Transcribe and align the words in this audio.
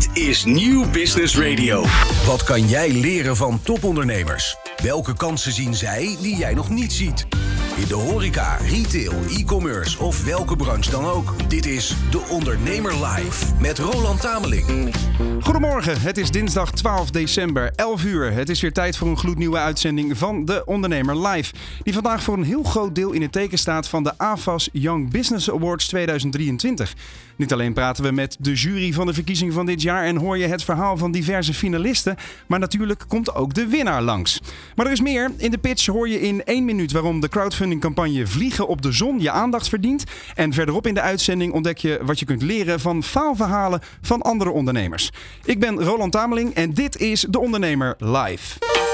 Dit 0.00 0.22
is 0.24 0.44
Nieuw 0.44 0.90
Business 0.90 1.38
Radio. 1.38 1.84
Wat 2.26 2.44
kan 2.44 2.68
jij 2.68 2.92
leren 2.92 3.36
van 3.36 3.60
topondernemers? 3.62 4.56
Welke 4.82 5.16
kansen 5.16 5.52
zien 5.52 5.74
zij 5.74 6.16
die 6.20 6.36
jij 6.36 6.54
nog 6.54 6.70
niet 6.70 6.92
ziet? 6.92 7.26
In 7.76 7.88
de 7.88 7.94
horeca, 7.94 8.56
retail, 8.56 9.12
e-commerce 9.28 9.98
of 9.98 10.24
welke 10.24 10.56
branche 10.56 10.90
dan 10.90 11.04
ook. 11.04 11.48
Dit 11.48 11.66
is 11.66 11.94
De 12.10 12.20
Ondernemer 12.30 12.92
Live 12.92 13.54
met 13.60 13.78
Roland 13.78 14.20
Tameling. 14.20 14.94
Goedemorgen, 15.40 16.00
het 16.00 16.18
is 16.18 16.30
dinsdag 16.30 16.72
12 16.72 17.10
december, 17.10 17.72
11 17.74 18.04
uur. 18.04 18.32
Het 18.32 18.48
is 18.48 18.60
weer 18.60 18.72
tijd 18.72 18.96
voor 18.96 19.08
een 19.08 19.18
gloednieuwe 19.18 19.58
uitzending 19.58 20.18
van 20.18 20.44
De 20.44 20.62
Ondernemer 20.64 21.26
Live. 21.26 21.52
Die 21.82 21.94
vandaag 21.94 22.22
voor 22.22 22.36
een 22.36 22.44
heel 22.44 22.62
groot 22.62 22.94
deel 22.94 23.12
in 23.12 23.22
het 23.22 23.32
teken 23.32 23.58
staat 23.58 23.88
van 23.88 24.02
de 24.02 24.18
AFAS 24.18 24.68
Young 24.72 25.10
Business 25.10 25.50
Awards 25.50 25.86
2023. 25.86 26.94
Niet 27.40 27.52
alleen 27.52 27.72
praten 27.72 28.04
we 28.04 28.10
met 28.10 28.36
de 28.40 28.52
jury 28.52 28.92
van 28.92 29.06
de 29.06 29.14
verkiezing 29.14 29.52
van 29.52 29.66
dit 29.66 29.82
jaar 29.82 30.04
en 30.04 30.16
hoor 30.16 30.38
je 30.38 30.46
het 30.46 30.64
verhaal 30.64 30.96
van 30.96 31.12
diverse 31.12 31.54
finalisten, 31.54 32.16
maar 32.46 32.58
natuurlijk 32.58 33.04
komt 33.08 33.34
ook 33.34 33.54
de 33.54 33.66
winnaar 33.66 34.02
langs. 34.02 34.40
Maar 34.74 34.86
er 34.86 34.92
is 34.92 35.00
meer. 35.00 35.30
In 35.36 35.50
de 35.50 35.58
pitch 35.58 35.86
hoor 35.86 36.08
je 36.08 36.20
in 36.20 36.44
één 36.44 36.64
minuut 36.64 36.92
waarom 36.92 37.20
de 37.20 37.28
crowdfundingcampagne 37.28 38.26
Vliegen 38.26 38.68
op 38.68 38.82
de 38.82 38.92
Zon 38.92 39.20
je 39.20 39.30
aandacht 39.30 39.68
verdient. 39.68 40.04
En 40.34 40.52
verderop 40.52 40.86
in 40.86 40.94
de 40.94 41.00
uitzending 41.00 41.52
ontdek 41.52 41.78
je 41.78 42.00
wat 42.02 42.18
je 42.18 42.24
kunt 42.24 42.42
leren 42.42 42.80
van 42.80 43.02
faalverhalen 43.02 43.80
van 44.00 44.22
andere 44.22 44.50
ondernemers. 44.50 45.10
Ik 45.44 45.60
ben 45.60 45.82
Roland 45.82 46.12
Tameling 46.12 46.54
en 46.54 46.74
dit 46.74 46.96
is 46.96 47.26
De 47.28 47.40
Ondernemer 47.40 47.94
Live. 47.98 48.58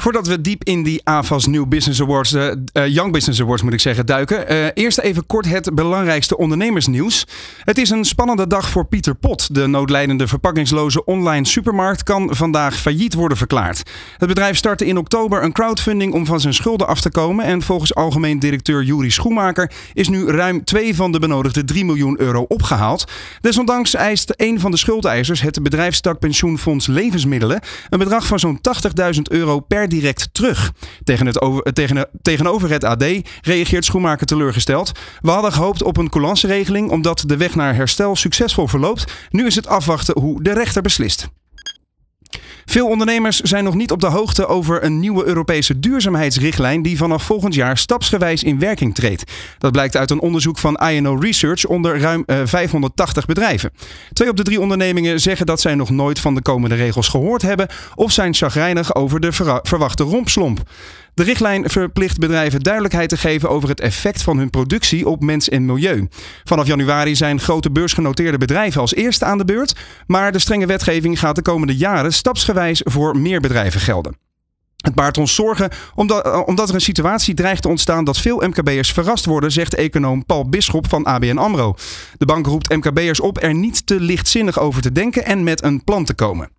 Voordat 0.00 0.26
we 0.26 0.40
diep 0.40 0.64
in 0.64 0.82
die 0.82 1.00
AFAS 1.04 1.46
New 1.46 1.68
Business 1.68 2.00
Awards, 2.00 2.32
uh, 2.32 2.52
Young 2.86 3.12
Business 3.12 3.40
Awards 3.40 3.62
moet 3.62 3.72
ik 3.72 3.80
zeggen, 3.80 4.06
duiken. 4.06 4.52
Uh, 4.52 4.66
eerst 4.74 4.98
even 4.98 5.26
kort 5.26 5.48
het 5.48 5.74
belangrijkste 5.74 6.36
ondernemersnieuws. 6.36 7.26
Het 7.64 7.78
is 7.78 7.90
een 7.90 8.04
spannende 8.04 8.46
dag 8.46 8.70
voor 8.70 8.86
Pieter 8.86 9.14
Pot. 9.14 9.54
De 9.54 9.66
noodlijdende 9.66 10.26
verpakkingsloze 10.26 11.04
online 11.04 11.46
supermarkt 11.46 12.02
kan 12.02 12.36
vandaag 12.36 12.76
failliet 12.80 13.14
worden 13.14 13.36
verklaard. 13.36 13.82
Het 14.16 14.28
bedrijf 14.28 14.56
startte 14.56 14.86
in 14.86 14.98
oktober 14.98 15.42
een 15.42 15.52
crowdfunding 15.52 16.12
om 16.12 16.26
van 16.26 16.40
zijn 16.40 16.54
schulden 16.54 16.86
af 16.86 17.00
te 17.00 17.10
komen. 17.10 17.44
En 17.44 17.62
volgens 17.62 17.94
algemeen 17.94 18.38
directeur 18.38 18.82
Juri 18.82 19.10
Schoenmaker 19.10 19.72
is 19.92 20.08
nu 20.08 20.26
ruim 20.26 20.64
twee 20.64 20.94
van 20.94 21.12
de 21.12 21.18
benodigde 21.18 21.64
3 21.64 21.84
miljoen 21.84 22.20
euro 22.20 22.44
opgehaald. 22.48 23.04
Desondanks 23.40 23.94
eist 23.94 24.32
een 24.36 24.60
van 24.60 24.70
de 24.70 24.76
schuldeisers, 24.76 25.40
het 25.40 25.62
bedrijfstak 25.62 26.18
Pensioenfonds 26.18 26.86
Levensmiddelen, 26.86 27.60
een 27.88 27.98
bedrag 27.98 28.26
van 28.26 28.38
zo'n 28.38 28.60
80.000 29.14 29.22
euro 29.22 29.60
per 29.60 29.88
direct 29.90 30.28
terug. 30.32 30.72
Tegen 31.04 31.26
het 31.26 31.40
over, 31.40 31.72
tegen, 31.72 32.08
tegenover 32.22 32.70
het 32.70 32.84
AD 32.84 33.04
reageert 33.40 33.84
Schoenmaker 33.84 34.26
teleurgesteld. 34.26 34.92
We 35.20 35.30
hadden 35.30 35.52
gehoopt 35.52 35.82
op 35.82 35.96
een 35.96 36.08
regeling 36.42 36.90
omdat 36.90 37.22
de 37.26 37.36
weg 37.36 37.54
naar 37.54 37.74
herstel 37.74 38.16
succesvol 38.16 38.68
verloopt. 38.68 39.12
Nu 39.30 39.46
is 39.46 39.54
het 39.54 39.66
afwachten 39.66 40.20
hoe 40.20 40.42
de 40.42 40.52
rechter 40.52 40.82
beslist. 40.82 41.28
Veel 42.64 42.88
ondernemers 42.88 43.40
zijn 43.40 43.64
nog 43.64 43.74
niet 43.74 43.90
op 43.90 44.00
de 44.00 44.06
hoogte 44.06 44.46
over 44.46 44.84
een 44.84 45.00
nieuwe 45.00 45.24
Europese 45.24 45.80
duurzaamheidsrichtlijn 45.80 46.82
die 46.82 46.96
vanaf 46.96 47.22
volgend 47.22 47.54
jaar 47.54 47.78
stapsgewijs 47.78 48.42
in 48.42 48.58
werking 48.58 48.94
treedt. 48.94 49.32
Dat 49.58 49.72
blijkt 49.72 49.96
uit 49.96 50.10
een 50.10 50.20
onderzoek 50.20 50.58
van 50.58 50.74
INO 50.76 51.14
Research 51.14 51.64
onder 51.64 52.00
ruim 52.00 52.24
580 52.26 53.22
eh, 53.22 53.28
bedrijven. 53.28 53.70
Twee 54.12 54.28
op 54.28 54.36
de 54.36 54.42
drie 54.42 54.60
ondernemingen 54.60 55.20
zeggen 55.20 55.46
dat 55.46 55.60
zij 55.60 55.74
nog 55.74 55.90
nooit 55.90 56.18
van 56.18 56.34
de 56.34 56.42
komende 56.42 56.74
regels 56.74 57.08
gehoord 57.08 57.42
hebben 57.42 57.68
of 57.94 58.12
zijn 58.12 58.34
chagrijnig 58.34 58.94
over 58.94 59.20
de 59.20 59.32
verwachte 59.62 60.02
rompslomp. 60.02 60.60
De 61.14 61.22
richtlijn 61.22 61.70
verplicht 61.70 62.18
bedrijven 62.18 62.60
duidelijkheid 62.60 63.08
te 63.08 63.16
geven 63.16 63.50
over 63.50 63.68
het 63.68 63.80
effect 63.80 64.22
van 64.22 64.38
hun 64.38 64.50
productie 64.50 65.08
op 65.08 65.22
mens 65.22 65.48
en 65.48 65.64
milieu. 65.64 66.08
Vanaf 66.44 66.66
januari 66.66 67.16
zijn 67.16 67.40
grote 67.40 67.70
beursgenoteerde 67.70 68.38
bedrijven 68.38 68.80
als 68.80 68.94
eerste 68.94 69.24
aan 69.24 69.38
de 69.38 69.44
beurt, 69.44 69.76
maar 70.06 70.32
de 70.32 70.38
strenge 70.38 70.66
wetgeving 70.66 71.18
gaat 71.18 71.36
de 71.36 71.42
komende 71.42 71.76
jaren 71.76 72.12
stapsgewijs 72.12 72.80
voor 72.84 73.16
meer 73.18 73.40
bedrijven 73.40 73.80
gelden. 73.80 74.16
Het 74.76 74.94
baart 74.94 75.18
ons 75.18 75.34
zorgen 75.34 75.70
omdat, 75.94 76.24
eh, 76.24 76.42
omdat, 76.46 76.68
er 76.68 76.74
een 76.74 76.80
situatie 76.80 77.34
dreigt 77.34 77.62
te 77.62 77.68
ontstaan 77.68 78.04
dat 78.04 78.18
veel 78.18 78.36
MKB'ers 78.36 78.92
verrast 78.92 79.24
worden, 79.24 79.52
zegt 79.52 79.74
econoom 79.74 80.26
Paul 80.26 80.48
Bisschop 80.48 80.88
van 80.88 81.04
ABN 81.04 81.36
AMRO. 81.36 81.74
De 82.18 82.26
bank 82.26 82.46
roept 82.46 82.76
MKB'ers 82.76 83.20
op 83.20 83.42
er 83.42 83.54
niet 83.54 83.86
te 83.86 84.00
lichtzinnig 84.00 84.58
over 84.58 84.82
te 84.82 84.92
denken 84.92 85.24
en 85.24 85.44
met 85.44 85.62
een 85.62 85.84
plan 85.84 86.04
te 86.04 86.14
komen. 86.14 86.50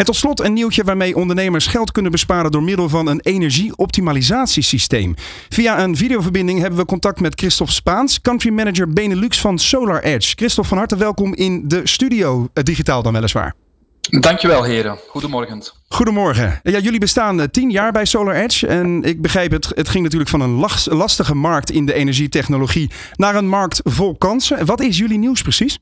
En 0.00 0.06
tot 0.06 0.16
slot 0.16 0.40
een 0.40 0.52
nieuwtje 0.52 0.84
waarmee 0.84 1.16
ondernemers 1.16 1.66
geld 1.66 1.92
kunnen 1.92 2.12
besparen 2.12 2.50
door 2.50 2.62
middel 2.62 2.88
van 2.88 3.06
een 3.06 3.20
energieoptimalisatiesysteem. 3.20 5.14
Via 5.48 5.82
een 5.82 5.96
videoverbinding 5.96 6.60
hebben 6.60 6.78
we 6.78 6.84
contact 6.84 7.20
met 7.20 7.40
Christophe 7.40 7.72
Spaans, 7.72 8.20
country 8.20 8.50
manager 8.50 8.88
Benelux 8.88 9.40
van 9.40 9.58
Solar 9.58 10.02
Edge. 10.02 10.32
Christophe, 10.36 10.68
van 10.68 10.78
harte 10.78 10.96
welkom 10.96 11.34
in 11.34 11.68
de 11.68 11.80
studio, 11.84 12.48
eh, 12.52 12.64
digitaal 12.64 13.02
dan 13.02 13.12
weliswaar. 13.12 13.54
Dankjewel 14.00 14.62
heren, 14.62 14.98
goedemorgen. 15.08 15.62
Goedemorgen. 15.88 16.60
Ja, 16.62 16.78
jullie 16.78 17.00
bestaan 17.00 17.40
eh, 17.40 17.46
tien 17.46 17.70
jaar 17.70 17.92
bij 17.92 18.04
Solar 18.04 18.34
Edge 18.34 18.66
en 18.66 19.02
ik 19.02 19.22
begrijp 19.22 19.50
het, 19.50 19.72
het 19.74 19.88
ging 19.88 20.02
natuurlijk 20.02 20.30
van 20.30 20.40
een 20.40 20.66
lastige 20.84 21.34
markt 21.34 21.70
in 21.70 21.86
de 21.86 21.92
energietechnologie 21.92 22.90
naar 23.16 23.34
een 23.34 23.48
markt 23.48 23.80
vol 23.84 24.16
kansen. 24.16 24.66
Wat 24.66 24.80
is 24.80 24.98
jullie 24.98 25.18
nieuws 25.18 25.42
precies? 25.42 25.78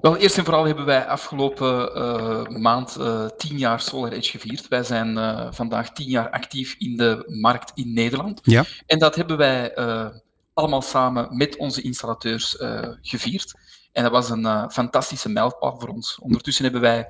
Wel, 0.00 0.16
eerst 0.16 0.38
en 0.38 0.44
vooral 0.44 0.64
hebben 0.64 0.84
wij 0.84 1.06
afgelopen 1.06 1.96
uh, 1.96 2.46
maand 2.46 2.96
uh, 2.98 3.26
tien 3.36 3.58
jaar 3.58 3.80
Solar 3.80 4.12
Edge 4.12 4.30
gevierd. 4.30 4.68
Wij 4.68 4.82
zijn 4.82 5.16
uh, 5.16 5.46
vandaag 5.50 5.92
tien 5.92 6.08
jaar 6.08 6.30
actief 6.30 6.74
in 6.78 6.96
de 6.96 7.24
markt 7.40 7.72
in 7.74 7.92
Nederland. 7.92 8.40
Ja. 8.42 8.64
En 8.86 8.98
dat 8.98 9.14
hebben 9.14 9.36
wij 9.36 9.74
allemaal 10.54 10.82
samen 10.82 11.36
met 11.36 11.56
onze 11.56 11.82
installateurs 11.82 12.56
gevierd. 13.02 13.54
En 13.92 14.02
dat 14.02 14.12
was 14.12 14.30
een 14.30 14.70
fantastische 14.70 15.28
mijlpaal 15.28 15.80
voor 15.80 15.88
ons. 15.88 16.18
Ondertussen 16.20 16.64
hebben 16.64 16.82
wij 16.82 17.08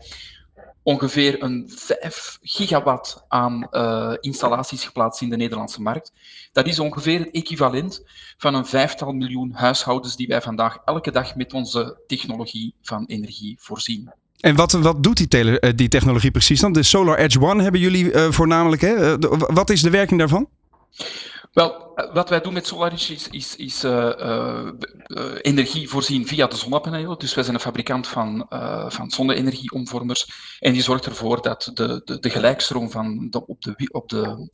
ongeveer 0.82 1.42
een 1.42 1.72
5 1.74 2.38
gigawatt 2.42 3.24
aan 3.28 3.66
uh, 3.70 4.12
installaties 4.20 4.84
geplaatst 4.84 5.22
in 5.22 5.30
de 5.30 5.36
Nederlandse 5.36 5.82
markt. 5.82 6.12
Dat 6.52 6.66
is 6.66 6.78
ongeveer 6.78 7.18
het 7.18 7.30
equivalent 7.30 8.04
van 8.36 8.54
een 8.54 8.66
vijftal 8.66 9.12
miljoen 9.12 9.52
huishoudens 9.52 10.16
die 10.16 10.26
wij 10.26 10.42
vandaag 10.42 10.78
elke 10.84 11.10
dag 11.10 11.36
met 11.36 11.52
onze 11.52 12.00
technologie 12.06 12.74
van 12.82 13.04
energie 13.06 13.56
voorzien. 13.60 14.12
En 14.40 14.56
wat, 14.56 14.72
wat 14.72 15.02
doet 15.02 15.30
die, 15.30 15.58
eh, 15.60 15.72
die 15.74 15.88
technologie 15.88 16.30
precies 16.30 16.60
dan? 16.60 16.72
De 16.72 16.82
Solar 16.82 17.18
Edge 17.18 17.40
One 17.40 17.62
hebben 17.62 17.80
jullie 17.80 18.12
uh, 18.12 18.30
voornamelijk. 18.30 18.82
Hè? 18.82 19.18
wat 19.38 19.70
is 19.70 19.82
de 19.82 19.90
werking 19.90 20.18
daarvan? 20.18 20.48
Wel, 21.52 21.94
eh, 21.94 22.14
wat 22.14 22.28
wij 22.28 22.40
doen 22.40 22.52
met 22.52 22.66
SolarEdge 22.66 23.12
is, 23.12 23.28
is, 23.28 23.56
is 23.56 23.84
uh, 23.84 24.12
uh, 24.18 24.68
energie 25.40 25.88
voorzien 25.88 26.26
via 26.26 26.46
de 26.46 26.56
zonnepanelen. 26.56 27.18
Dus 27.18 27.34
wij 27.34 27.44
zijn 27.44 27.56
een 27.56 27.62
fabrikant 27.62 28.08
van, 28.08 28.46
van 28.88 29.10
zonne-energieomvormers. 29.10 30.30
En 30.58 30.72
die 30.72 30.82
zorgt 30.82 31.06
ervoor 31.06 31.42
dat 31.42 31.70
de, 31.74 32.02
de, 32.04 32.18
de 32.18 32.30
gelijkstroom 32.30 32.90
van 32.90 33.30
de, 33.30 33.46
op 33.46 33.62
de, 33.62 33.88
op 33.90 34.08
de 34.08 34.48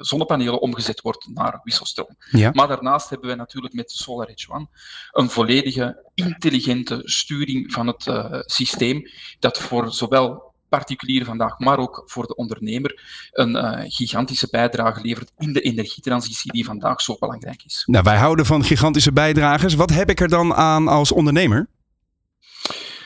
zonnepanelen 0.00 0.60
omgezet 0.60 1.00
wordt 1.00 1.28
naar 1.34 1.60
wisselstroom. 1.62 2.16
Ja. 2.30 2.50
Maar 2.52 2.68
daarnaast 2.68 3.10
hebben 3.10 3.28
wij 3.28 3.36
natuurlijk 3.36 3.74
met 3.74 3.90
SolarEdge 3.90 4.52
One 4.52 4.68
een 5.12 5.30
volledige 5.30 6.10
intelligente 6.14 7.00
sturing 7.04 7.72
van 7.72 7.86
het 7.86 8.04
systeem, 8.46 9.02
dat 9.38 9.58
voor 9.58 9.92
zowel 9.92 10.53
particulier 10.76 11.24
vandaag, 11.24 11.58
maar 11.58 11.78
ook 11.78 12.02
voor 12.06 12.26
de 12.26 12.34
ondernemer, 12.34 13.00
een 13.32 13.56
uh, 13.56 13.80
gigantische 13.86 14.48
bijdrage 14.50 15.00
levert 15.00 15.32
in 15.38 15.52
de 15.52 15.60
energietransitie 15.60 16.52
die 16.52 16.64
vandaag 16.64 17.00
zo 17.00 17.16
belangrijk 17.20 17.62
is. 17.64 17.82
Nou, 17.86 18.04
wij 18.04 18.16
houden 18.16 18.46
van 18.46 18.64
gigantische 18.64 19.12
bijdragers. 19.12 19.74
Wat 19.74 19.90
heb 19.90 20.10
ik 20.10 20.20
er 20.20 20.28
dan 20.28 20.54
aan 20.54 20.88
als 20.88 21.12
ondernemer? 21.12 21.68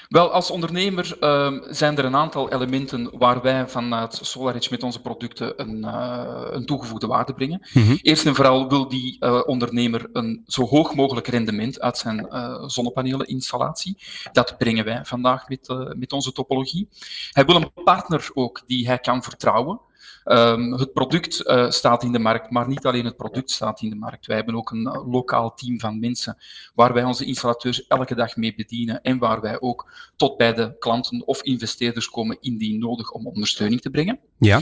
Wel, 0.08 0.30
als 0.30 0.50
ondernemer 0.50 1.16
uh, 1.20 1.52
zijn 1.70 1.98
er 1.98 2.04
een 2.04 2.16
aantal 2.16 2.52
elementen 2.52 3.18
waar 3.18 3.42
wij 3.42 3.68
vanuit 3.68 4.18
SolarEdge 4.22 4.70
met 4.70 4.82
onze 4.82 5.00
producten 5.00 5.60
een, 5.60 5.76
uh, 5.78 6.46
een 6.50 6.66
toegevoegde 6.66 7.06
waarde 7.06 7.34
brengen. 7.34 7.68
Mm 7.72 7.82
-hmm. 7.82 7.98
Eerst 8.02 8.26
en 8.26 8.34
vooral 8.34 8.68
wil 8.68 8.88
die 8.88 9.16
uh, 9.20 9.42
ondernemer 9.46 10.08
een 10.12 10.42
zo 10.46 10.66
hoog 10.66 10.94
mogelijk 10.94 11.26
rendement 11.26 11.80
uit 11.80 11.98
zijn 11.98 12.26
uh, 12.30 12.62
zonnepaneleninstallatie. 12.66 13.98
Dat 14.32 14.58
brengen 14.58 14.84
wij 14.84 15.04
vandaag 15.04 15.48
met, 15.48 15.74
met 15.96 16.12
onze 16.12 16.32
topologie. 16.32 16.88
Hij 17.32 17.44
wil 17.44 17.56
een 17.56 17.72
partner 17.84 18.30
ook 18.34 18.62
die 18.66 18.86
hij 18.86 18.98
kan 18.98 19.22
vertrouwen. 19.22 19.80
Ehm, 20.28 20.72
het 20.72 20.92
product 20.92 21.46
uh, 21.46 21.70
staat 21.70 22.02
in 22.02 22.12
de 22.12 22.18
markt, 22.18 22.50
maar 22.50 22.68
niet 22.68 22.86
alleen 22.86 23.04
het 23.04 23.16
product 23.16 23.50
staat 23.50 23.82
in 23.82 23.90
de 23.90 23.96
markt. 23.96 24.26
Wij 24.26 24.36
hebben 24.36 24.54
ook 24.54 24.70
een 24.70 24.86
uh, 24.86 25.10
lokaal 25.10 25.54
team 25.54 25.80
van 25.80 26.00
mensen 26.00 26.36
waar 26.74 26.92
wij 26.92 27.04
onze 27.04 27.24
installateurs 27.24 27.86
elke 27.86 28.14
dag 28.14 28.36
mee 28.36 28.54
bedienen 28.54 29.02
en 29.02 29.18
waar 29.18 29.40
wij 29.40 29.60
ook 29.60 29.92
tot 30.16 30.36
bij 30.36 30.54
de 30.54 30.76
klanten 30.78 31.26
of 31.26 31.42
investeerders 31.42 32.10
komen 32.10 32.36
indien 32.40 32.78
nodig 32.78 33.10
om 33.10 33.26
ondersteuning 33.26 33.80
te 33.80 33.90
brengen. 33.90 34.18
Ja. 34.38 34.60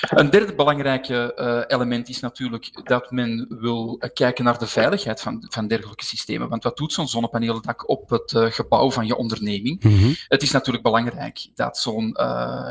Een 0.00 0.30
derde 0.30 0.54
belangrijk 0.54 1.08
uh, 1.08 1.28
element 1.66 2.08
is 2.08 2.20
natuurlijk 2.20 2.86
dat 2.86 3.10
men 3.10 3.46
wil 3.48 4.02
kijken 4.14 4.44
naar 4.44 4.58
de 4.58 4.66
veiligheid 4.66 5.20
van, 5.20 5.46
van 5.48 5.68
dergelijke 5.68 6.04
systemen. 6.04 6.48
Want 6.48 6.62
wat 6.64 6.76
doet 6.76 6.92
zo'n 6.92 7.08
zonnepanelendak 7.08 7.88
op 7.88 8.10
het 8.10 8.34
gebouw 8.34 8.90
van 8.90 9.06
je 9.06 9.16
onderneming? 9.16 9.82
Mm 9.82 9.98
-hmm. 9.98 10.14
Het 10.28 10.42
is 10.42 10.50
natuurlijk 10.50 10.84
belangrijk 10.84 11.48
dat 11.54 11.78
zo'n 11.78 12.16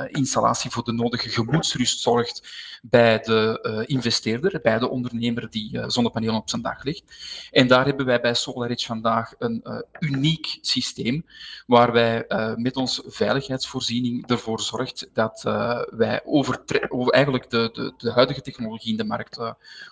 installatie 0.07 0.71
voor 0.71 0.83
de 0.83 0.91
nodige 0.91 1.29
gemoedsrust 1.29 1.99
zorgt 1.99 2.31
bij 2.81 3.19
de 3.19 3.60
uh, 3.62 3.95
investeerder, 3.95 4.60
bij 4.62 4.80
de 4.80 4.89
ondernemer 4.89 5.50
die 5.50 5.74
uh, 5.74 5.83
zonnepanelen 5.88 6.36
op 6.36 6.50
zijn 6.50 6.62
dak 6.62 6.83
legt. 6.83 7.04
En 7.51 7.68
daar 7.68 7.86
hebben 7.86 8.06
wij 8.06 8.22
bij 8.22 8.33
SolarEdge 8.33 8.86
vandaag 8.86 9.33
een 9.38 9.62
uh, 9.63 9.80
uniek 10.00 10.57
systeem, 10.62 11.25
waar 11.66 11.92
wij 11.92 12.25
met 12.56 12.78
onze 12.78 13.04
veiligheidsvoorziening 13.07 14.30
ervoor 14.30 14.62
zorgt 14.62 15.10
dat 15.13 15.42
wij 15.92 16.22
eigenlijk 17.10 17.50
de, 17.50 17.69
de, 17.74 17.94
de, 17.98 18.12
huidige 18.12 18.42
technologie 18.42 18.92
in 18.92 18.98
de 18.98 19.04
markt 19.04 19.39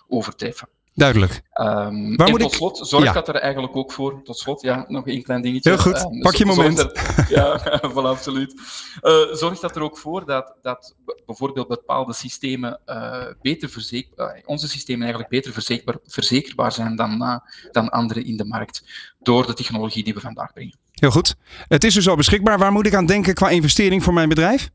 overtreffen. 0.08 0.68
Duidelijk. 0.94 1.42
Um, 1.60 2.14
en 2.16 2.36
tot 2.36 2.54
slot 2.54 2.88
zorgt 2.88 3.06
ja. 3.06 3.12
dat 3.12 3.28
er 3.28 3.34
eigenlijk 3.34 3.76
ook 3.76 3.92
voor, 3.92 4.22
tot 4.22 4.38
slot, 4.38 4.62
ja, 4.62 4.84
nog 4.88 5.06
één 5.06 5.22
klein 5.22 5.42
dingetje. 5.42 5.70
Heel 5.70 5.78
goed, 5.78 6.04
um, 6.04 6.20
pak 6.20 6.34
je 6.34 6.46
moment. 6.46 6.78
Ja, 7.28 7.60
voilà, 7.92 7.94
absoluut. 7.94 8.54
Uh, 9.02 9.34
zorgt 9.34 9.60
dat 9.60 9.76
er 9.76 9.82
ook 9.82 9.98
voor 9.98 10.26
dat, 10.26 10.54
dat 10.62 10.94
bijvoorbeeld 11.26 11.68
bepaalde 11.68 12.12
systemen 12.12 12.80
uh, 12.86 13.22
beter 13.42 13.68
verzekerbaar, 13.68 14.42
onze 14.44 14.68
systemen 14.68 15.00
eigenlijk 15.00 15.30
beter 15.30 15.52
verzekerbaar, 15.52 15.96
verzekerbaar 16.06 16.72
zijn 16.72 16.96
dan, 16.96 17.42
dan 17.72 17.88
andere 17.88 18.22
in 18.22 18.36
de 18.36 18.44
markt, 18.44 18.84
door 19.20 19.46
de 19.46 19.54
technologie 19.54 20.04
die 20.04 20.14
we 20.14 20.20
vandaag 20.20 20.52
brengen. 20.52 20.78
Heel 20.94 21.10
goed. 21.10 21.34
Het 21.68 21.84
is 21.84 21.94
dus 21.94 22.08
al 22.08 22.16
beschikbaar. 22.16 22.58
Waar 22.58 22.72
moet 22.72 22.86
ik 22.86 22.94
aan 22.94 23.06
denken 23.06 23.34
qua 23.34 23.48
investering 23.48 24.02
voor 24.02 24.14
mijn 24.14 24.28
bedrijf? 24.28 24.70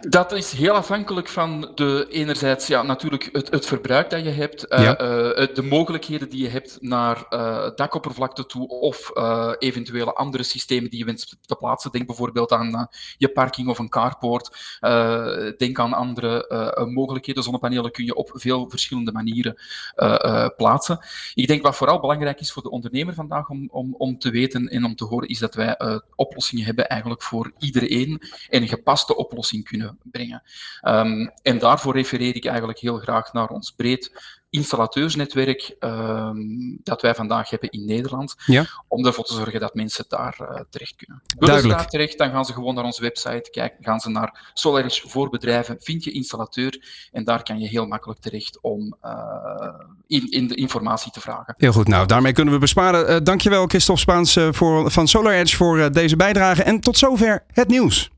Dat 0.00 0.32
is 0.32 0.52
heel 0.52 0.72
afhankelijk 0.72 1.28
van 1.28 1.72
de, 1.74 2.06
enerzijds 2.10 2.66
ja, 2.66 2.82
natuurlijk 2.82 3.28
het, 3.32 3.50
het 3.50 3.66
verbruik 3.66 4.10
dat 4.10 4.24
je 4.24 4.30
hebt, 4.30 4.66
ja. 4.68 5.00
uh, 5.00 5.54
de 5.54 5.62
mogelijkheden 5.62 6.28
die 6.28 6.42
je 6.42 6.48
hebt 6.48 6.78
naar 6.80 7.26
uh, 7.30 7.68
dakoppervlakte 7.74 8.46
toe 8.46 8.68
of 8.68 9.10
eventuele 9.58 10.12
andere 10.12 10.42
systemen 10.42 10.90
die 10.90 10.98
je 10.98 11.04
wenst 11.04 11.36
te 11.46 11.56
plaatsen. 11.56 11.90
Denk 11.90 12.06
bijvoorbeeld 12.06 12.52
aan 12.52 12.88
je 13.16 13.28
parking 13.28 13.68
of 13.68 13.78
een 13.78 13.88
carport. 13.88 14.56
denk 15.56 15.78
aan 15.78 15.92
andere 15.92 16.86
mogelijkheden. 16.92 17.42
Zonnepanelen 17.42 17.90
kun 17.90 18.04
je 18.04 18.14
op 18.14 18.30
veel 18.34 18.70
verschillende 18.70 19.12
manieren 19.12 19.56
plaatsen. 20.56 20.98
Ik 21.34 21.46
denk 21.46 21.62
wat 21.62 21.76
vooral 21.76 22.00
belangrijk 22.00 22.40
is 22.40 22.52
voor 22.52 22.62
de 22.62 22.70
ondernemer 22.70 23.14
vandaag 23.14 23.48
om, 23.48 23.68
om, 23.70 23.94
om 23.98 24.18
te 24.18 24.30
weten 24.30 24.68
en 24.68 24.84
om 24.84 24.94
te 24.94 25.04
horen, 25.04 25.28
is 25.28 25.38
dat 25.38 25.54
wij 25.54 26.00
oplossingen 26.16 26.64
hebben 26.64 26.88
eigenlijk 26.88 27.22
voor 27.22 27.52
iedereen 27.58 28.22
en 28.48 28.62
een 28.62 28.68
gepaste 28.68 29.16
oplossing 29.16 29.49
kunnen 29.58 29.98
brengen. 30.02 30.42
Um, 30.82 31.30
en 31.42 31.58
daarvoor 31.58 31.94
refereer 31.94 32.36
ik 32.36 32.44
eigenlijk 32.44 32.78
heel 32.78 32.98
graag 32.98 33.32
naar 33.32 33.48
ons 33.48 33.70
breed 33.70 34.10
installateursnetwerk 34.50 35.76
um, 35.80 36.78
dat 36.82 37.02
wij 37.02 37.14
vandaag 37.14 37.50
hebben 37.50 37.70
in 37.70 37.84
Nederland, 37.84 38.34
ja. 38.46 38.66
om 38.88 39.06
ervoor 39.06 39.24
te 39.24 39.34
zorgen 39.34 39.60
dat 39.60 39.74
mensen 39.74 40.04
daar 40.08 40.36
uh, 40.40 40.60
terecht 40.70 40.96
kunnen. 40.96 41.22
Willen 41.38 41.60
ze 41.60 41.68
daar 41.68 41.88
terecht, 41.88 42.18
dan 42.18 42.30
gaan 42.30 42.44
ze 42.44 42.52
gewoon 42.52 42.74
naar 42.74 42.84
onze 42.84 43.02
website 43.02 43.48
kijken, 43.50 43.84
gaan 43.84 44.00
ze 44.00 44.10
naar 44.10 44.50
Solaris 44.54 45.00
voor 45.00 45.28
bedrijven, 45.28 45.76
vind 45.80 46.04
je 46.04 46.10
installateur 46.10 46.84
en 47.12 47.24
daar 47.24 47.42
kan 47.42 47.58
je 47.58 47.68
heel 47.68 47.86
makkelijk 47.86 48.20
terecht 48.20 48.58
om 48.60 48.96
uh, 49.04 49.74
in, 50.06 50.30
in, 50.30 50.48
de 50.48 50.54
informatie 50.54 51.12
te 51.12 51.20
vragen. 51.20 51.54
Heel 51.56 51.72
goed, 51.72 51.88
nou 51.88 52.06
daarmee 52.06 52.32
kunnen 52.32 52.54
we 52.54 52.60
besparen. 52.60 53.10
Uh, 53.10 53.16
dankjewel 53.22 53.66
Christophe 53.66 54.00
Spaans 54.00 54.38
voor, 54.50 54.90
van 54.90 55.08
Solar 55.08 55.32
Edge 55.32 55.56
voor 55.56 55.92
deze 55.92 56.16
bijdrage 56.16 56.62
en 56.62 56.80
tot 56.80 56.98
zover 56.98 57.44
het 57.52 57.68
nieuws. 57.68 58.10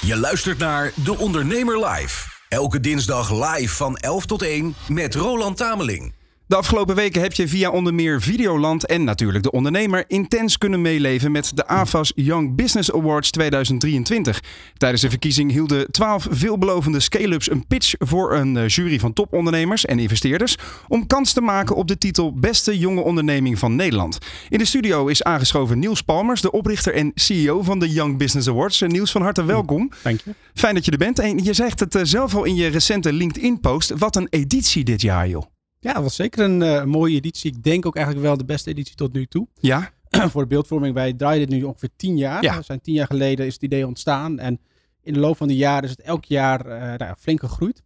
Je 0.00 0.16
luistert 0.16 0.58
naar 0.58 0.92
De 0.94 1.18
Ondernemer 1.18 1.86
Live. 1.86 2.28
Elke 2.48 2.80
dinsdag 2.80 3.32
live 3.32 3.74
van 3.74 3.96
11 3.96 4.26
tot 4.26 4.42
1 4.42 4.74
met 4.88 5.14
Roland 5.14 5.56
Tameling. 5.56 6.12
De 6.48 6.56
afgelopen 6.56 6.94
weken 6.94 7.22
heb 7.22 7.32
je 7.32 7.48
via 7.48 7.70
onder 7.70 7.94
meer 7.94 8.22
Videoland 8.22 8.86
en 8.86 9.04
natuurlijk 9.04 9.42
de 9.42 9.50
ondernemer 9.50 10.04
intens 10.08 10.58
kunnen 10.58 10.80
meeleven 10.80 11.32
met 11.32 11.52
de 11.54 11.66
AFAS 11.66 12.12
Young 12.14 12.56
Business 12.56 12.92
Awards 12.92 13.30
2023. 13.30 14.42
Tijdens 14.76 15.02
de 15.02 15.10
verkiezing 15.10 15.50
hielden 15.50 15.90
12 15.90 16.26
veelbelovende 16.30 17.00
scale-ups 17.00 17.50
een 17.50 17.66
pitch 17.66 17.94
voor 17.98 18.34
een 18.34 18.66
jury 18.66 18.98
van 18.98 19.12
topondernemers 19.12 19.84
en 19.84 19.98
investeerders 19.98 20.56
om 20.88 21.06
kans 21.06 21.32
te 21.32 21.40
maken 21.40 21.76
op 21.76 21.88
de 21.88 21.98
titel 21.98 22.34
Beste 22.34 22.78
Jonge 22.78 23.00
Onderneming 23.00 23.58
van 23.58 23.76
Nederland. 23.76 24.18
In 24.48 24.58
de 24.58 24.64
studio 24.64 25.06
is 25.06 25.22
aangeschoven 25.22 25.78
Niels 25.78 26.02
Palmers, 26.02 26.40
de 26.40 26.52
oprichter 26.52 26.94
en 26.94 27.12
CEO 27.14 27.62
van 27.62 27.78
de 27.78 27.88
Young 27.88 28.18
Business 28.18 28.48
Awards. 28.48 28.80
Niels, 28.80 29.12
van 29.12 29.22
harte 29.22 29.44
welkom. 29.44 29.90
Dank 30.02 30.20
je. 30.20 30.34
Fijn 30.54 30.74
dat 30.74 30.84
je 30.84 30.90
er 30.90 30.98
bent. 30.98 31.18
En 31.18 31.44
je 31.44 31.52
zegt 31.52 31.80
het 31.80 31.98
zelf 32.02 32.34
al 32.34 32.44
in 32.44 32.54
je 32.54 32.66
recente 32.66 33.12
LinkedIn-post. 33.12 33.92
Wat 33.98 34.16
een 34.16 34.26
editie 34.30 34.84
dit 34.84 35.00
jaar, 35.00 35.28
joh. 35.28 35.54
Ja, 35.86 36.02
was 36.02 36.14
zeker 36.14 36.44
een 36.44 36.60
uh, 36.60 36.84
mooie 36.84 37.16
editie. 37.16 37.52
Ik 37.52 37.62
denk 37.62 37.86
ook 37.86 37.96
eigenlijk 37.96 38.26
wel 38.26 38.36
de 38.36 38.44
beste 38.44 38.70
editie 38.70 38.94
tot 38.94 39.12
nu 39.12 39.26
toe. 39.26 39.48
Ja. 39.60 39.94
Voor 40.10 40.42
de 40.42 40.48
beeldvorming, 40.48 40.94
wij 40.94 41.12
draaien 41.12 41.48
dit 41.48 41.58
nu 41.58 41.64
ongeveer 41.64 41.88
tien 41.96 42.16
jaar. 42.16 42.42
Ja. 42.42 42.56
We 42.56 42.62
zijn 42.62 42.80
tien 42.80 42.94
jaar 42.94 43.06
geleden 43.06 43.46
is 43.46 43.52
het 43.52 43.62
idee 43.62 43.86
ontstaan. 43.86 44.38
En 44.38 44.60
in 45.02 45.12
de 45.12 45.20
loop 45.20 45.36
van 45.36 45.48
de 45.48 45.56
jaren 45.56 45.84
is 45.84 45.90
het 45.90 46.00
elk 46.00 46.24
jaar 46.24 46.66
uh, 46.66 46.94
nou, 46.94 47.14
flink 47.18 47.40
gegroeid. 47.40 47.82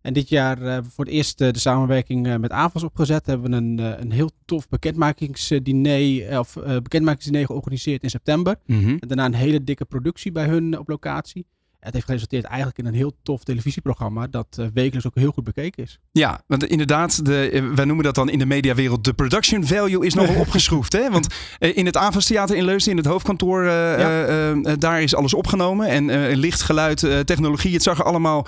En 0.00 0.12
dit 0.12 0.28
jaar 0.28 0.62
uh, 0.62 0.78
voor 0.82 1.04
het 1.04 1.14
eerst 1.14 1.38
de 1.38 1.58
samenwerking 1.58 2.38
met 2.38 2.50
AVAS 2.50 2.82
opgezet. 2.82 3.26
Hebben 3.26 3.50
we 3.50 3.56
een, 3.56 4.00
een 4.00 4.12
heel 4.12 4.30
tof 4.44 4.68
bekendmakingsdiner, 4.68 6.38
of 6.38 6.56
bekendmakingsdiner 6.82 7.46
georganiseerd 7.46 8.02
in 8.02 8.10
september. 8.10 8.56
Mm 8.66 8.82
-hmm. 8.82 8.96
En 8.98 9.08
daarna 9.08 9.24
een 9.24 9.34
hele 9.34 9.64
dikke 9.64 9.84
productie 9.84 10.32
bij 10.32 10.46
hun 10.46 10.78
op 10.78 10.88
locatie. 10.88 11.46
Het 11.82 11.92
heeft 11.92 12.06
geresulteerd 12.06 12.44
eigenlijk 12.44 12.78
in 12.78 12.86
een 12.86 12.94
heel 12.94 13.12
tof 13.22 13.44
televisieprogramma 13.44 14.26
dat 14.26 14.56
uh, 14.60 14.66
wekelijks 14.74 15.06
ook 15.06 15.14
heel 15.14 15.32
goed 15.32 15.44
bekeken 15.44 15.82
is. 15.82 15.98
Ja, 16.12 16.40
want 16.46 16.64
inderdaad, 16.64 17.24
de, 17.24 17.70
wij 17.74 17.84
noemen 17.84 18.04
dat 18.04 18.14
dan 18.14 18.28
in 18.28 18.38
de 18.38 18.46
mediawereld 18.46 19.04
de 19.04 19.12
production 19.12 19.66
value 19.66 20.06
is 20.06 20.14
nogal 20.14 20.40
opgeschroefd. 20.46 20.92
Hè? 20.92 21.10
Want 21.10 21.26
uh, 21.60 21.76
in 21.76 21.86
het 21.86 21.96
Avas 21.96 22.26
Theater 22.26 22.56
in 22.56 22.64
Leusden, 22.64 22.90
in 22.92 22.98
het 22.98 23.06
hoofdkantoor, 23.06 23.62
uh, 23.62 23.98
ja. 23.98 24.76
daar 24.76 25.02
is 25.02 25.14
alles 25.14 25.34
opgenomen. 25.34 25.86
En 25.86 26.34
licht, 26.34 26.62
geluid, 26.62 26.98
technologie, 27.24 27.72
het 27.72 27.82
zag 27.82 27.98
er 27.98 28.04
allemaal 28.04 28.46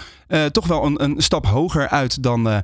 toch 0.53 0.67
wel 0.67 0.85
een, 0.85 1.03
een, 1.03 1.23
stap 1.23 1.47
hoger 1.47 1.89
uit 1.89 2.23
dan, 2.23 2.63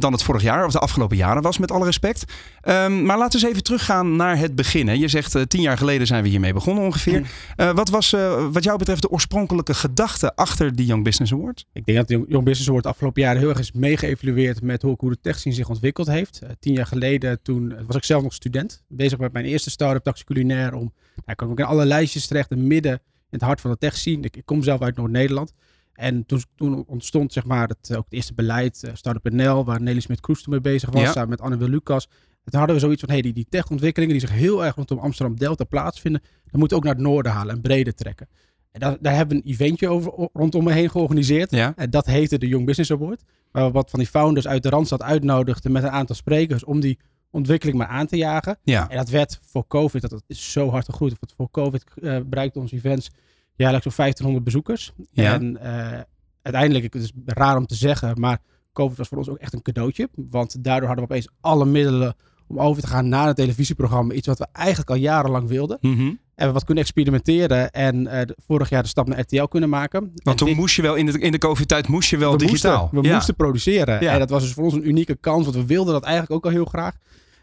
dan 0.00 0.12
het 0.12 0.22
vorig 0.22 0.42
jaar 0.42 0.64
of 0.64 0.72
de 0.72 0.78
afgelopen 0.78 1.16
jaren 1.16 1.42
was, 1.42 1.58
met 1.58 1.70
alle 1.70 1.84
respect. 1.84 2.24
Um, 2.68 3.04
maar 3.04 3.18
laten 3.18 3.40
we 3.40 3.44
eens 3.44 3.52
even 3.52 3.62
teruggaan 3.64 4.16
naar 4.16 4.38
het 4.38 4.54
begin. 4.54 4.88
Hè? 4.88 4.94
Je 4.94 5.08
zegt 5.08 5.48
tien 5.48 5.60
jaar 5.60 5.78
geleden 5.78 6.06
zijn 6.06 6.22
we 6.22 6.28
hiermee 6.28 6.52
begonnen 6.52 6.84
ongeveer. 6.84 7.26
Mm. 7.56 7.74
wat 7.74 7.88
was 7.88 8.10
wat 8.52 8.64
jou 8.64 8.78
betreft 8.78 9.02
de 9.02 9.10
oorspronkelijke 9.10 9.74
gedachte 9.74 10.34
achter 10.34 10.76
die 10.76 10.86
Young 10.86 11.04
Business 11.04 11.32
Award? 11.32 11.64
Ik 11.72 11.84
denk 11.84 11.98
dat 11.98 12.08
de 12.08 12.24
Young 12.28 12.44
Business 12.44 12.68
Award 12.68 12.86
afgelopen 12.86 13.22
jaren 13.22 13.40
heel 13.40 13.48
erg 13.48 13.58
is 13.58 13.72
meegeëvalueerd 13.72 14.62
met 14.62 14.82
hoe, 14.82 14.94
hoe 14.98 15.10
de 15.10 15.18
techscene 15.20 15.54
zich 15.54 15.68
ontwikkeld 15.68 16.06
heeft. 16.06 16.40
Tien 16.60 16.72
jaar 16.72 16.86
geleden, 16.86 17.42
toen 17.42 17.74
was 17.86 17.96
ik 17.96 18.04
zelf 18.04 18.22
nog 18.22 18.34
student, 18.34 18.84
bezig 18.88 19.18
met 19.18 19.32
mijn 19.32 19.44
eerste 19.44 19.70
start-up 19.70 20.02
taxi 20.02 20.24
culinair. 20.24 20.74
Om, 20.74 20.80
nou, 20.80 21.22
ik 21.26 21.36
kwam 21.36 21.50
ook 21.50 21.58
in 21.58 21.64
alle 21.64 21.86
lijstjes 21.86 22.26
terecht, 22.26 22.50
in 22.50 22.66
midden, 22.66 22.92
in 22.92 23.38
het 23.38 23.42
hart 23.42 23.60
van 23.60 23.70
de 23.70 23.78
techscene. 23.78 24.22
Ik, 24.22 24.36
ik 24.36 24.46
kom 24.46 24.62
zelf 24.62 24.80
uit 24.80 24.96
Noord-Nederland. 24.96 25.52
En 25.96 26.26
toen, 26.26 26.42
toen, 26.54 26.84
ontstond 26.86 27.32
zeg 27.32 27.44
maar 27.44 27.68
het, 27.68 27.96
ook 27.96 28.04
het 28.04 28.12
eerste 28.12 28.34
beleid, 28.34 28.82
uh, 28.84 28.90
Startup 28.94 29.32
NL, 29.32 29.64
waar 29.64 29.82
Nelly 29.82 30.00
Smit-Kroes 30.00 30.42
toen 30.42 30.52
mee 30.52 30.60
bezig 30.60 30.90
was, 30.90 31.02
ja. 31.02 31.12
samen 31.12 31.28
met 31.28 31.40
Anne 31.40 31.56
Wil 31.56 31.68
Lucas. 31.68 32.08
Toen 32.44 32.58
hadden 32.58 32.76
we 32.76 32.82
zoiets 32.82 33.00
van, 33.00 33.10
hey, 33.10 33.22
die, 33.22 33.32
die 33.32 33.46
techontwikkelingen 33.48 34.18
die 34.18 34.26
zich 34.26 34.36
heel 34.36 34.64
erg 34.64 34.74
rondom 34.74 34.98
Amsterdam 34.98 35.36
Delta 35.36 35.64
plaatsvinden, 35.64 36.20
dat 36.44 36.60
moeten 36.60 36.68
we 36.68 36.76
ook 36.76 36.84
naar 36.84 36.94
het 36.94 37.02
noorden 37.02 37.32
halen 37.32 37.54
en 37.54 37.60
breder 37.60 37.94
trekken. 37.94 38.28
En 38.76 38.80
daar, 38.80 38.96
daar 39.00 39.14
hebben 39.14 39.36
we 39.36 39.42
een 39.42 39.50
eventje 39.50 39.88
over, 39.88 40.28
rondom 40.32 40.64
me 40.64 40.72
heen 40.72 40.90
georganiseerd. 40.90 41.50
Ja. 41.50 41.72
En 41.76 41.90
dat 41.90 42.06
heette 42.06 42.38
de 42.38 42.48
Young 42.48 42.66
Business 42.66 42.90
Award. 42.90 43.22
Waar 43.52 43.66
we 43.66 43.72
wat 43.72 43.90
van 43.90 43.98
die 43.98 44.08
founders 44.08 44.46
uit 44.46 44.62
de 44.62 44.68
Randstad 44.68 45.02
uitnodigden 45.02 45.72
met 45.72 45.82
een 45.82 45.90
aantal 45.90 46.16
sprekers 46.16 46.64
om 46.64 46.80
die 46.80 46.98
ontwikkeling 47.30 47.78
maar 47.78 47.86
aan 47.86 48.06
te 48.06 48.16
jagen. 48.16 48.58
Ja. 48.62 48.88
En 48.90 48.96
dat 48.96 49.08
werd 49.08 49.40
voor 49.42 49.66
COVID, 49.66 50.00
dat, 50.00 50.10
dat 50.10 50.22
is 50.26 50.52
zo 50.52 50.70
hard 50.70 50.84
gegroeid. 50.84 51.14
Want 51.20 51.32
voor 51.36 51.50
COVID 51.50 51.84
uh, 51.94 52.18
bereikte 52.26 52.58
onze 52.58 52.74
events 52.74 53.10
jaarlijks 53.56 53.86
zo'n 53.86 53.96
1500 53.96 54.44
bezoekers. 54.44 54.92
Ja. 55.12 55.34
En 55.34 55.58
uh, 55.62 56.00
uiteindelijk, 56.42 56.94
het 56.94 57.02
is 57.02 57.12
raar 57.24 57.56
om 57.56 57.66
te 57.66 57.74
zeggen, 57.74 58.20
maar 58.20 58.38
COVID 58.72 58.98
was 58.98 59.08
voor 59.08 59.18
ons 59.18 59.28
ook 59.28 59.38
echt 59.38 59.52
een 59.52 59.62
cadeautje. 59.62 60.08
Want 60.14 60.64
daardoor 60.64 60.86
hadden 60.86 61.06
we 61.06 61.12
opeens 61.12 61.28
alle 61.40 61.64
middelen 61.64 62.14
om 62.46 62.60
over 62.60 62.82
te 62.82 62.88
gaan 62.88 63.08
naar 63.08 63.28
een 63.28 63.34
televisieprogramma. 63.34 64.14
Iets 64.14 64.26
wat 64.26 64.38
we 64.38 64.46
eigenlijk 64.52 64.90
al 64.90 64.96
jarenlang 64.96 65.48
wilden. 65.48 65.78
Mm 65.80 65.96
-hmm. 65.96 66.18
En 66.34 66.46
we 66.46 66.52
wat 66.52 66.64
kunnen 66.64 66.84
experimenteren 66.84 67.70
en 67.70 68.00
uh, 68.00 68.20
vorig 68.46 68.68
jaar 68.68 68.82
de 68.82 68.88
stap 68.88 69.08
naar 69.08 69.20
RTL 69.20 69.44
kunnen 69.44 69.68
maken. 69.68 70.00
Want 70.00 70.22
en 70.24 70.36
toen 70.36 70.48
dit, 70.48 70.56
moest 70.56 70.76
je 70.76 70.82
wel, 70.82 70.94
in 70.94 71.06
de, 71.06 71.18
in 71.18 71.32
de 71.32 71.38
COVID-tijd 71.38 71.88
moest 71.88 72.10
je 72.10 72.16
wel 72.16 72.32
we 72.32 72.38
digitaal. 72.38 72.80
Moesten, 72.80 73.00
we 73.00 73.08
ja. 73.08 73.14
moesten 73.14 73.34
produceren. 73.34 74.02
Ja. 74.02 74.12
En 74.12 74.18
dat 74.18 74.30
was 74.30 74.42
dus 74.42 74.52
voor 74.52 74.64
ons 74.64 74.74
een 74.74 74.88
unieke 74.88 75.16
kans, 75.16 75.44
want 75.44 75.56
we 75.56 75.66
wilden 75.66 75.92
dat 75.92 76.02
eigenlijk 76.02 76.34
ook 76.34 76.44
al 76.44 76.50
heel 76.50 76.64
graag. 76.64 76.94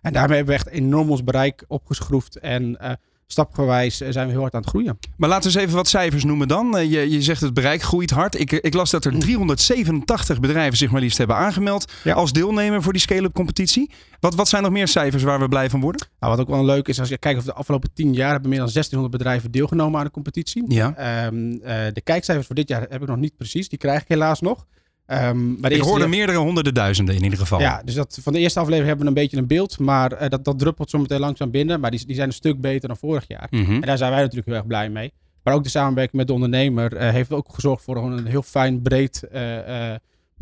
En 0.01 0.13
daarmee 0.13 0.37
hebben 0.37 0.55
we 0.55 0.61
echt 0.61 0.69
enorm 0.69 1.09
ons 1.09 1.23
bereik 1.23 1.63
opgeschroefd. 1.67 2.35
En 2.35 2.77
uh, 2.81 2.91
stapgewijs 3.27 3.97
zijn 3.97 4.25
we 4.25 4.31
heel 4.31 4.41
hard 4.41 4.53
aan 4.53 4.61
het 4.61 4.69
groeien. 4.69 4.99
Maar 5.17 5.29
laten 5.29 5.51
we 5.51 5.55
eens 5.55 5.65
even 5.65 5.77
wat 5.77 5.87
cijfers 5.87 6.23
noemen 6.23 6.47
dan. 6.47 6.89
Je, 6.89 7.09
je 7.09 7.21
zegt 7.21 7.41
het 7.41 7.53
bereik 7.53 7.81
groeit 7.81 8.09
hard. 8.09 8.39
Ik, 8.39 8.51
ik 8.51 8.73
las 8.73 8.91
dat 8.91 9.05
er 9.05 9.19
387 9.19 10.39
bedrijven 10.39 10.77
zich 10.77 10.91
maar 10.91 11.01
liefst 11.01 11.17
hebben 11.17 11.35
aangemeld 11.35 11.91
als 12.13 12.33
deelnemer 12.33 12.81
voor 12.81 12.93
die 12.93 13.01
scale-up 13.01 13.33
competitie. 13.33 13.91
Wat, 14.19 14.35
wat 14.35 14.47
zijn 14.47 14.63
nog 14.63 14.71
meer 14.71 14.87
cijfers 14.87 15.23
waar 15.23 15.39
we 15.39 15.47
blij 15.47 15.69
van 15.69 15.81
worden? 15.81 16.07
Nou, 16.19 16.31
wat 16.31 16.41
ook 16.41 16.53
wel 16.53 16.65
leuk 16.65 16.87
is, 16.87 16.99
als 16.99 17.09
je 17.09 17.17
kijkt 17.17 17.39
of 17.39 17.45
de 17.45 17.53
afgelopen 17.53 17.93
10 17.93 18.13
jaar 18.13 18.31
hebben 18.31 18.49
meer 18.49 18.59
dan 18.59 18.69
1600 18.73 19.17
bedrijven 19.17 19.51
deelgenomen 19.51 19.99
aan 19.99 20.05
de 20.05 20.11
competitie. 20.11 20.63
Ja. 20.67 21.25
Um, 21.25 21.59
de 21.93 22.01
kijkcijfers 22.03 22.47
voor 22.47 22.55
dit 22.55 22.67
jaar 22.67 22.85
heb 22.89 23.01
ik 23.01 23.07
nog 23.07 23.17
niet 23.17 23.37
precies. 23.37 23.69
Die 23.69 23.79
krijg 23.79 24.01
ik 24.01 24.07
helaas 24.07 24.41
nog. 24.41 24.65
Um, 25.07 25.57
maar 25.59 25.71
ik 25.71 25.81
hoorde 25.81 26.07
meerdere 26.07 26.37
honderden 26.37 26.73
duizenden 26.73 27.15
in 27.15 27.23
ieder 27.23 27.39
geval. 27.39 27.59
Ja, 27.59 27.81
dus 27.85 27.93
dat, 27.93 28.19
van 28.21 28.33
de 28.33 28.39
eerste 28.39 28.59
aflevering 28.59 28.87
hebben 28.87 29.05
we 29.05 29.11
een 29.11 29.21
beetje 29.23 29.37
een 29.37 29.47
beeld. 29.47 29.79
Maar 29.79 30.21
uh, 30.21 30.29
dat, 30.29 30.45
dat 30.45 30.59
druppelt 30.59 30.89
zo 30.89 30.97
meteen 30.97 31.19
langzaam 31.19 31.51
binnen. 31.51 31.79
Maar 31.79 31.91
die, 31.91 32.05
die 32.05 32.15
zijn 32.15 32.27
een 32.27 32.33
stuk 32.33 32.61
beter 32.61 32.87
dan 32.87 32.97
vorig 32.97 33.27
jaar. 33.27 33.47
Mm 33.49 33.65
-hmm. 33.65 33.75
En 33.75 33.87
daar 33.87 33.97
zijn 33.97 34.11
wij 34.11 34.19
natuurlijk 34.19 34.47
heel 34.47 34.55
erg 34.55 34.67
blij 34.67 34.89
mee. 34.89 35.13
Maar 35.43 35.53
ook 35.53 35.63
de 35.63 35.69
samenwerking 35.69 36.15
met 36.15 36.27
de 36.27 36.33
ondernemer 36.33 36.93
uh, 36.93 37.09
heeft 37.09 37.31
ook 37.31 37.47
gezorgd 37.53 37.83
voor 37.83 37.97
een 37.97 38.25
heel 38.25 38.41
fijn, 38.41 38.81
breed 38.81 39.23
uh, 39.33 39.39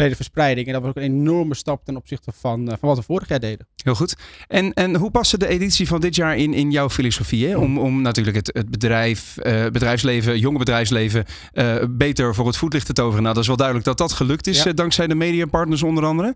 brede 0.02 0.16
verspreiding. 0.16 0.68
En 0.68 0.74
dat 0.74 0.82
was 0.82 0.90
ook 0.90 0.98
een 0.98 1.04
enorme 1.04 1.56
stap 1.56 1.86
ten 1.86 1.96
opzichte 1.96 2.32
van, 2.40 2.62
uh, 2.62 2.68
van 2.68 2.90
wat 2.90 2.98
we 2.98 3.04
vorig 3.04 3.28
jaar 3.28 3.40
deden. 3.40 3.68
Heel 3.84 3.96
goed. 3.96 4.16
En, 4.48 4.74
en 4.74 4.96
hoe 4.96 5.12
paste 5.12 5.38
de 5.38 5.48
editie 5.48 5.88
van 5.88 6.02
dit 6.02 6.16
jaar 6.16 6.38
in, 6.38 6.54
in 6.54 6.72
jouw 6.72 6.90
filosofie? 6.90 7.48
Hè? 7.48 7.58
Om, 7.58 7.78
om 7.78 8.02
natuurlijk 8.02 8.36
het, 8.36 8.50
het 8.54 8.70
bedrijf, 8.70 9.38
uh, 9.44 9.66
bedrijfsleven, 9.66 10.40
jonge 10.40 10.58
bedrijfsleven 10.58 11.26
uh, 11.54 11.76
beter 11.90 12.36
voor 12.36 12.48
het 12.48 12.58
voetlicht 12.58 12.86
te 12.86 12.94
toveren. 12.94 13.22
Nou, 13.22 13.34
dat 13.34 13.44
is 13.44 13.48
wel 13.48 13.58
duidelijk 13.58 13.88
dat 13.88 13.98
dat 13.98 14.12
gelukt 14.12 14.48
is, 14.48 14.64
ja. 14.64 14.74
dankzij 14.74 15.08
de 15.08 15.16
mediapartners 15.16 15.84
onder 15.84 16.06
andere. 16.06 16.36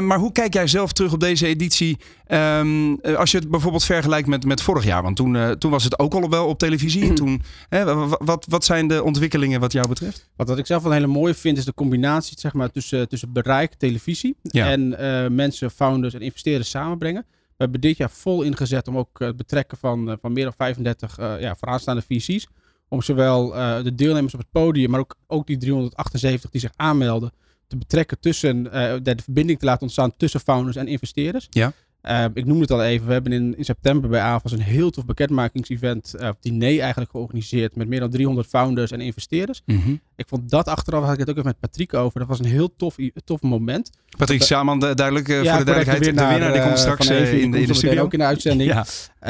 maar 0.00 0.18
hoe 0.18 0.32
kijk 0.32 0.54
jij 0.54 0.66
zelf 0.66 0.92
terug 0.92 1.12
op 1.12 1.20
deze 1.20 1.46
editie? 1.46 1.98
Um, 2.28 3.00
als 3.00 3.30
je 3.30 3.38
het 3.38 3.50
bijvoorbeeld 3.50 3.84
vergelijkt 3.84 4.28
met, 4.28 4.44
met 4.44 4.62
vorig 4.62 4.84
jaar. 4.84 5.02
Want 5.02 5.16
toen, 5.16 5.58
toen 5.58 5.70
was 5.70 5.84
het 5.84 5.98
ook 5.98 6.14
al 6.14 6.30
wel 6.30 6.46
op 6.46 6.58
televisie. 6.58 7.12
toen, 7.12 7.42
hè, 7.68 8.06
wat, 8.18 8.46
wat 8.48 8.64
zijn 8.64 8.88
de 8.88 9.02
ontwikkelingen 9.02 9.60
wat 9.60 9.72
jou 9.72 9.88
betreft? 9.88 10.28
Wat, 10.36 10.48
wat 10.48 10.58
ik 10.58 10.66
zelf 10.66 10.82
wel 10.82 10.92
een 10.92 10.98
hele 10.98 11.12
mooie 11.12 11.34
vind, 11.34 11.58
is 11.58 11.64
de 11.64 11.74
combinatie 11.74 12.38
zeg 12.38 12.52
maar, 12.52 12.70
tussen, 12.70 12.87
tussen 12.88 13.32
bereik, 13.32 13.74
televisie 13.74 14.36
ja. 14.42 14.70
en 14.70 14.92
uh, 15.00 15.28
mensen, 15.28 15.70
founders 15.70 16.14
en 16.14 16.20
investeerders 16.20 16.70
samenbrengen. 16.70 17.24
We 17.28 17.64
hebben 17.64 17.80
dit 17.80 17.96
jaar 17.96 18.10
vol 18.10 18.42
ingezet 18.42 18.88
om 18.88 18.98
ook 18.98 19.18
het 19.18 19.36
betrekken 19.36 19.78
van, 19.78 20.18
van 20.20 20.32
meer 20.32 20.44
dan 20.44 20.52
35 20.56 21.18
uh, 21.18 21.40
ja, 21.40 21.56
vooraanstaande 21.56 22.02
VC's. 22.02 22.46
Om 22.88 23.02
zowel 23.02 23.48
de 23.82 23.94
deelnemers 23.94 24.34
op 24.34 24.40
het 24.40 24.50
podium, 24.50 24.90
maar 24.90 25.00
ook, 25.00 25.14
ook 25.26 25.46
die 25.46 25.56
378 25.56 26.50
die 26.50 26.60
zich 26.60 26.72
aanmelden, 26.76 27.32
te 27.66 27.76
betrekken 27.76 28.20
tussen, 28.20 28.62
de 29.02 29.16
verbinding 29.22 29.58
te 29.58 29.64
laten 29.64 29.82
ontstaan 29.82 30.16
tussen 30.16 30.40
founders 30.40 30.76
en 30.76 30.86
investeerders. 30.86 31.46
Ja. 31.50 31.72
Uh, 32.04 32.24
ik 32.34 32.44
noemde 32.44 32.60
het 32.60 32.70
al 32.70 32.84
even, 32.84 33.06
we 33.06 33.12
hebben 33.12 33.32
in, 33.32 33.56
in 33.56 33.64
september 33.64 34.10
bij 34.10 34.20
AVAS 34.20 34.52
een 34.52 34.60
heel 34.60 34.90
tof 34.90 35.04
bekendmakingsevent, 35.04 36.14
uh, 36.20 36.28
diner 36.40 36.80
eigenlijk 36.80 37.10
georganiseerd 37.10 37.76
met 37.76 37.88
meer 37.88 38.00
dan 38.00 38.10
300 38.10 38.48
founders 38.48 38.90
en 38.90 39.00
investeerders. 39.00 39.62
Mm 39.64 39.80
-hmm. 39.82 40.00
Ik 40.16 40.28
vond 40.28 40.50
dat 40.50 40.66
achteraf, 40.66 41.04
had 41.04 41.12
ik 41.12 41.18
het 41.18 41.30
ook 41.30 41.36
even 41.36 41.48
met 41.48 41.60
Patrick 41.60 41.94
over, 41.94 42.18
dat 42.18 42.28
was 42.28 42.38
een 42.38 42.44
heel 42.44 42.76
tof, 42.76 42.96
tof 43.24 43.42
moment. 43.42 43.90
Patrick 44.16 44.42
Schaman, 44.42 44.78
duidelijk 44.78 45.28
uh, 45.28 45.42
ja, 45.42 45.50
voor 45.50 45.64
de 45.64 45.72
duidelijkheid, 45.72 45.98
de 45.98 46.04
winnaar, 46.04 46.28
de 46.28 46.34
winnaar 46.34 46.52
die 46.52 46.62
komt 46.62 46.78
straks 46.78 47.08
Even, 47.08 47.40
in, 47.40 47.50
de, 47.50 47.60
in 47.60 47.66
de 47.66 47.74
studio. 47.74 48.02
ook 48.02 48.12
in 48.12 48.18
de 48.18 48.24
uitzending. 48.24 48.72
Ja. 48.72 48.84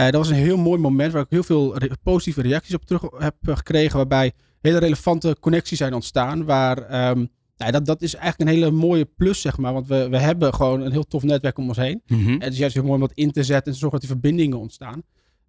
dat 0.05 0.15
was 0.15 0.29
een 0.29 0.35
heel 0.35 0.57
mooi 0.57 0.81
moment 0.81 1.13
waar 1.13 1.23
ik 1.23 1.31
heel 1.31 1.43
veel 1.43 1.79
re 1.79 1.91
positieve 2.03 2.43
reacties 2.43 2.75
op 2.75 2.85
terug 2.85 3.03
heb 3.19 3.35
gekregen, 3.43 3.97
waarbij 3.97 4.33
hele 4.61 4.79
relevante 4.79 5.37
connecties 5.41 5.79
zijn 5.79 5.95
ontstaan, 5.95 6.45
waar... 6.45 7.11
Um, 7.11 7.31
nou, 7.59 7.73
dat, 7.73 7.87
dat 7.87 8.03
is 8.03 8.15
eigenlijk 8.15 8.51
een 8.51 8.57
hele 8.57 8.71
mooie 8.71 9.09
plus, 9.17 9.41
zeg 9.41 9.59
maar. 9.59 9.73
Want 9.73 9.89
we, 9.89 10.09
we 10.09 10.19
hebben 10.19 10.55
gewoon 10.55 10.81
een 10.81 10.93
heel 10.93 11.07
tof 11.07 11.23
netwerk 11.23 11.59
om 11.59 11.69
ons 11.69 11.77
heen. 11.77 12.03
Mm 12.07 12.25
-hmm. 12.25 12.33
En 12.33 12.41
het 12.41 12.53
is 12.53 12.59
juist 12.59 12.75
heel 12.75 12.85
mooi 12.85 12.95
om 12.95 13.01
dat 13.01 13.17
in 13.17 13.33
te 13.33 13.43
zetten 13.43 13.67
en 13.67 13.73
te 13.73 13.79
zorgen 13.79 14.01
dat 14.01 14.09
die 14.09 14.19
verbindingen 14.19 14.59
ontstaan. 14.59 15.03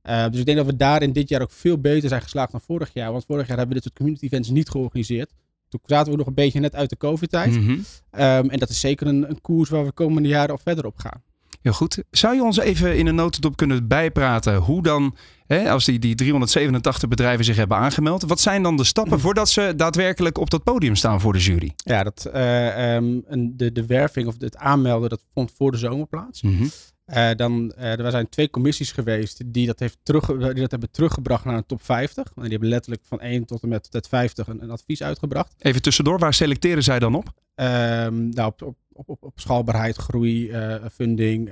Uh, 0.04 0.30
dus 0.30 0.40
ik 0.40 0.46
denk 0.46 0.58
dat 0.58 0.66
we 0.66 0.76
daarin 0.76 1.12
dit 1.12 1.30
jaar 1.30 1.42
ook 1.42 1.52
veel 1.52 1.78
beter 1.78 2.10
zijn 2.10 2.22
geslaagd 2.22 2.52
dan 2.52 2.62
vorig 2.62 2.90
jaar. 2.94 3.12
Want 3.12 3.26
vorig 3.26 3.48
jaar 3.48 3.58
hebben 3.58 3.76
we 3.76 3.82
dit 3.82 3.84
soort 3.84 3.96
community 3.96 4.26
events 4.26 4.50
niet 4.50 4.70
georganiseerd. 4.70 5.32
Toen 5.70 5.80
zaten 5.86 6.12
we 6.12 6.18
nog 6.18 6.28
een 6.28 6.34
beetje 6.34 6.60
net 6.60 6.76
uit 6.76 6.90
de 6.90 6.98
COVID-tijd. 6.98 7.52
Mm 7.52 7.66
-hmm. 7.66 7.84
um, 8.22 8.50
en 8.50 8.60
dat 8.60 8.70
is 8.70 8.80
zeker 8.80 9.08
een, 9.08 9.30
een 9.30 9.42
koers 9.42 9.70
waar 9.70 9.82
we 9.82 9.88
de 9.88 9.94
komende 9.94 10.30
jaren 10.30 10.52
al 10.52 10.62
verder 10.64 10.86
op 10.86 10.98
gaan. 10.98 11.22
Heel 11.62 11.74
goed. 11.74 12.04
Zou 12.12 12.36
je 12.36 12.44
ons 12.44 12.58
even 12.58 12.98
in 12.98 13.08
een 13.08 13.16
notendop 13.16 13.56
kunnen 13.56 13.88
bijpraten 13.88 14.56
hoe 14.56 14.84
dan, 14.84 15.16
hè, 15.56 15.70
als 15.70 15.86
die, 15.86 16.00
die 16.00 16.16
387 16.16 17.10
bedrijven 17.10 17.46
zich 17.46 17.56
hebben 17.56 17.78
aangemeld, 17.78 18.24
wat 18.24 18.40
zijn 18.40 18.64
dan 18.64 18.78
de 18.78 18.84
stappen 18.84 19.20
voordat 19.20 19.50
ze 19.50 19.74
daadwerkelijk 19.76 20.38
op 20.38 20.50
dat 20.50 20.64
podium 20.64 20.96
staan 20.96 21.22
voor 21.22 21.34
de 21.34 21.40
jury? 21.40 21.72
Ja, 21.76 22.04
dat, 22.04 22.30
uh, 22.36 22.96
um, 22.96 23.24
de, 23.58 23.72
de 23.72 23.86
werving 23.86 24.28
of 24.28 24.36
het 24.40 24.58
aanmelden, 24.58 25.10
dat 25.10 25.26
vond 25.34 25.52
voor 25.56 25.72
de 25.72 25.78
zomer 25.78 26.08
plaats. 26.08 26.42
Mm 26.42 26.58
-hmm. 26.58 26.70
Uh, 27.14 27.30
dan, 27.36 27.74
uh, 27.78 28.00
er 28.00 28.12
zijn 28.12 28.30
twee 28.30 28.50
commissies 28.50 28.92
geweest 28.92 29.42
die 29.46 29.66
dat, 29.66 29.80
heeft 29.80 29.98
terug, 30.04 30.26
die 30.26 30.54
dat 30.54 30.72
hebben 30.72 30.92
teruggebracht 30.92 31.46
naar 31.46 31.58
een 31.58 31.66
top 31.66 31.84
50. 31.84 32.26
En 32.36 32.42
die 32.42 32.52
hebben 32.52 32.70
letterlijk 32.70 33.04
van 33.06 33.20
1 33.20 33.46
tot 33.46 33.64
en 33.64 33.70
met, 33.70 33.90
met 33.92 34.08
50 34.08 34.48
een, 34.48 34.64
een 34.64 34.72
advies 34.72 35.04
uitgebracht. 35.04 35.54
Even 35.58 35.82
tussendoor, 35.82 36.20
waar 36.20 36.34
selecteren 36.34 36.84
zij 36.84 37.00
dan 37.00 37.16
op? 37.16 37.34
Um, 37.56 38.30
nou, 38.30 38.54
op, 38.58 38.76
op, 38.94 39.10
op, 39.10 39.24
op, 39.24 39.40
schaalbaarheid, 39.40 39.96
groei, 39.96 40.52
funding, 40.94 41.50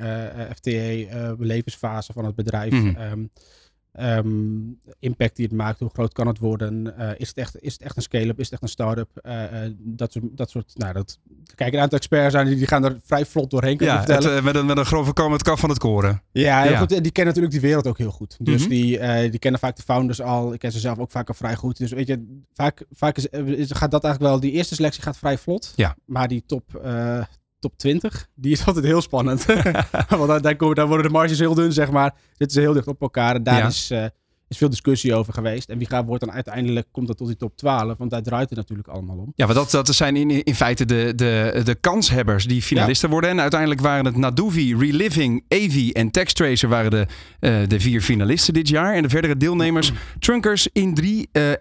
FTE, 0.56 1.36
levensfase 1.40 2.14
van 2.14 2.26
het 2.26 2.36
bedrijf. 2.36 2.72
Mhm. 2.72 3.18
Mm. 3.18 3.30
Um, 4.00 4.80
impact 5.00 5.36
die 5.36 5.46
het 5.46 5.56
maakt, 5.56 5.80
hoe 5.80 5.90
groot 5.94 6.14
kan 6.14 6.28
het 6.28 6.40
worden? 6.40 6.94
Uh, 7.00 7.10
is, 7.18 7.28
het 7.28 7.38
echt, 7.38 7.62
is 7.62 7.74
het 7.74 7.82
echt 7.82 7.96
een 7.96 8.02
scale-up? 8.02 8.40
Is 8.40 8.44
het 8.44 8.54
echt 8.54 8.62
een 8.62 8.70
start-up? 8.70 9.10
Uh, 9.24 9.34
uh, 9.34 9.72
dat, 9.78 10.12
soort, 10.12 10.26
dat 10.32 10.50
soort, 10.50 10.72
nou, 10.76 10.94
dat, 10.94 11.20
kijk, 11.56 11.74
een 11.74 11.80
aantal 11.80 11.98
experts 11.98 12.34
zijn 12.34 12.48
die 12.48 12.68
gaan 12.68 12.86
er 12.86 12.98
vrij 13.04 13.26
vlot 13.26 13.50
doorheen 13.50 13.78
kunnen 13.78 13.96
ja, 13.96 14.04
vertellen. 14.04 14.36
Het, 14.36 14.44
met, 14.44 14.56
een, 14.56 14.66
met 14.66 14.78
een 14.78 14.86
grove 14.86 15.14
kam 15.14 15.32
het 15.32 15.44
kaf 15.44 15.60
van 15.60 15.70
het 15.70 15.80
koren. 15.80 16.22
Ja, 16.32 16.64
ja. 16.64 16.78
Goed, 16.78 16.90
die 16.90 17.12
kennen 17.12 17.26
natuurlijk 17.34 17.52
die 17.52 17.62
wereld 17.62 17.88
ook 17.88 17.98
heel 17.98 18.12
goed. 18.12 18.38
Dus 18.40 18.68
Mhm. 18.68 18.74
mm 18.74 18.80
-hmm. 18.80 19.20
die, 19.20 19.30
die 19.30 19.40
kennen 19.40 19.60
vaak 19.60 19.76
de 19.76 19.84
founders 19.84 20.22
al. 20.22 20.54
Ik 20.54 20.60
ken 20.60 20.72
ze 20.72 20.80
zelf 20.80 20.98
ook 20.98 21.12
vaak 21.12 21.28
al 21.28 21.34
vrij 21.34 21.56
goed. 21.56 21.78
Dus 21.78 21.92
weet 21.92 22.08
je, 22.08 22.42
vaak, 22.54 22.86
vaak 22.92 23.18
is, 23.18 23.26
is, 23.26 23.72
gaat 23.72 23.92
dat 23.92 24.04
eigenlijk 24.04 24.34
wel, 24.34 24.40
die 24.40 24.52
eerste 24.52 24.76
selectie 24.76 25.04
gaat 25.04 25.18
vrij 25.18 25.38
vlot. 25.38 25.74
Ja. 25.76 25.96
Maar 26.06 26.28
die 26.28 26.44
top 26.46 26.82
top 27.60 27.78
20, 27.78 28.28
die 28.36 28.52
is 28.52 28.66
altijd 28.68 28.86
heel 28.86 29.02
spannend. 29.02 29.46
Want 30.10 30.28
daar, 30.28 30.42
daar, 30.42 30.56
komen, 30.56 30.76
daar, 30.76 30.88
worden 30.88 31.06
de 31.06 31.12
marges 31.12 31.40
heel 31.40 31.54
dun, 31.54 31.74
zeg 31.74 31.92
maar. 31.92 32.16
Zitten 32.28 32.52
ze 32.52 32.60
heel 32.60 32.74
dicht 32.74 32.88
op 32.88 33.02
elkaar. 33.02 33.36
En 33.36 33.44
daar 33.44 33.58
Ja. 33.58 33.68
is, 33.68 33.92
uh, 33.92 34.06
is 34.48 34.58
veel 34.58 34.70
discussie 34.70 35.16
over 35.16 35.34
geweest. 35.34 35.70
En 35.70 35.78
wie 35.78 35.88
gaat, 35.88 36.06
wordt 36.06 36.24
dan 36.24 36.34
uiteindelijk, 36.34 36.88
komt 36.92 37.08
dat 37.08 37.18
tot 37.18 37.28
die 37.28 37.36
top 37.36 37.58
12. 37.58 37.98
Want 37.98 38.12
daar 38.12 38.22
draait 38.22 38.50
het 38.50 38.58
natuurlijk 38.58 38.88
allemaal 38.88 39.18
om. 39.18 39.32
Ja, 39.36 39.46
maar 39.46 39.56
dat, 39.56 39.72
dat 39.72 39.88
zijn 39.88 40.16
in, 40.16 40.44
in 40.44 40.56
feite 40.56 40.86
de, 40.86 41.14
de, 41.16 41.62
de 41.64 41.76
kanshebbers 41.76 42.46
die 42.46 42.62
finalisten 42.62 43.10
worden. 43.10 43.30
En 43.30 43.42
uiteindelijk 43.42 43.82
waren 43.82 44.06
het 44.06 44.16
Naduvi, 44.16 44.76
Reliving, 44.76 45.44
Avi 45.48 45.92
en 45.92 46.12
Textracer 46.12 46.70
waren 46.70 46.92
de, 46.92 47.06
uh, 47.40 47.68
de 47.68 47.80
vier 47.80 48.02
finalisten 48.02 48.54
dit 48.54 48.68
jaar. 48.68 48.94
En 48.94 49.02
de 49.02 49.10
verdere 49.10 49.38
deelnemers 49.38 49.92
Trunkers, 50.20 50.70
In3, 50.80 51.04
uh, 51.32 51.52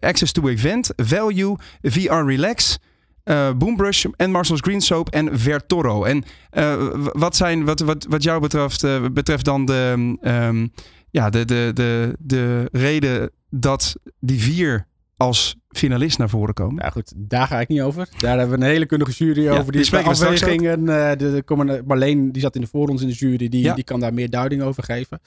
Access 0.00 0.32
to 0.32 0.48
Event, 0.48 0.92
Value, 0.96 1.56
VR 1.82 2.12
Relax... 2.14 2.78
Uh, 3.24 3.52
Boombrush 3.52 4.04
en 4.16 4.30
Marcel's 4.30 4.60
Green 4.60 4.80
Soap 4.80 5.08
en 5.08 5.38
Vertoro. 5.38 6.04
En 6.04 6.24
uh, 6.52 6.90
wat, 7.12 7.36
zijn, 7.36 7.64
wat, 7.64 7.80
wat, 7.80 8.06
wat 8.08 8.22
jou 8.22 8.40
betreft, 8.40 8.82
uh, 8.82 9.04
betreft 9.12 9.44
dan 9.44 9.64
de, 9.64 10.16
um, 10.22 10.72
ja, 11.10 11.30
de, 11.30 11.44
de, 11.44 11.70
de, 11.74 12.16
de 12.18 12.68
reden 12.72 13.30
dat 13.50 13.96
die 14.20 14.40
vier 14.40 14.86
als 15.16 15.56
finalist 15.68 16.18
naar 16.18 16.28
voren 16.28 16.54
komen? 16.54 16.74
Nou 16.74 16.92
goed, 16.92 17.12
daar 17.16 17.46
ga 17.46 17.60
ik 17.60 17.68
niet 17.68 17.80
over. 17.80 18.08
Daar 18.18 18.38
hebben 18.38 18.58
we 18.58 18.64
een 18.64 18.70
hele 18.70 18.86
kundige 18.86 19.12
jury 19.12 19.42
ja, 19.42 19.50
over. 19.50 19.64
Die, 19.64 19.72
die 19.72 19.84
spreken 19.84 20.10
afwegingen. 20.10 20.80
Uh, 20.80 21.10
de, 21.10 21.42
de, 21.46 21.82
Marleen, 21.86 22.32
die 22.32 22.42
zat 22.42 22.54
in 22.54 22.60
de 22.60 22.66
voorrondes 22.66 23.02
in 23.02 23.08
de 23.08 23.14
jury, 23.14 23.48
die, 23.48 23.62
ja. 23.62 23.74
die 23.74 23.84
kan 23.84 24.00
daar 24.00 24.14
meer 24.14 24.30
duiding 24.30 24.62
over 24.62 24.82
geven. 24.82 25.20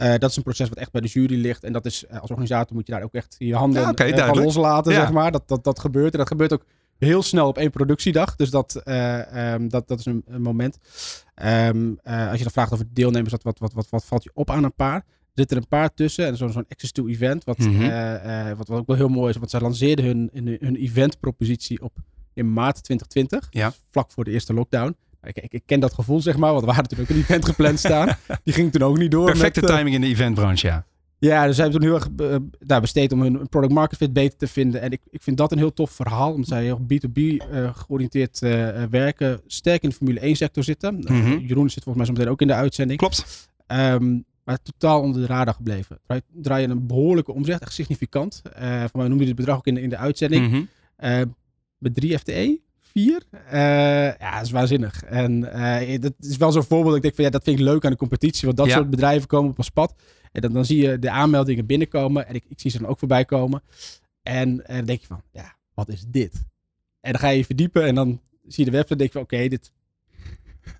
Uh, 0.00 0.14
dat 0.18 0.30
is 0.30 0.36
een 0.36 0.42
proces 0.42 0.68
wat 0.68 0.78
echt 0.78 0.92
bij 0.92 1.00
de 1.00 1.08
jury 1.08 1.40
ligt. 1.40 1.64
En 1.64 1.72
dat 1.72 1.86
is, 1.86 2.04
als 2.08 2.30
organisator 2.30 2.76
moet 2.76 2.86
je 2.86 2.92
daar 2.92 3.02
ook 3.02 3.14
echt 3.14 3.34
je 3.38 3.54
handen 3.54 3.82
ja, 3.82 3.90
okay, 3.90 4.18
van 4.18 4.42
loslaten, 4.42 4.92
zeg 4.92 5.12
maar. 5.12 5.32
Dat, 5.32 5.48
dat, 5.48 5.64
dat 5.64 5.78
gebeurt. 5.78 6.12
En 6.12 6.18
dat 6.18 6.28
gebeurt 6.28 6.52
ook 6.52 6.64
heel 7.06 7.22
snel 7.22 7.48
op 7.48 7.58
één 7.58 7.70
productiedag. 7.70 8.36
Dus 8.36 8.50
dat, 8.50 8.82
uh, 8.84 9.52
um, 9.52 9.68
dat, 9.68 9.88
dat 9.88 9.98
is 9.98 10.06
een, 10.06 10.22
een 10.26 10.42
moment. 10.42 10.78
Um, 11.44 11.98
uh, 12.04 12.28
als 12.28 12.36
je 12.36 12.42
dan 12.42 12.52
vraagt 12.52 12.72
over 12.72 12.86
deelnemers, 12.92 13.32
wat, 13.32 13.42
wat, 13.42 13.58
wat, 13.58 13.72
wat, 13.72 13.86
wat 13.90 14.04
valt 14.04 14.22
je 14.22 14.30
op 14.34 14.50
aan 14.50 14.64
een 14.64 14.74
paar? 14.74 14.96
Er 14.96 15.46
zitten 15.46 15.56
er 15.56 15.62
een 15.62 15.68
paar 15.68 15.94
tussen. 15.94 16.26
En 16.26 16.36
zo'n 16.36 16.52
zo'n 16.52 16.66
access 16.68 16.92
to 16.92 17.06
event, 17.06 17.44
wat, 17.44 17.58
Mhm. 17.58 17.70
mm 17.70 17.80
-hmm. 17.80 18.56
wat, 18.56 18.68
wat 18.68 18.78
ook 18.78 18.86
wel 18.86 18.96
heel 18.96 19.08
mooi 19.08 19.30
is. 19.30 19.36
Want 19.36 19.50
zij 19.50 19.60
lanceerden 19.60 20.04
hun, 20.04 20.30
hun, 20.32 20.56
hun 20.60 20.76
eventpropositie 20.76 21.82
op 21.82 21.92
in 22.34 22.52
maart 22.52 22.82
2020. 22.82 23.46
Ja. 23.50 23.68
Dus 23.68 23.80
vlak 23.90 24.10
voor 24.12 24.24
de 24.24 24.30
eerste 24.30 24.54
lockdown. 24.54 24.96
Ik, 25.22 25.36
ik, 25.36 25.52
ik, 25.52 25.62
ken 25.66 25.80
dat 25.80 25.94
gevoel, 25.94 26.20
zeg 26.20 26.36
maar. 26.36 26.52
Want 26.52 26.64
we 26.64 26.72
hadden 26.72 26.98
ook 27.00 27.08
een 27.08 27.16
event 27.16 27.44
gepland 27.44 27.78
staan. 27.78 28.16
Die 28.44 28.54
ging 28.54 28.72
toen 28.72 28.82
ook 28.82 28.98
niet 28.98 29.10
door. 29.10 29.24
Perfecte 29.24 29.60
met, 29.60 29.70
timing 29.70 29.94
in 29.94 30.00
de 30.00 30.06
eventbranche, 30.06 30.66
ja. 30.66 30.86
Ja, 31.20 31.46
dus 31.46 31.56
zij 31.56 31.64
hebben 31.64 31.80
toen 31.80 31.90
heel 31.90 32.00
erg 32.00 32.30
uh, 32.32 32.36
nou, 32.66 32.80
besteed 32.80 33.12
om 33.12 33.22
hun 33.22 33.48
product 33.48 33.72
market 33.72 33.98
fit 33.98 34.12
beter 34.12 34.38
te 34.38 34.46
vinden. 34.46 34.80
En 34.80 34.90
ik, 34.90 35.00
ik 35.10 35.22
vind 35.22 35.36
dat 35.36 35.52
een 35.52 35.58
heel 35.58 35.72
tof 35.72 35.90
verhaal. 35.90 36.32
Omdat 36.32 36.48
zij 36.48 36.62
heel 36.62 36.80
B2B 36.80 37.20
uh, 37.20 37.74
georiënteerd 37.74 38.42
uh, 38.42 38.82
werken. 38.90 39.40
Sterk 39.46 39.82
in 39.82 39.88
de 39.88 39.94
Formule 39.94 40.20
1 40.20 40.36
sector 40.36 40.64
zitten. 40.64 40.94
Mm 40.94 41.06
-hmm. 41.06 41.38
Jeroen 41.38 41.70
zit 41.70 41.82
volgens 41.82 41.96
mij 41.96 42.06
zo 42.06 42.12
meteen 42.12 42.28
ook 42.28 42.40
in 42.40 42.46
de 42.46 42.54
uitzending. 42.54 42.98
Klopt. 42.98 43.48
Um, 43.66 44.24
maar 44.44 44.58
totaal 44.62 45.00
onder 45.00 45.20
de 45.20 45.26
radar 45.26 45.54
gebleven. 45.54 45.98
Draai, 46.06 46.20
draai 46.32 46.62
je 46.62 46.68
een 46.68 46.86
behoorlijke 46.86 47.32
omzet, 47.32 47.60
echt 47.60 47.72
significant. 47.72 48.42
Voor 48.54 49.00
mij 49.00 49.08
noemde 49.08 49.18
je 49.18 49.26
dit 49.26 49.34
bedrag 49.34 49.56
ook 49.56 49.66
in 49.66 49.74
de, 49.74 49.80
in 49.80 49.88
de 49.88 49.96
uitzending. 49.96 50.46
Mm 50.46 50.68
-hmm. 50.98 51.34
met 51.78 51.94
3 51.94 52.18
FTE, 52.18 52.60
vier. 52.92 53.22
ja, 54.18 54.34
dat 54.34 54.44
is 54.44 54.50
waanzinnig. 54.50 55.04
En 55.04 55.40
dat 56.00 56.12
is 56.18 56.36
wel 56.36 56.52
zo'n 56.52 56.62
voorbeeld. 56.62 56.96
Ik 56.96 57.02
denk 57.02 57.14
van 57.14 57.24
ja, 57.24 57.30
dat 57.30 57.42
vind 57.44 57.58
ik 57.58 57.64
leuk 57.64 57.84
aan 57.84 57.90
de 57.90 57.96
competitie. 57.96 58.46
Want 58.46 58.56
dat 58.56 58.70
soort 58.70 58.90
bedrijven 58.90 59.28
komen 59.28 59.50
op 59.50 59.58
ons 59.58 59.70
pad. 59.70 59.94
En 60.32 60.40
dan, 60.40 60.52
dan 60.52 60.64
zie 60.64 60.82
je 60.82 60.98
de 60.98 61.10
aanmeldingen 61.10 61.66
binnenkomen. 61.66 62.26
En 62.26 62.34
ik, 62.34 62.44
ik 62.48 62.60
zie 62.60 62.70
ze 62.70 62.78
dan 62.78 62.88
ook 62.88 62.98
voorbij 62.98 63.24
komen. 63.24 63.62
En, 64.22 64.66
en 64.66 64.76
dan 64.76 64.84
denk 64.84 65.00
je 65.00 65.06
van, 65.06 65.22
ja, 65.32 65.54
wat 65.74 65.88
is 65.88 66.04
dit? 66.08 66.44
En 67.00 67.12
dan 67.12 67.20
ga 67.20 67.28
je 67.28 67.36
je 67.36 67.44
verdiepen 67.44 67.86
en 67.86 67.94
dan 67.94 68.20
zie 68.46 68.64
je 68.64 68.70
de 68.70 68.76
website 68.76 68.92
en 68.92 68.98
denk 68.98 69.12
je 69.12 69.18
van, 69.18 69.22
oké, 69.22 69.48
dit, 69.48 69.72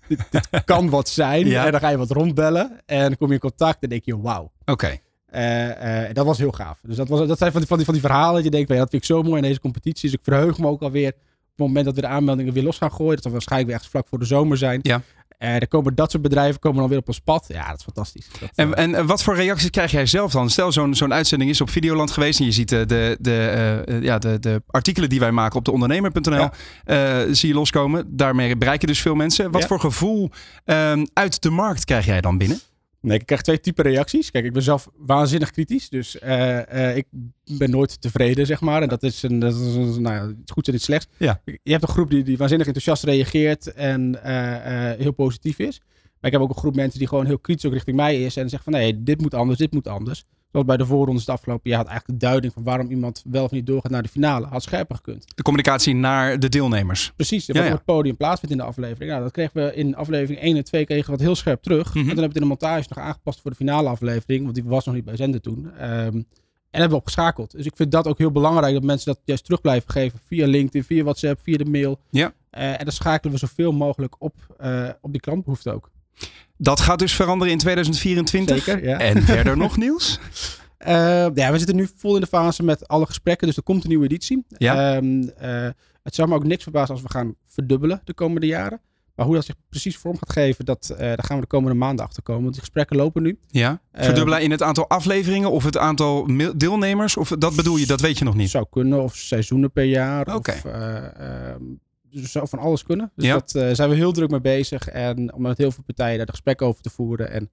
dit, 0.07 0.49
kan 0.65 0.89
wat 0.89 1.09
zijn. 1.09 1.53
En 1.53 1.71
dan 1.71 1.79
ga 1.79 1.89
je 1.89 1.97
wat 1.97 2.11
rondbellen 2.11 2.81
en 2.85 3.01
dan 3.01 3.17
kom 3.17 3.27
je 3.27 3.33
in 3.33 3.39
contact 3.39 3.83
en 3.83 3.89
denk 3.89 4.05
je, 4.05 4.21
wauw. 4.21 4.51
Oké. 4.65 4.97
Uh, 5.35 6.13
dat 6.13 6.25
was 6.25 6.37
heel 6.37 6.51
gaaf. 6.51 6.79
Dus 6.83 6.95
dat, 6.95 7.07
was, 7.07 7.27
dat 7.27 7.37
zijn 7.37 7.51
van 7.51 7.59
die, 7.59 7.69
van 7.69 7.77
die, 7.77 7.85
van 7.85 7.93
die 7.93 8.03
verhalen 8.03 8.33
dat 8.35 8.43
je 8.43 8.49
denkt, 8.49 8.69
ja, 8.69 8.75
dat 8.75 8.89
vind 8.89 9.01
ik 9.01 9.07
zo 9.07 9.23
mooi 9.23 9.35
in 9.35 9.47
deze 9.47 9.59
competitie. 9.59 10.09
Dus 10.09 10.19
ik 10.19 10.23
verheug 10.23 10.57
me 10.57 10.67
ook 10.67 10.81
alweer 10.81 11.13
het 11.55 11.67
moment 11.67 11.85
dat 11.85 11.95
we 11.95 12.01
de 12.01 12.07
aanmeldingen 12.07 12.53
weer 12.53 12.63
los 12.63 12.77
gaan 12.77 12.91
gooien. 12.91 13.13
Dat 13.13 13.23
zal 13.23 13.31
waarschijnlijk 13.31 13.71
weer 13.71 13.79
echt 13.79 13.89
vlak 13.89 14.07
voor 14.07 14.19
de 14.19 14.25
zomer 14.25 14.57
zijn. 14.57 14.79
Ja. 14.81 15.01
Uh, 15.39 15.55
er 15.55 15.67
komen 15.67 15.95
dat 15.95 16.11
soort 16.11 16.23
bedrijven 16.23 16.59
komen 16.59 16.79
dan 16.79 16.89
weer 16.89 16.97
op 16.97 17.07
ons 17.07 17.19
pad. 17.19 17.45
Ja, 17.47 17.67
dat 17.67 17.77
is 17.77 17.83
fantastisch. 17.83 18.27
Dat, 18.39 18.49
en, 18.55 18.69
uh, 18.69 18.77
en, 18.77 19.05
wat 19.05 19.23
voor 19.23 19.35
reacties 19.35 19.69
krijg 19.69 19.91
jij 19.91 20.05
zelf 20.05 20.31
dan? 20.31 20.49
Stel, 20.49 20.71
zo'n 20.71 20.95
zo'n 20.95 21.13
uitzending 21.13 21.49
is 21.49 21.61
op 21.61 21.69
Videoland 21.69 22.11
geweest 22.11 22.39
en 22.39 22.45
je 22.45 22.51
ziet 22.51 22.69
de, 22.69 22.85
de, 22.85 23.17
de, 23.19 23.83
uh, 23.87 24.03
ja, 24.03 24.19
de, 24.19 24.39
de 24.39 24.63
artikelen 24.67 25.09
die 25.09 25.19
wij 25.19 25.31
maken 25.31 25.57
op 25.57 25.65
de 25.65 25.71
ondernemer.nl 25.71 26.49
ja. 26.85 27.33
zie 27.33 27.49
je 27.49 27.55
loskomen. 27.55 28.05
Daarmee 28.15 28.57
bereik 28.57 28.81
je 28.81 28.87
dus 28.87 29.01
veel 29.01 29.15
mensen. 29.15 29.51
Wat 29.51 29.61
ja. 29.61 29.67
voor 29.67 29.79
gevoel 29.79 30.29
ehm, 30.65 31.05
uit 31.13 31.41
de 31.41 31.49
markt 31.49 31.85
krijg 31.85 32.05
jij 32.05 32.21
dan 32.21 32.37
binnen? 32.37 32.59
Nee, 33.01 33.19
ik 33.19 33.25
krijg 33.25 33.41
twee 33.41 33.59
typen 33.59 33.83
reacties. 33.83 34.31
Kijk, 34.31 34.45
ik 34.45 34.53
ben 34.53 34.61
zelf 34.61 34.89
waanzinnig 34.95 35.51
kritisch. 35.51 35.89
Dus 35.89 36.17
uh, 36.23 36.59
uh, 36.73 36.95
ik 36.95 37.07
ben 37.57 37.69
nooit 37.69 38.01
tevreden, 38.01 38.45
zeg 38.45 38.61
maar. 38.61 38.81
En 38.81 38.89
dat 38.89 39.03
is, 39.03 39.23
een, 39.23 39.39
dat 39.39 39.55
is 39.55 39.75
een, 39.75 40.01
nou 40.01 40.15
ja, 40.15 40.35
iets 40.41 40.51
goeds 40.51 40.67
en 40.67 40.73
iets 40.73 40.83
slechts. 40.83 41.07
Ja. 41.17 41.41
Je 41.45 41.71
hebt 41.71 41.83
een 41.83 41.89
groep 41.89 42.09
die, 42.09 42.23
die 42.23 42.37
waanzinnig 42.37 42.67
enthousiast 42.67 43.03
reageert 43.03 43.73
en 43.73 44.19
uh, 44.25 44.91
heel 44.91 45.11
positief 45.11 45.59
is. 45.59 45.81
Maar 46.19 46.31
ik 46.31 46.31
heb 46.31 46.41
ook 46.41 46.49
een 46.49 46.61
groep 46.61 46.75
mensen 46.75 46.99
die 46.99 47.07
gewoon 47.07 47.25
heel 47.25 47.39
kritisch 47.39 47.65
ook 47.65 47.73
richting 47.73 47.95
mij 47.95 48.23
is. 48.23 48.35
En 48.35 48.49
zeggen 48.49 48.71
van, 48.71 48.81
nee, 48.81 49.03
dit 49.03 49.21
moet 49.21 49.33
anders, 49.33 49.57
dit 49.57 49.71
moet 49.71 49.87
anders. 49.87 50.25
Zoals 50.51 50.65
bij 50.65 50.77
de 50.77 50.85
voorrondes 50.85 51.25
het 51.25 51.35
afgelopen 51.35 51.69
jaar 51.69 51.79
had 51.79 51.87
eigenlijk 51.87 52.19
de 52.19 52.25
duiding 52.25 52.53
van 52.53 52.63
waarom 52.63 52.89
iemand 52.89 53.23
wel 53.29 53.43
of 53.43 53.51
niet 53.51 53.65
doorgaat 53.65 53.91
naar 53.91 54.03
de 54.03 54.09
finale. 54.09 54.45
Had 54.45 54.63
scherper 54.63 54.95
gekund. 54.95 55.25
De 55.35 55.41
communicatie 55.41 55.95
naar 55.95 56.39
de 56.39 56.49
deelnemers. 56.49 57.11
Precies, 57.15 57.47
wat 57.47 57.55
ja, 57.55 57.61
ja. 57.61 57.67
op 57.67 57.75
het 57.75 57.85
podium 57.85 58.17
plaatsvindt 58.17 58.55
in 58.55 58.61
de 58.61 58.67
aflevering. 58.67 59.11
Nou, 59.11 59.23
dat 59.23 59.31
kregen 59.31 59.65
we 59.65 59.75
in 59.75 59.95
aflevering 59.95 60.41
1 60.41 60.55
en 60.55 60.63
2 60.63 60.85
kregen 60.85 61.05
we 61.05 61.11
wat 61.11 61.19
heel 61.19 61.35
scherp 61.35 61.61
terug. 61.61 61.87
Mm 61.87 62.01
-hmm. 62.01 62.09
En 62.09 62.15
dan 62.15 62.23
hebben 62.23 62.39
we 62.39 62.45
het 62.45 62.51
in 62.51 62.59
de 62.59 62.67
montage 62.67 62.85
nog 62.89 62.97
aangepast 63.05 63.41
voor 63.41 63.51
de 63.51 63.57
finale 63.57 63.89
aflevering. 63.89 64.43
Want 64.43 64.55
die 64.55 64.63
was 64.63 64.85
nog 64.85 64.95
niet 64.95 65.05
bij 65.05 65.15
zenden 65.15 65.41
toen. 65.41 65.65
Um, 65.65 66.25
en 66.71 66.79
hebben 66.79 66.97
we 66.97 67.03
opgeschakeld. 67.03 67.51
Dus 67.51 67.65
ik 67.65 67.75
vind 67.75 67.91
dat 67.91 68.07
ook 68.07 68.17
heel 68.17 68.31
belangrijk 68.31 68.73
dat 68.73 68.83
mensen 68.83 69.13
dat 69.13 69.21
juist 69.25 69.43
terug 69.43 69.61
blijven 69.61 69.91
geven. 69.91 70.19
Via 70.25 70.47
LinkedIn, 70.47 70.83
via 70.83 71.03
WhatsApp, 71.03 71.39
via 71.43 71.57
de 71.57 71.65
mail. 71.65 71.99
Ja. 72.09 72.33
Uh, 72.51 72.69
en 72.69 72.83
dan 72.83 72.91
schakelen 72.91 73.33
we 73.33 73.39
zoveel 73.39 73.71
mogelijk 73.71 74.15
op, 74.19 74.35
uh, 74.61 74.89
op 75.01 75.11
die 75.11 75.21
klantbehoefte 75.21 75.71
ook. 75.71 75.89
Dat 76.57 76.79
gaat 76.79 76.99
dus 76.99 77.15
veranderen 77.15 77.53
in 77.53 77.59
2024. 77.59 78.63
Zeker, 78.63 78.83
ja. 78.83 78.99
En 78.99 79.23
verder 79.33 79.57
nog 79.57 79.77
nieuws? 79.77 80.19
Uh, 80.87 80.87
ja, 81.33 81.51
we 81.51 81.57
zitten 81.57 81.75
nu 81.75 81.87
vol 81.95 82.15
in 82.15 82.21
de 82.21 82.27
fase 82.27 82.63
met 82.63 82.87
alle 82.87 83.05
gesprekken. 83.05 83.47
Dus 83.47 83.57
er 83.57 83.63
komt 83.63 83.83
een 83.83 83.89
nieuwe 83.89 84.05
editie. 84.05 84.45
Ja. 84.47 84.95
Um, 84.95 85.21
uh, 85.21 85.29
het 86.03 86.15
zou 86.15 86.27
me 86.27 86.35
ook 86.35 86.43
niks 86.43 86.63
verbazen 86.63 86.93
als 86.93 87.03
we 87.03 87.09
gaan 87.09 87.35
verdubbelen 87.47 88.01
de 88.03 88.13
komende 88.13 88.47
jaren. 88.47 88.81
Maar 89.15 89.25
hoe 89.25 89.35
dat 89.35 89.45
zich 89.45 89.55
precies 89.69 89.97
vorm 89.97 90.17
gaat 90.17 90.31
geven, 90.31 90.65
dat, 90.65 90.89
uh, 90.91 90.97
daar 90.97 91.23
gaan 91.23 91.35
we 91.35 91.41
de 91.41 91.47
komende 91.47 91.77
maanden 91.77 92.05
achter 92.05 92.23
komen. 92.23 92.41
Want 92.41 92.53
die 92.53 92.63
gesprekken 92.63 92.95
lopen 92.95 93.23
nu. 93.23 93.39
Ja. 93.47 93.81
Verdubbelen 93.93 94.41
in 94.41 94.51
het 94.51 94.61
aantal 94.61 94.89
afleveringen 94.89 95.51
of 95.51 95.63
het 95.63 95.77
aantal 95.77 96.27
deelnemers? 96.55 97.17
Of 97.17 97.29
dat 97.29 97.55
bedoel 97.55 97.77
je, 97.77 97.85
dat 97.85 98.01
weet 98.01 98.17
je 98.17 98.25
nog 98.25 98.35
niet? 98.35 98.49
Zou 98.49 98.65
kunnen, 98.69 99.03
of 99.03 99.15
seizoenen 99.15 99.71
per 99.71 99.83
jaar. 99.83 100.35
Oké. 100.35 100.35
Okay. 100.35 101.57
Dus 102.11 102.31
zou 102.31 102.47
van 102.47 102.59
alles 102.59 102.83
kunnen. 102.83 103.11
Dus 103.15 103.25
ja. 103.25 103.33
dat 103.33 103.53
uh, 103.55 103.69
zijn 103.71 103.89
we 103.89 103.95
heel 103.95 104.11
druk 104.11 104.29
mee 104.29 104.41
bezig. 104.41 104.87
En 104.87 105.33
om 105.33 105.41
met 105.41 105.57
heel 105.57 105.71
veel 105.71 105.83
partijen 105.83 106.17
daar 106.17 106.25
de 106.25 106.31
gesprekken 106.31 106.67
over 106.67 106.81
te 106.81 106.89
voeren. 106.89 107.31
En 107.31 107.49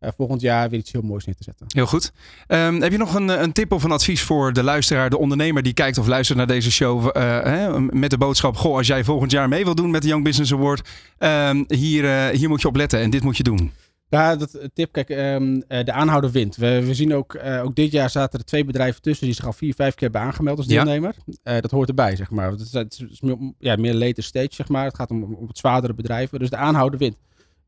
uh, 0.00 0.10
volgend 0.16 0.40
jaar 0.40 0.70
weer 0.70 0.78
iets 0.78 0.92
heel 0.92 1.02
moois 1.02 1.24
neer 1.24 1.34
te 1.34 1.44
zetten. 1.44 1.66
Heel 1.68 1.86
goed. 1.86 2.12
Um, 2.48 2.82
heb 2.82 2.92
je 2.92 2.98
nog 2.98 3.14
een, 3.14 3.28
een, 3.28 3.52
tip 3.52 3.72
of 3.72 3.82
een 3.82 3.90
advies 3.90 4.22
voor 4.22 4.52
de 4.52 4.62
luisteraar, 4.62 5.10
de 5.10 5.18
ondernemer 5.18 5.62
die 5.62 5.74
kijkt 5.74 5.98
of 5.98 6.06
luistert 6.06 6.38
naar 6.38 6.46
deze 6.46 6.70
show? 6.70 7.04
Uh, 7.16 7.42
hè, 7.42 7.80
met 7.80 8.10
de 8.10 8.18
boodschap: 8.18 8.56
Goh, 8.56 8.76
als 8.76 8.86
jij 8.86 9.04
volgend 9.04 9.30
jaar 9.30 9.48
mee 9.48 9.64
wil 9.64 9.74
doen 9.74 9.90
met 9.90 10.02
de 10.02 10.08
Young 10.08 10.24
Business 10.24 10.52
Award, 10.52 10.88
um, 11.18 11.64
hier, 11.68 12.28
hier 12.28 12.48
moet 12.48 12.60
je 12.60 12.68
op 12.68 12.76
letten 12.76 13.00
en 13.00 13.10
dit 13.10 13.22
moet 13.22 13.36
je 13.36 13.42
doen. 13.42 13.72
Ja, 14.08 14.36
dat 14.36 14.68
tip, 14.74 14.92
kijk, 14.92 15.08
um, 15.08 15.58
de 15.68 15.92
aanhouder 15.92 16.30
wint. 16.30 16.56
We, 16.56 16.84
we 16.86 16.94
zien 16.94 17.14
ook, 17.14 17.34
uh, 17.34 17.64
ook 17.64 17.74
dit 17.74 17.92
jaar 17.92 18.10
zaten 18.10 18.38
er 18.38 18.44
twee 18.44 18.64
bedrijven 18.64 19.02
tussen 19.02 19.26
die 19.26 19.34
zich 19.34 19.46
al 19.46 19.52
vier, 19.52 19.74
vijf 19.74 19.94
keer 19.94 20.10
hebben 20.10 20.28
aangemeld 20.28 20.58
als 20.58 20.66
deelnemer. 20.66 21.14
Ja. 21.26 21.54
Uh, 21.54 21.60
dat 21.60 21.70
hoort 21.70 21.88
erbij, 21.88 22.16
zeg 22.16 22.30
maar. 22.30 22.50
Het 22.50 22.60
is, 22.60 22.72
het 22.72 23.06
is 23.10 23.20
meer, 23.20 23.52
ja, 23.58 23.76
meer 23.76 23.94
later 23.94 24.22
stage, 24.22 24.54
zeg 24.54 24.68
maar. 24.68 24.84
Het 24.84 24.96
gaat 24.96 25.10
om, 25.10 25.22
om 25.22 25.48
het 25.48 25.58
zwaardere 25.58 25.94
bedrijven. 25.94 26.38
Dus 26.38 26.50
de 26.50 26.56
aanhouder 26.56 26.98
wint. 26.98 27.16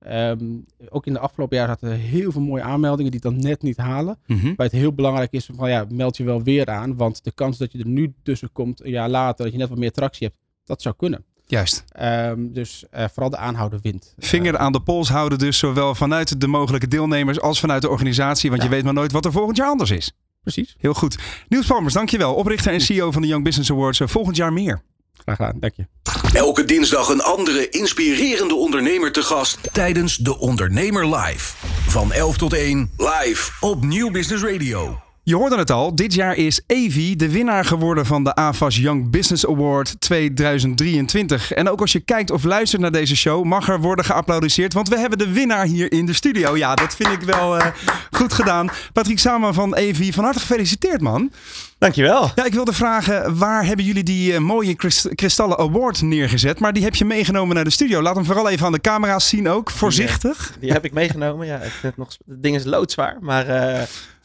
Um, 0.08 0.64
ook 0.88 1.06
in 1.06 1.12
de 1.12 1.18
afgelopen 1.18 1.56
jaar 1.56 1.66
zaten 1.66 1.90
er 1.90 1.96
heel 1.96 2.32
veel 2.32 2.40
mooie 2.40 2.62
aanmeldingen 2.62 3.10
die 3.10 3.20
het 3.22 3.32
dan 3.32 3.42
net 3.42 3.62
niet 3.62 3.76
halen. 3.76 4.18
Mm 4.26 4.38
-hmm. 4.38 4.54
Waar 4.56 4.66
het 4.66 4.76
heel 4.76 4.92
belangrijk 4.92 5.32
is 5.32 5.50
van 5.52 5.70
ja, 5.70 5.86
meld 5.88 6.16
je 6.16 6.24
wel 6.24 6.42
weer 6.42 6.66
aan. 6.66 6.96
Want 6.96 7.24
de 7.24 7.32
kans 7.32 7.58
dat 7.58 7.72
je 7.72 7.78
er 7.78 7.86
nu 7.86 8.14
tussen 8.22 8.52
komt, 8.52 8.84
een 8.84 8.90
jaar 8.90 9.08
later, 9.08 9.44
dat 9.44 9.52
je 9.52 9.58
net 9.58 9.68
wat 9.68 9.78
meer 9.78 9.92
tractie 9.92 10.26
hebt, 10.26 10.38
dat 10.64 10.82
zou 10.82 10.94
kunnen. 10.98 11.24
Juist. 11.46 11.84
Um, 12.00 12.52
dus 12.52 12.84
uh, 12.94 13.04
vooral 13.12 13.30
de 13.30 13.36
aanhouder 13.36 13.78
wint. 13.82 14.14
Vinger 14.18 14.54
uh, 14.54 14.60
aan 14.60 14.72
de 14.72 14.80
pols 14.80 15.08
houden 15.08 15.38
dus 15.38 15.58
zowel 15.58 15.94
vanuit 15.94 16.40
de 16.40 16.46
mogelijke 16.46 16.88
deelnemers 16.88 17.40
als 17.40 17.60
vanuit 17.60 17.82
de 17.82 17.88
organisatie. 17.88 18.50
Want 18.50 18.62
ja. 18.62 18.68
je 18.68 18.74
weet 18.74 18.84
maar 18.84 18.94
nooit 18.94 19.12
wat 19.12 19.24
er 19.24 19.32
volgend 19.32 19.56
jaar 19.56 19.68
anders 19.68 19.90
is. 19.90 20.12
Precies. 20.42 20.76
Heel 20.78 20.94
goed. 20.94 21.18
Niels 21.48 21.66
Palmers, 21.66 21.94
dankjewel. 21.94 22.34
Oprichter 22.34 22.72
en 22.72 22.80
CEO 22.80 23.10
van 23.10 23.22
de 23.22 23.28
Young 23.28 23.44
Business 23.44 23.70
Awards. 23.70 24.00
Volgend 24.04 24.36
jaar 24.36 24.52
meer. 24.52 24.82
Graag 25.12 25.36
gedaan, 25.36 25.60
dank 25.60 25.72
je. 25.76 25.86
Elke 26.32 26.64
dinsdag 26.64 27.08
een 27.08 27.22
andere 27.22 27.68
inspirerende 27.68 28.54
ondernemer 28.54 29.12
te 29.12 29.22
gast 29.22 29.58
tijdens 29.72 30.16
de 30.16 30.38
Ondernemer 30.38 31.16
Live. 31.16 31.54
Van 31.86 32.12
11 32.12 32.36
tot 32.36 32.52
1 32.52 32.90
live 32.96 33.50
op 33.60 33.84
Nieuw 33.84 34.10
Business 34.10 34.44
Radio. 34.44 35.05
Je 35.28 35.34
hoorde 35.34 35.56
het 35.56 35.70
al, 35.70 35.94
dit 35.94 36.14
jaar 36.14 36.36
is 36.36 36.60
Evi 36.66 37.16
de 37.16 37.30
winnaar 37.30 37.64
geworden 37.64 38.06
van 38.06 38.24
de 38.24 38.34
AFAS 38.34 38.76
Young 38.76 39.10
Business 39.10 39.46
Award 39.46 40.00
2023. 40.00 41.52
En 41.52 41.68
ook 41.68 41.80
als 41.80 41.92
je 41.92 42.00
kijkt 42.00 42.30
of 42.30 42.44
luistert 42.44 42.82
naar 42.82 42.92
deze 42.92 43.16
show, 43.16 43.44
mag 43.44 43.68
er 43.68 43.80
worden 43.80 44.04
geapplaudisseerd. 44.04 44.72
Want 44.72 44.88
we 44.88 44.98
hebben 44.98 45.18
de 45.18 45.32
winnaar 45.32 45.66
hier 45.66 45.92
in 45.92 46.06
de 46.06 46.12
studio. 46.12 46.56
Ja, 46.56 46.74
dat 46.74 46.96
vind 46.96 47.12
ik 47.12 47.20
wel 47.20 47.56
uh, 47.56 47.66
goed 48.10 48.32
gedaan. 48.32 48.70
Patrick 48.92 49.18
Sama 49.18 49.52
van 49.52 49.74
Evi, 49.74 50.12
van 50.12 50.24
harte 50.24 50.38
gefeliciteerd 50.38 51.00
man. 51.00 51.32
Dankjewel. 51.78 52.30
Ja, 52.34 52.44
ik 52.44 52.54
wilde 52.54 52.72
vragen, 52.72 53.38
waar 53.38 53.66
hebben 53.66 53.84
jullie 53.84 54.02
die 54.02 54.32
uh, 54.32 54.38
mooie 54.38 54.74
kristallen 55.14 55.58
award 55.58 56.02
neergezet? 56.02 56.58
Maar 56.58 56.72
die 56.72 56.82
heb 56.82 56.94
je 56.94 57.04
meegenomen 57.04 57.54
naar 57.54 57.64
de 57.64 57.70
studio. 57.70 58.02
Laat 58.02 58.14
hem 58.14 58.24
vooral 58.24 58.48
even 58.48 58.66
aan 58.66 58.72
de 58.72 58.80
camera's 58.80 59.28
zien 59.28 59.48
ook, 59.48 59.70
voorzichtig. 59.70 60.48
Die, 60.50 60.60
die 60.60 60.72
heb 60.72 60.84
ik 60.84 60.92
meegenomen, 60.92 61.46
ja. 61.46 61.58
Het, 61.62 61.96
nog, 61.96 62.08
het 62.26 62.42
ding 62.42 62.56
is 62.56 62.64
loodzwaar, 62.64 63.16
maar... 63.20 63.46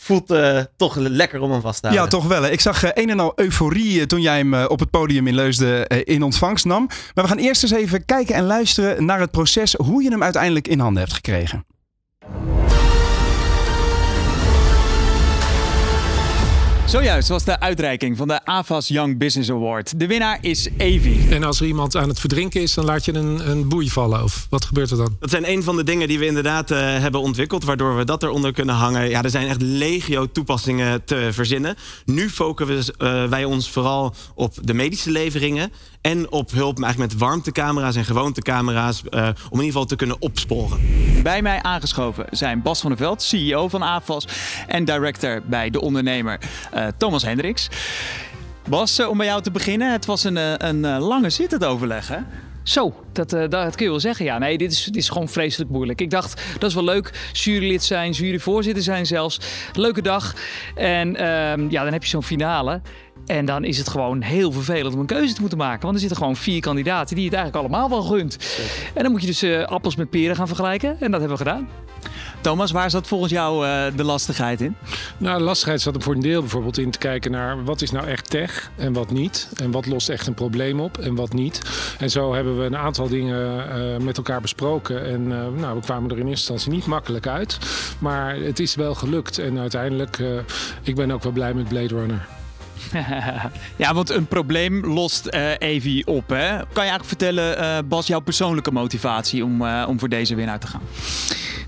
Voelt 0.04 0.32
uh, 0.32 0.60
toch 0.78 0.96
lekker 0.96 1.42
om 1.42 1.52
hem 1.52 1.62
vast 1.62 1.82
te 1.82 1.88
houden. 1.88 2.10
Ja, 2.10 2.18
toch 2.18 2.28
wel. 2.28 2.44
Hè? 2.44 2.50
Ik 2.50 2.62
zag 2.62 2.84
uh, 2.84 2.90
een 2.94 3.10
en 3.10 3.20
al 3.20 3.32
euforie 3.36 4.06
toen 4.06 4.22
jij 4.22 4.38
hem 4.38 4.54
uh, 4.54 4.66
op 4.68 4.80
het 4.80 4.90
podium 4.90 5.28
in 5.28 5.36
Leusden 5.36 5.88
in 5.88 6.24
ontvangst 6.24 6.66
nam. 6.66 6.86
Maar 7.14 7.24
we 7.24 7.30
gaan 7.30 7.38
eerst 7.38 7.64
eens 7.64 7.72
even 7.72 8.06
kijken 8.06 8.36
en 8.36 8.44
luisteren 8.44 9.06
naar 9.06 9.20
het 9.20 9.32
proces 9.32 9.74
hoe 9.74 10.04
je 10.04 10.10
hem 10.10 10.24
uiteindelijk 10.24 10.68
in 10.68 10.80
handen 10.80 11.02
hebt 11.02 11.14
gekregen. 11.14 11.66
Zojuist 16.92 17.30
was 17.30 17.44
de 17.44 17.60
uitreiking 17.60 18.18
van 18.18 18.28
de 18.28 18.46
AFAS 18.46 18.88
Young 18.88 19.18
Business 19.18 19.50
Award. 19.50 20.00
De 20.00 20.08
winnaar 20.08 20.38
is 20.42 20.68
Evi. 20.78 21.30
En 21.30 21.44
als 21.44 21.60
er 21.60 21.66
iemand 21.66 21.96
aan 21.96 22.10
het 22.10 22.20
verdrinken 22.20 22.62
is, 22.62 22.74
dan 22.74 22.86
laat 22.86 23.06
je 23.06 23.14
een, 23.14 23.50
een 23.50 23.70
boei 23.70 23.90
vallen. 23.90 24.24
Of 24.24 24.48
wat 24.50 24.66
gebeurt 24.66 24.92
er 24.92 24.98
dan? 24.98 25.16
Dat 25.20 25.30
zijn 25.30 25.50
een 25.50 25.64
van 25.64 25.76
de 25.76 25.84
dingen 25.84 26.08
die 26.08 26.20
we 26.20 26.26
inderdaad 26.26 26.72
uh, 26.72 26.78
hebben 26.78 27.22
ontwikkeld, 27.22 27.64
waardoor 27.64 27.98
we 27.98 28.06
dat 28.06 28.24
eronder 28.24 28.54
kunnen 28.54 28.76
hangen. 28.76 29.10
Ja, 29.10 29.24
er 29.24 29.30
zijn 29.30 29.48
echt 29.48 29.62
legio 29.62 30.32
toepassingen 30.32 31.04
te 31.04 31.30
verzinnen. 31.32 31.76
Nu 32.06 32.30
focussen 32.30 32.96
uh, 32.98 33.30
wij 33.30 33.44
ons 33.44 33.70
vooral 33.70 34.14
op 34.36 34.54
de 34.62 34.74
medische 34.74 35.12
leveringen 35.12 35.72
en 36.02 36.32
op 36.32 36.52
hulp 36.52 36.82
eigenlijk 36.84 37.14
met 37.14 37.22
warmtecamera's 37.22 37.96
en 37.96 38.06
gewoontecamera's 38.06 39.02
uh, 39.10 39.22
om 39.22 39.28
in 39.28 39.34
ieder 39.52 39.64
geval 39.66 39.86
te 39.86 39.96
kunnen 39.96 40.16
opsporen. 40.20 40.80
Bij 41.24 41.42
mij 41.42 41.62
aangeschoven 41.62 42.26
zijn 42.30 42.62
Bas 42.62 42.82
van 42.82 42.90
der 42.90 43.00
Veld, 43.00 43.22
CEO 43.22 43.68
van 43.68 43.82
AFAS 43.82 44.28
en 44.68 44.86
director 44.86 45.42
bij 45.46 45.70
De 45.70 45.82
Ondernemer. 45.82 46.40
Uh, 46.76 46.88
Thomas 46.98 47.24
Hendricks. 47.24 47.70
Bas, 48.70 49.00
uh, 49.00 49.10
om 49.10 49.18
bij 49.18 49.26
jou 49.26 49.42
te 49.42 49.52
beginnen. 49.52 49.92
Het 49.92 50.06
was 50.06 50.24
een, 50.24 50.68
een, 50.68 51.00
lange 51.00 51.30
zit 51.30 51.52
het 51.52 51.66
overleg, 51.66 52.08
hè? 52.08 52.20
Zo, 52.64 52.94
dat, 53.12 53.30
dat 53.30 53.76
kun 53.76 53.86
je 53.86 53.92
wel 53.92 54.00
zeggen. 54.00 54.26
Ja, 54.26 54.38
nee, 54.38 54.58
dit 54.58 54.72
is, 54.72 54.84
dit 54.84 54.96
is 54.96 55.10
gewoon 55.10 55.30
vreselijk 55.30 55.72
moeilijk. 55.72 56.02
Ik 56.02 56.10
dacht, 56.10 56.42
dat 56.60 56.70
is 56.70 56.76
wel 56.76 56.84
leuk. 56.84 57.30
Jurylid 57.34 57.84
zijn, 57.84 58.12
juryvoorzitter 58.12 58.84
zijn 58.84 59.06
zelfs. 59.06 59.40
Leuke 59.74 60.02
dag. 60.02 60.36
En 60.76 61.14
uh, 61.14 61.22
ja, 61.70 61.84
dan 61.84 61.94
heb 61.94 62.04
je 62.04 62.10
zo'n 62.10 62.24
finale. 62.24 62.82
En 63.26 63.46
dan 63.46 63.64
is 63.64 63.78
het 63.78 63.90
gewoon 63.90 64.22
heel 64.22 64.52
vervelend 64.52 64.94
om 64.94 65.00
een 65.00 65.06
keuze 65.06 65.34
te 65.34 65.40
moeten 65.40 65.58
maken. 65.58 65.82
Want 65.82 65.94
er 65.94 66.00
zitten 66.00 66.18
gewoon 66.18 66.36
vier 66.36 66.62
kandidaten 66.62 67.16
die 67.16 67.26
het 67.26 67.34
eigenlijk 67.34 67.66
allemaal 67.66 67.90
wel 67.90 68.02
gunt. 68.02 68.38
En 68.94 69.04
dan 69.04 69.12
moet 69.12 69.22
je 69.22 69.28
dus 69.28 69.44
uh, 69.44 69.64
appels 69.64 69.96
met 69.96 70.10
peren 70.10 70.36
gaan 70.36 70.48
vergelijken. 70.48 70.90
En 71.00 71.12
dat 71.12 71.20
hebben 71.20 71.38
we 71.38 71.44
gedaan. 71.44 71.68
Thomas, 72.42 72.72
waar 72.72 72.90
zat 72.90 73.08
volgens 73.08 73.32
jou 73.32 73.66
uh, 73.66 73.84
de 73.96 74.04
lastigheid 74.04 74.62
in? 74.62 74.76
Nou, 75.18 75.38
de 75.38 75.44
lastigheid 75.44 75.82
zat 75.82 75.96
er 75.96 76.02
voor 76.02 76.14
een 76.14 76.22
deel 76.22 76.42
bijvoorbeeld 76.42 76.78
in 76.78 76.92
te 76.92 76.98
kijken 76.98 77.32
naar 77.32 77.64
wat 77.64 77.82
is 77.82 77.92
nou 77.92 78.08
echt 78.08 78.30
tech 78.30 78.72
en 78.76 78.94
wat 78.94 79.12
niet. 79.12 79.50
En 79.56 79.72
wat 79.72 79.86
lost 79.86 80.10
echt 80.10 80.28
een 80.28 80.34
probleem 80.34 80.80
op 80.80 80.98
en 80.98 81.16
wat 81.16 81.34
niet. 81.34 81.62
En 82.00 82.10
zo 82.10 82.34
hebben 82.34 82.60
we 82.60 82.66
een 82.66 82.78
aantal 82.78 83.08
dingen 83.08 83.68
uh, 83.78 83.98
met 83.98 84.18
elkaar 84.18 84.42
besproken. 84.42 85.06
En 85.06 85.22
uh, 85.22 85.48
nou, 85.60 85.76
we 85.76 85.82
kwamen 85.82 86.12
er 86.12 86.18
in 86.18 86.28
eerste 86.28 86.52
instantie 86.52 86.72
niet 86.72 86.86
makkelijk 86.86 87.28
uit. 87.28 87.58
Maar 88.00 88.36
het 88.36 88.60
is 88.60 88.76
wel 88.76 88.96
gelukt. 88.96 89.38
En 89.38 89.60
uiteindelijk, 89.60 90.20
ik 90.82 90.96
ben 90.96 91.12
ook 91.12 91.24
wel 91.24 91.32
blij 91.32 91.54
met 91.54 91.68
Blade 91.68 91.96
Runner. 91.96 92.28
ja, 93.84 93.94
want 93.94 94.10
een 94.10 94.26
probleem 94.26 94.86
lost 94.86 95.28
uh, 95.32 95.50
Evi 95.58 96.04
op. 96.06 96.30
Hè? 96.30 96.48
Kan 96.58 96.84
je 96.84 96.90
eigenlijk 96.90 97.06
vertellen, 97.06 97.62
uh, 97.62 97.78
Bas, 97.86 98.08
jouw 98.08 98.20
persoonlijke 98.20 98.72
motivatie 98.72 99.44
om, 99.46 99.62
uh, 99.62 99.86
om 99.88 100.00
voor 100.00 100.10
deze 100.10 100.36
winnaar 100.36 100.60
te 100.60 100.68
gaan? 100.68 100.82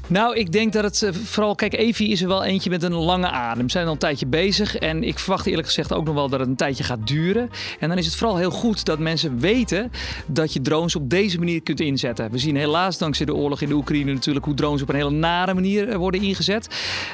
Nou, 0.08 0.36
ik 0.36 0.52
denk 0.52 0.74
dat 0.74 0.84
het 0.84 1.16
vooral, 1.24 1.56
kijk, 1.56 1.74
Evi 1.74 2.12
is 2.12 2.22
er 2.22 2.28
wel 2.28 2.44
eentje 2.44 2.70
met 2.70 2.84
een 2.84 2.94
lange 2.94 3.30
adem. 3.30 3.70
Ze 3.70 3.70
zijn 3.70 3.86
al 3.86 3.92
een 3.92 3.98
tijdje 3.98 4.26
bezig 4.26 4.78
en 4.78 5.04
ik 5.04 5.20
verwacht 5.20 5.46
eerlijk 5.46 5.68
gezegd 5.68 5.94
ook 5.94 6.06
nog 6.06 6.14
wel 6.14 6.30
dat 6.30 6.40
het 6.40 6.50
een 6.50 6.56
tijdje 6.56 6.84
gaat 6.84 7.08
duren. 7.08 7.50
En 7.80 7.90
dan 7.90 7.98
is 7.98 8.06
het 8.06 8.16
vooral 8.16 8.38
heel 8.38 8.52
goed 8.52 8.86
dat 8.86 9.00
mensen 9.00 9.40
weten 9.40 9.92
dat 10.26 10.54
je 10.54 10.62
drones 10.62 10.96
op 10.96 11.10
deze 11.10 11.38
manier 11.38 11.62
kunt 11.62 11.80
inzetten. 11.80 12.32
We 12.32 12.38
zien 12.38 12.56
helaas 12.56 12.98
dankzij 12.98 13.26
de 13.26 13.36
oorlog 13.36 13.62
in 13.62 13.70
de 13.70 13.76
Oekraïne 13.76 14.14
natuurlijk 14.14 14.46
hoe 14.46 14.54
drones 14.54 14.82
op 14.82 14.90
een 14.90 14.96
hele 14.96 15.12
nare 15.12 15.54
manier 15.54 15.98
worden 15.98 16.22
ingezet. 16.22 16.68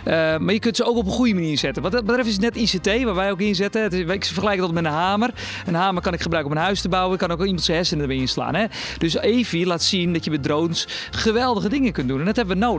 maar 0.05 0.53
je 0.53 0.59
kunt 0.59 0.75
ze 0.75 0.85
ook 0.85 0.97
op 0.97 1.05
een 1.05 1.11
goede 1.11 1.33
manier 1.33 1.57
zetten. 1.57 1.83
Wat 1.83 1.91
dat 1.91 2.05
betreft 2.05 2.27
is 2.27 2.33
het 2.33 2.41
net 2.41 2.55
ICT, 2.55 3.03
waar 3.03 3.15
wij 3.15 3.31
ook 3.31 3.39
inzetten 3.39 4.09
ik 4.09 4.25
vergelijk 4.25 4.59
dat 4.59 4.71
met 4.71 4.85
een 4.85 4.91
hamer. 4.91 5.33
Een 5.65 5.73
hamer 5.73 6.01
kan 6.01 6.13
ik 6.13 6.21
gebruiken 6.21 6.51
om 6.51 6.57
een 6.57 6.63
huis 6.63 6.81
te 6.81 6.89
bouwen. 6.89 7.13
Ik 7.13 7.19
kan 7.19 7.31
ook 7.31 7.45
iemand 7.45 7.63
zijn 7.63 7.77
hersenen 7.77 8.01
erbij 8.01 8.17
inslaan. 8.17 8.55
Hè? 8.55 8.65
Dus 8.97 9.15
Evi 9.15 9.65
laat 9.65 9.83
zien 9.83 10.13
dat 10.13 10.23
je 10.23 10.31
met 10.31 10.43
drones 10.43 10.87
geweldige 11.11 11.69
dingen 11.69 11.91
kunt 11.91 12.07
doen. 12.07 12.19
En 12.19 12.25
dat 12.25 12.35
hebben 12.35 12.57
we 12.57 12.65
nodig. 12.65 12.78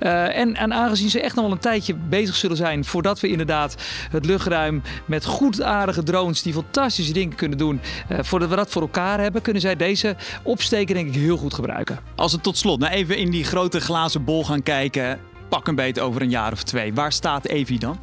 Uh, 0.00 0.38
en, 0.38 0.56
en, 0.56 0.72
aangezien 0.72 1.10
ze 1.10 1.20
echt 1.20 1.34
nog 1.34 1.44
wel 1.44 1.54
een 1.54 1.60
tijdje 1.60 1.94
bezig 1.94 2.36
zullen 2.36 2.56
zijn 2.56 2.84
voordat 2.84 3.20
we 3.20 3.28
inderdaad 3.28 3.74
het 4.10 4.24
luchtruim 4.24 4.82
met 5.04 5.24
goedaardige 5.24 6.02
drones 6.02 6.42
die 6.42 6.52
fantastische 6.52 7.12
dingen 7.12 7.36
kunnen 7.36 7.58
doen, 7.58 7.80
uh, 8.12 8.18
voordat 8.22 8.48
we 8.48 8.56
dat 8.56 8.70
voor 8.70 8.82
elkaar 8.82 9.20
hebben, 9.20 9.42
kunnen 9.42 9.62
zij 9.62 9.76
deze 9.76 10.16
opsteken 10.42 10.94
denk 10.94 11.08
ik 11.08 11.14
heel 11.14 11.36
goed 11.36 11.54
gebruiken. 11.54 11.98
Als 12.14 12.32
we 12.32 12.40
tot 12.40 12.58
slot 12.58 12.78
nou 12.78 12.92
even 12.92 13.16
in 13.16 13.30
die 13.30 13.44
grote 13.44 13.80
glazen 13.80 14.24
bol 14.24 14.44
gaan 14.44 14.62
kijken, 14.62 15.18
pak 15.48 15.68
een 15.68 15.74
beetje 15.74 16.00
over 16.00 16.22
een 16.22 16.30
jaar 16.30 16.52
of 16.52 16.62
twee. 16.62 16.94
Waar 16.94 17.12
staat 17.12 17.44
Evi 17.44 17.78
dan? 17.78 17.98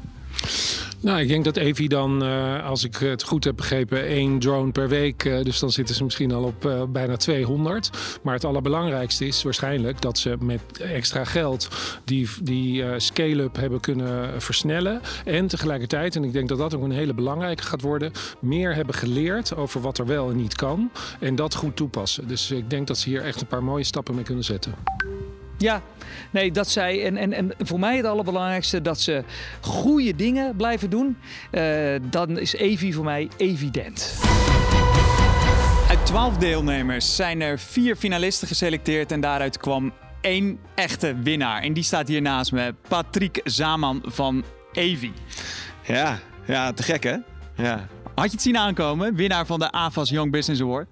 Nou, 1.03 1.19
ik 1.19 1.27
denk 1.27 1.43
dat 1.43 1.57
Evi 1.57 1.87
dan, 1.87 2.23
uh, 2.23 2.65
als 2.65 2.83
ik 2.83 2.95
het 2.95 3.23
goed 3.23 3.43
heb 3.43 3.55
begrepen, 3.55 4.05
één 4.05 4.39
drone 4.39 4.71
per 4.71 4.89
week. 4.89 5.23
Uh, 5.23 5.43
dus 5.43 5.59
dan 5.59 5.71
zitten 5.71 5.95
ze 5.95 6.03
misschien 6.03 6.31
al 6.31 6.43
op 6.43 6.65
uh, 6.65 6.83
bijna 6.83 7.17
200. 7.17 7.89
Maar 8.21 8.33
het 8.33 8.45
allerbelangrijkste 8.45 9.27
is 9.27 9.43
waarschijnlijk 9.43 10.01
dat 10.01 10.17
ze 10.17 10.35
met 10.39 10.61
extra 10.77 11.23
geld 11.23 11.67
die, 12.03 12.29
die 12.43 12.83
scale-up 12.97 13.55
hebben 13.55 13.79
kunnen 13.79 14.41
versnellen. 14.41 15.01
En 15.25 15.47
tegelijkertijd, 15.47 16.15
en 16.15 16.23
ik 16.23 16.33
denk 16.33 16.49
dat 16.49 16.57
dat 16.57 16.75
ook 16.75 16.83
een 16.83 16.91
hele 16.91 17.13
belangrijke 17.13 17.63
gaat 17.63 17.81
worden, 17.81 18.11
meer 18.39 18.75
hebben 18.75 18.95
geleerd 18.95 19.55
over 19.55 19.81
wat 19.81 19.97
er 19.97 20.05
wel 20.05 20.29
en 20.29 20.35
niet 20.35 20.55
kan. 20.55 20.91
En 21.19 21.35
dat 21.35 21.55
goed 21.55 21.75
toepassen. 21.75 22.27
Dus 22.27 22.51
ik 22.51 22.69
denk 22.69 22.87
dat 22.87 22.97
ze 22.97 23.09
hier 23.09 23.21
echt 23.21 23.41
een 23.41 23.47
paar 23.47 23.63
mooie 23.63 23.83
stappen 23.83 24.15
mee 24.15 24.23
kunnen 24.23 24.43
zetten. 24.43 24.73
Ja, 25.57 25.81
nee, 26.31 26.51
dat 26.51 26.69
zij. 26.69 27.05
En, 27.05 27.17
en, 27.17 27.33
en 27.33 27.53
voor 27.59 27.79
mij 27.79 27.97
het 27.97 28.05
allerbelangrijkste 28.05 28.81
dat 28.81 28.99
ze 28.99 29.23
goede 29.61 30.15
dingen 30.15 30.55
blijven 30.55 30.89
doen. 30.89 31.17
Uh, 31.51 31.95
dan 32.09 32.39
is 32.39 32.53
Evi 32.53 32.93
voor 32.93 33.03
mij 33.03 33.29
evident. 33.37 34.15
Uit 35.89 36.05
twaalf 36.05 36.37
deelnemers 36.37 37.15
zijn 37.15 37.41
er 37.41 37.59
vier 37.59 37.95
finalisten 37.95 38.47
geselecteerd 38.47 39.11
en 39.11 39.21
daaruit 39.21 39.57
kwam 39.57 39.93
één 40.21 40.59
echte 40.75 41.15
winnaar. 41.23 41.61
En 41.61 41.73
die 41.73 41.83
staat 41.83 42.07
hier 42.07 42.21
naast 42.21 42.51
me, 42.51 42.75
Patrick 42.87 43.41
Zaman 43.43 44.01
van 44.05 44.43
Evi. 44.71 45.13
Ja, 45.81 46.19
ja, 46.45 46.71
te 46.73 46.83
gek 46.83 47.03
hè? 47.03 47.17
Ja. 47.55 47.87
Had 48.15 48.25
je 48.25 48.31
het 48.31 48.41
zien 48.41 48.57
aankomen, 48.57 49.15
winnaar 49.15 49.45
van 49.45 49.59
de 49.59 49.71
AFAS 49.71 50.09
Young 50.09 50.31
Business 50.31 50.61
Award? 50.61 50.87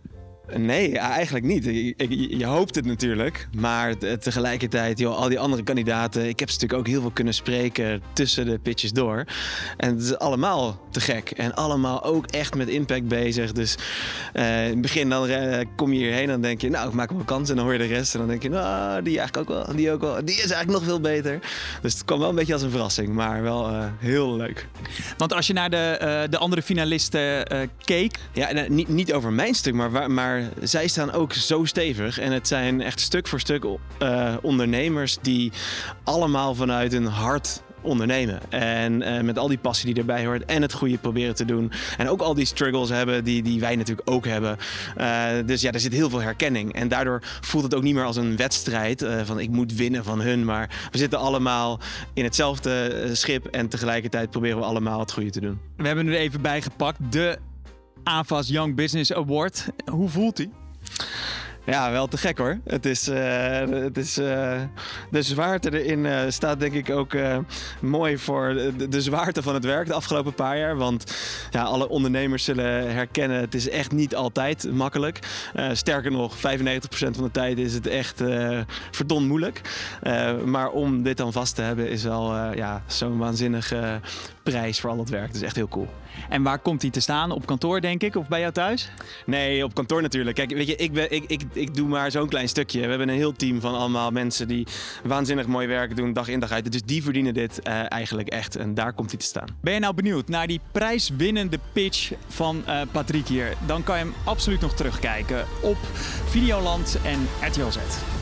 Nee, 0.58 0.98
eigenlijk 0.98 1.46
niet. 1.46 1.66
Je, 1.66 2.38
je, 2.38 2.46
hoopt 2.46 2.76
het 2.76 2.86
natuurlijk. 2.86 3.48
Maar 3.58 3.98
tegelijkertijd, 4.20 5.00
joh, 5.00 5.18
al 5.18 5.30
die 5.30 5.40
andere 5.40 5.64
kandidaten. 5.64 6.28
Ik 6.28 6.40
heb 6.40 6.50
ze 6.50 6.54
natuurlijk 6.54 6.80
ook 6.80 6.88
heel 6.88 7.02
veel 7.02 7.12
kunnen 7.12 7.34
spreken 7.34 8.02
tussen 8.14 8.46
de 8.46 8.60
pitches 8.60 8.92
door. 8.92 9.26
En 9.78 9.90
het 9.96 10.04
is 10.04 10.18
allemaal 10.18 10.80
te 10.90 11.02
gek. 11.02 11.32
En 11.32 11.56
allemaal 11.56 12.04
ook 12.04 12.26
echt 12.26 12.56
met 12.56 12.68
impact 12.68 13.08
bezig. 13.08 13.52
Dus 13.52 13.76
uh, 14.34 14.64
in 14.64 14.70
het 14.70 14.82
begin 14.82 15.10
dan 15.10 15.30
uh, 15.30 15.60
kom 15.76 15.94
je 15.94 16.00
hierheen 16.00 16.24
en 16.24 16.28
dan 16.28 16.42
denk 16.42 16.62
je, 16.62 16.70
nou, 16.70 16.88
ik 16.88 16.94
maak 16.94 17.12
wel 17.12 17.24
kans. 17.24 17.50
En 17.50 17.56
dan 17.56 17.64
hoor 17.66 17.74
je 17.74 17.80
de 17.80 17.86
rest. 17.86 18.14
En 18.14 18.20
dan 18.20 18.30
denk 18.30 18.44
je, 18.44 18.50
nou, 18.50 19.02
die 19.02 19.20
eigenlijk 19.20 19.50
ook 19.50 19.66
wel. 19.66 19.76
Die 19.76 19.92
ook 19.92 20.02
wel. 20.02 20.26
Die 20.26 20.36
is 20.36 20.52
eigenlijk 20.52 20.72
nog 20.72 20.84
veel 20.84 21.02
beter. 21.02 21.40
Dus 21.82 21.94
het 21.94 22.06
kwam 22.06 22.20
wel 22.20 22.30
een 22.30 22.36
beetje 22.36 22.54
als 22.54 22.62
een 22.62 22.72
verrassing. 22.72 23.10
Maar 23.10 23.44
wel 23.44 23.70
uh, 23.70 23.84
heel 23.98 24.36
leuk. 24.36 24.68
Want 25.18 25.34
als 25.34 25.48
je 25.48 25.54
naar 25.54 25.70
de, 25.70 26.28
de 26.30 26.38
andere 26.38 26.62
finalisten 26.62 27.48
keek. 27.84 28.20
Ja, 28.34 28.66
niet, 28.68 28.88
niet 28.88 29.14
over 29.14 29.34
mijn 29.34 29.54
stuk, 29.54 29.74
maar, 29.74 30.12
maar 30.12 30.40
zij 30.63 30.88
staan 30.88 31.12
ook 31.12 31.34
zo 31.34 31.65
stevig. 31.65 32.19
En 32.19 32.32
het 32.32 32.47
zijn 32.47 32.82
echt 32.82 32.99
stuk 32.99 33.27
voor 33.27 33.39
stuk 33.39 33.63
uh, 33.63 34.34
ondernemers 34.41 35.17
die 35.21 35.51
allemaal 36.04 36.56
vanuit 36.56 36.91
hun 36.91 37.06
hart 37.06 37.62
ondernemen. 37.82 38.39
En 38.49 39.01
uh, 39.01 39.21
met 39.21 39.38
al 39.38 39.47
die 39.47 39.58
passie 39.58 39.93
die 39.93 39.99
erbij 39.99 40.25
hoort 40.25 40.45
en 40.45 40.62
het 40.62 40.73
goede 40.73 40.97
proberen 40.97 41.36
te 41.36 41.45
doen. 41.45 41.71
En 41.97 42.10
ook 42.10 42.21
al 42.21 42.34
die 42.34 42.45
struggles 42.45 42.89
hebben 42.89 43.23
die, 43.23 43.43
die 43.43 43.60
wij 43.60 43.75
natuurlijk 43.75 44.10
ook 44.10 44.25
hebben. 44.25 44.58
Uh, 44.97 45.25
dus 45.45 45.62
ja, 45.62 45.71
er 45.71 45.80
zit 45.80 45.93
heel 45.93 46.10
veel 46.10 46.21
herkenning. 46.21 46.73
En 46.73 46.88
daardoor 46.88 47.21
voelt 47.41 47.63
het 47.63 47.75
ook 47.75 47.84
niet 47.84 47.93
meer 47.93 48.06
als 48.06 48.15
een 48.15 48.36
wedstrijd 48.36 49.06
van 49.23 49.39
ik 49.39 49.49
moet 49.49 49.73
winnen 49.73 50.04
van 50.04 50.21
hun. 50.21 50.45
Maar 50.45 50.88
we 50.91 50.97
zitten 50.97 51.19
allemaal 51.19 51.80
in 52.13 52.23
hetzelfde 52.23 53.10
schip 53.13 53.45
en 53.45 53.67
tegelijkertijd 53.67 54.30
proberen 54.30 54.58
we 54.58 54.63
allemaal 54.63 54.99
het 54.99 55.12
goede 55.12 55.30
te 55.30 55.41
doen. 55.41 55.60
We 55.77 55.88
hebben 55.88 56.08
er 56.08 56.13
even 56.13 56.41
bijgepakt. 56.41 56.97
De 57.10 57.38
AFAS 58.04 58.48
Young 58.48 58.76
Business 58.76 59.14
Award. 59.14 59.68
Hoe 59.86 60.10
voelt 60.10 60.38
hij? 60.38 60.50
Ja, 61.66 61.92
wel 61.92 62.08
te 62.08 62.18
gek 62.18 62.38
hoor. 62.38 62.60
Het 62.64 62.86
is, 62.86 63.08
uh, 63.08 63.60
het 63.70 63.98
is, 63.98 64.18
uh, 64.18 64.62
de 65.12 65.22
zwaarte 65.22 65.82
erin 65.82 66.06
uh, 66.06 66.20
staat 66.28 66.60
denk 66.60 66.74
ik 66.74 66.90
ook 66.90 67.16
mooi 67.80 68.18
voor 68.18 68.54
de, 68.54 68.88
de, 68.88 69.02
zwaarte 69.02 69.42
van 69.42 69.54
het 69.54 69.66
werk 69.66 69.88
de 69.88 69.94
afgelopen 69.94 70.34
paar 70.34 70.58
jaar. 70.58 70.78
Want 70.78 71.16
ja, 71.50 71.64
alle 71.64 71.90
ondernemers 71.90 72.44
zullen 72.44 72.94
herkennen, 72.94 73.40
het 73.40 73.54
is 73.54 73.70
echt 73.70 73.92
niet 73.92 74.16
altijd 74.16 74.72
makkelijk. 74.72 75.20
sterker 75.74 76.12
nog, 76.12 76.36
95% 76.36 76.40
van 76.90 77.24
de 77.24 77.32
tijd 77.32 77.58
is 77.58 77.74
het 77.74 77.88
echt 77.88 78.24
verdomd 78.92 79.28
moeilijk. 79.28 79.62
maar 80.46 80.70
om 80.70 81.04
dit 81.04 81.18
dan 81.18 81.32
vast 81.32 81.56
te 81.56 81.62
hebben 81.62 81.90
is 81.90 82.04
wel 82.04 82.36
ja, 82.54 82.84
zo'n 82.88 83.18
waanzinnige 83.18 84.00
prijs 84.43 84.80
voor 84.80 84.89
al 84.89 84.97
het 84.97 85.10
werk. 85.10 85.27
Dat 85.27 85.36
is 85.36 85.41
echt 85.41 85.56
heel 85.56 85.67
cool. 85.67 85.88
En 86.30 86.43
waar 86.43 86.60
komt 86.60 86.82
hij 86.82 86.91
te 86.91 86.99
staan? 86.99 87.32
Op 87.32 87.45
kantoor, 87.45 87.82
denk 87.82 88.04
ik? 88.04 88.15
Of 88.15 88.27
bij 88.27 88.39
jou 88.39 88.51
thuis? 88.51 88.91
Nee, 89.25 89.63
op 89.63 89.73
kantoor 89.73 90.01
natuurlijk. 90.01 90.36
Kijk, 90.36 90.51
weet 90.51 90.67
je, 90.67 90.75
ik, 90.75 90.93
ben, 90.93 91.12
ik, 91.12 91.23
ik, 91.27 91.41
ik 91.54 91.75
doe 91.75 91.88
maar 91.88 92.12
zo'n 92.12 92.30
klein 92.30 92.49
stukje. 92.49 92.82
We 92.82 92.88
hebben 92.88 93.10
een 93.10 93.15
heel 93.15 93.34
team 93.34 93.62
van 93.62 93.75
allemaal 93.75 94.12
mensen 94.12 94.47
die 94.47 94.67
waanzinnig 95.04 95.47
mooi 95.47 95.67
werk 95.67 95.95
doen, 95.95 96.13
dag 96.13 96.27
in 96.27 96.39
dag 96.39 96.51
uit. 96.51 96.71
Dus 96.71 96.84
die 96.84 97.04
verdienen 97.04 97.34
dit 97.34 97.60
uh, 97.63 97.91
eigenlijk 97.91 98.30
echt. 98.30 98.56
En 98.56 98.73
daar 98.73 98.93
komt 98.93 99.10
hij 99.10 99.19
te 99.19 99.25
staan. 99.25 99.47
Ben 99.62 99.73
je 99.73 99.80
nou 99.80 99.93
benieuwd 99.93 100.27
naar 100.27 100.47
die 100.47 100.62
prijswinnende 100.71 101.60
pitch 101.73 102.12
van 102.27 102.63
uh, 102.67 102.82
Patrick 102.91 103.27
hier? 103.27 103.54
Dan 103.65 103.84
kan 103.84 103.97
je 103.97 104.04
hem 104.04 104.13
absoluut 104.23 104.62
nog 104.62 104.73
terugkijken 104.73 105.45
op 105.62 105.77
Videoland 106.25 106.97
en 107.04 107.27
RTL 107.41 107.69
Z. 107.69 108.21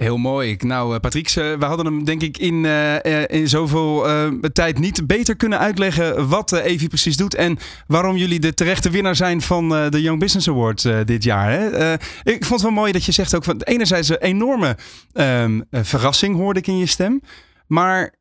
Heel 0.00 0.18
mooi. 0.18 0.56
Nou, 0.58 0.94
uh, 0.94 1.00
Patrick, 1.00 1.30
we 1.32 1.64
hadden 1.64 1.86
hem 1.86 2.04
denk 2.04 2.22
ik 2.22 2.38
in, 2.38 2.64
uh, 2.64 3.24
in 3.26 3.48
zoveel 3.48 4.08
uh, 4.08 4.32
tijd 4.52 4.78
niet 4.78 5.06
beter 5.06 5.36
kunnen 5.36 5.58
uitleggen 5.58 6.28
wat 6.28 6.52
Evi 6.52 6.88
precies 6.88 7.16
doet 7.16 7.34
en 7.34 7.58
waarom 7.86 8.16
jullie 8.16 8.40
de 8.40 8.54
terechte 8.54 8.90
winnaar 8.90 9.16
zijn 9.16 9.40
van 9.40 9.68
de 9.68 10.02
Young 10.02 10.18
Business 10.18 10.48
Award 10.48 10.88
dit 11.04 11.24
jaar. 11.24 11.50
Hè? 11.50 11.92
ik 12.22 12.44
vond 12.44 12.50
het 12.50 12.62
wel 12.62 12.70
mooi 12.70 12.92
dat 12.92 13.04
je 13.04 13.12
zegt 13.12 13.34
ook 13.34 13.44
van 13.44 13.60
enerzijds 13.60 14.08
een 14.08 14.20
enorme 14.20 14.76
um, 15.14 15.64
verrassing 15.70 16.36
hoorde 16.36 16.60
ik 16.60 16.66
in 16.66 16.78
je 16.78 16.86
stem, 16.86 17.20
maar 17.66 18.14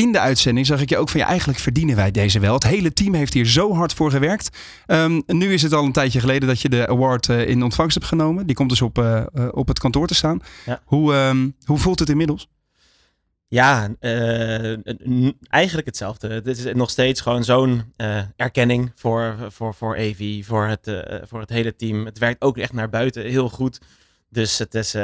in 0.00 0.12
de 0.12 0.20
uitzending 0.20 0.66
zag 0.66 0.80
ik 0.80 0.88
je 0.88 0.98
ook 0.98 1.08
van 1.08 1.20
ja, 1.20 1.26
eigenlijk 1.26 1.58
verdienen 1.58 1.96
wij 1.96 2.10
deze 2.10 2.40
wel. 2.40 2.54
Het 2.54 2.64
hele 2.64 2.92
team 2.92 3.14
heeft 3.14 3.34
hier 3.34 3.46
zo 3.46 3.74
hard 3.74 3.92
voor 3.92 4.10
gewerkt. 4.10 4.58
Um, 4.86 5.22
nu 5.26 5.52
is 5.52 5.62
het 5.62 5.72
al 5.72 5.84
een 5.84 5.92
tijdje 5.92 6.20
geleden 6.20 6.48
dat 6.48 6.60
je 6.60 6.68
de 6.68 6.88
award 6.88 7.28
uh, 7.28 7.48
in 7.48 7.62
ontvangst 7.62 7.94
hebt 7.94 8.06
genomen. 8.06 8.46
Die 8.46 8.56
komt 8.56 8.68
dus 8.68 8.82
op, 8.82 8.98
uh, 8.98 9.24
op 9.50 9.68
het 9.68 9.78
kantoor 9.78 10.06
te 10.06 10.14
staan. 10.14 10.40
Ja. 10.66 10.80
Hoe, 10.84 11.14
um, 11.14 11.56
hoe 11.64 11.78
voelt 11.78 11.98
het 11.98 12.08
inmiddels? 12.08 12.48
Ja, 13.48 13.88
eigenlijk 15.48 15.86
hetzelfde. 15.86 16.28
Het 16.28 16.46
is 16.46 16.64
nog 16.72 16.90
steeds 16.90 17.20
gewoon 17.20 17.44
zo'n 17.44 17.82
erkenning 18.36 18.92
voor, 18.94 19.36
voor, 19.48 19.74
voor 19.74 19.94
Evi, 19.94 20.44
voor 20.44 20.66
het, 20.66 21.04
voor 21.22 21.40
het 21.40 21.50
hele 21.50 21.76
team. 21.76 22.04
Het 22.04 22.18
werkt 22.18 22.42
ook 22.42 22.58
echt 22.58 22.72
naar 22.72 22.88
buiten 22.88 23.24
heel 23.24 23.48
goed. 23.48 23.80
Dus 24.30 24.58
het 24.58 24.74
is 24.74 24.94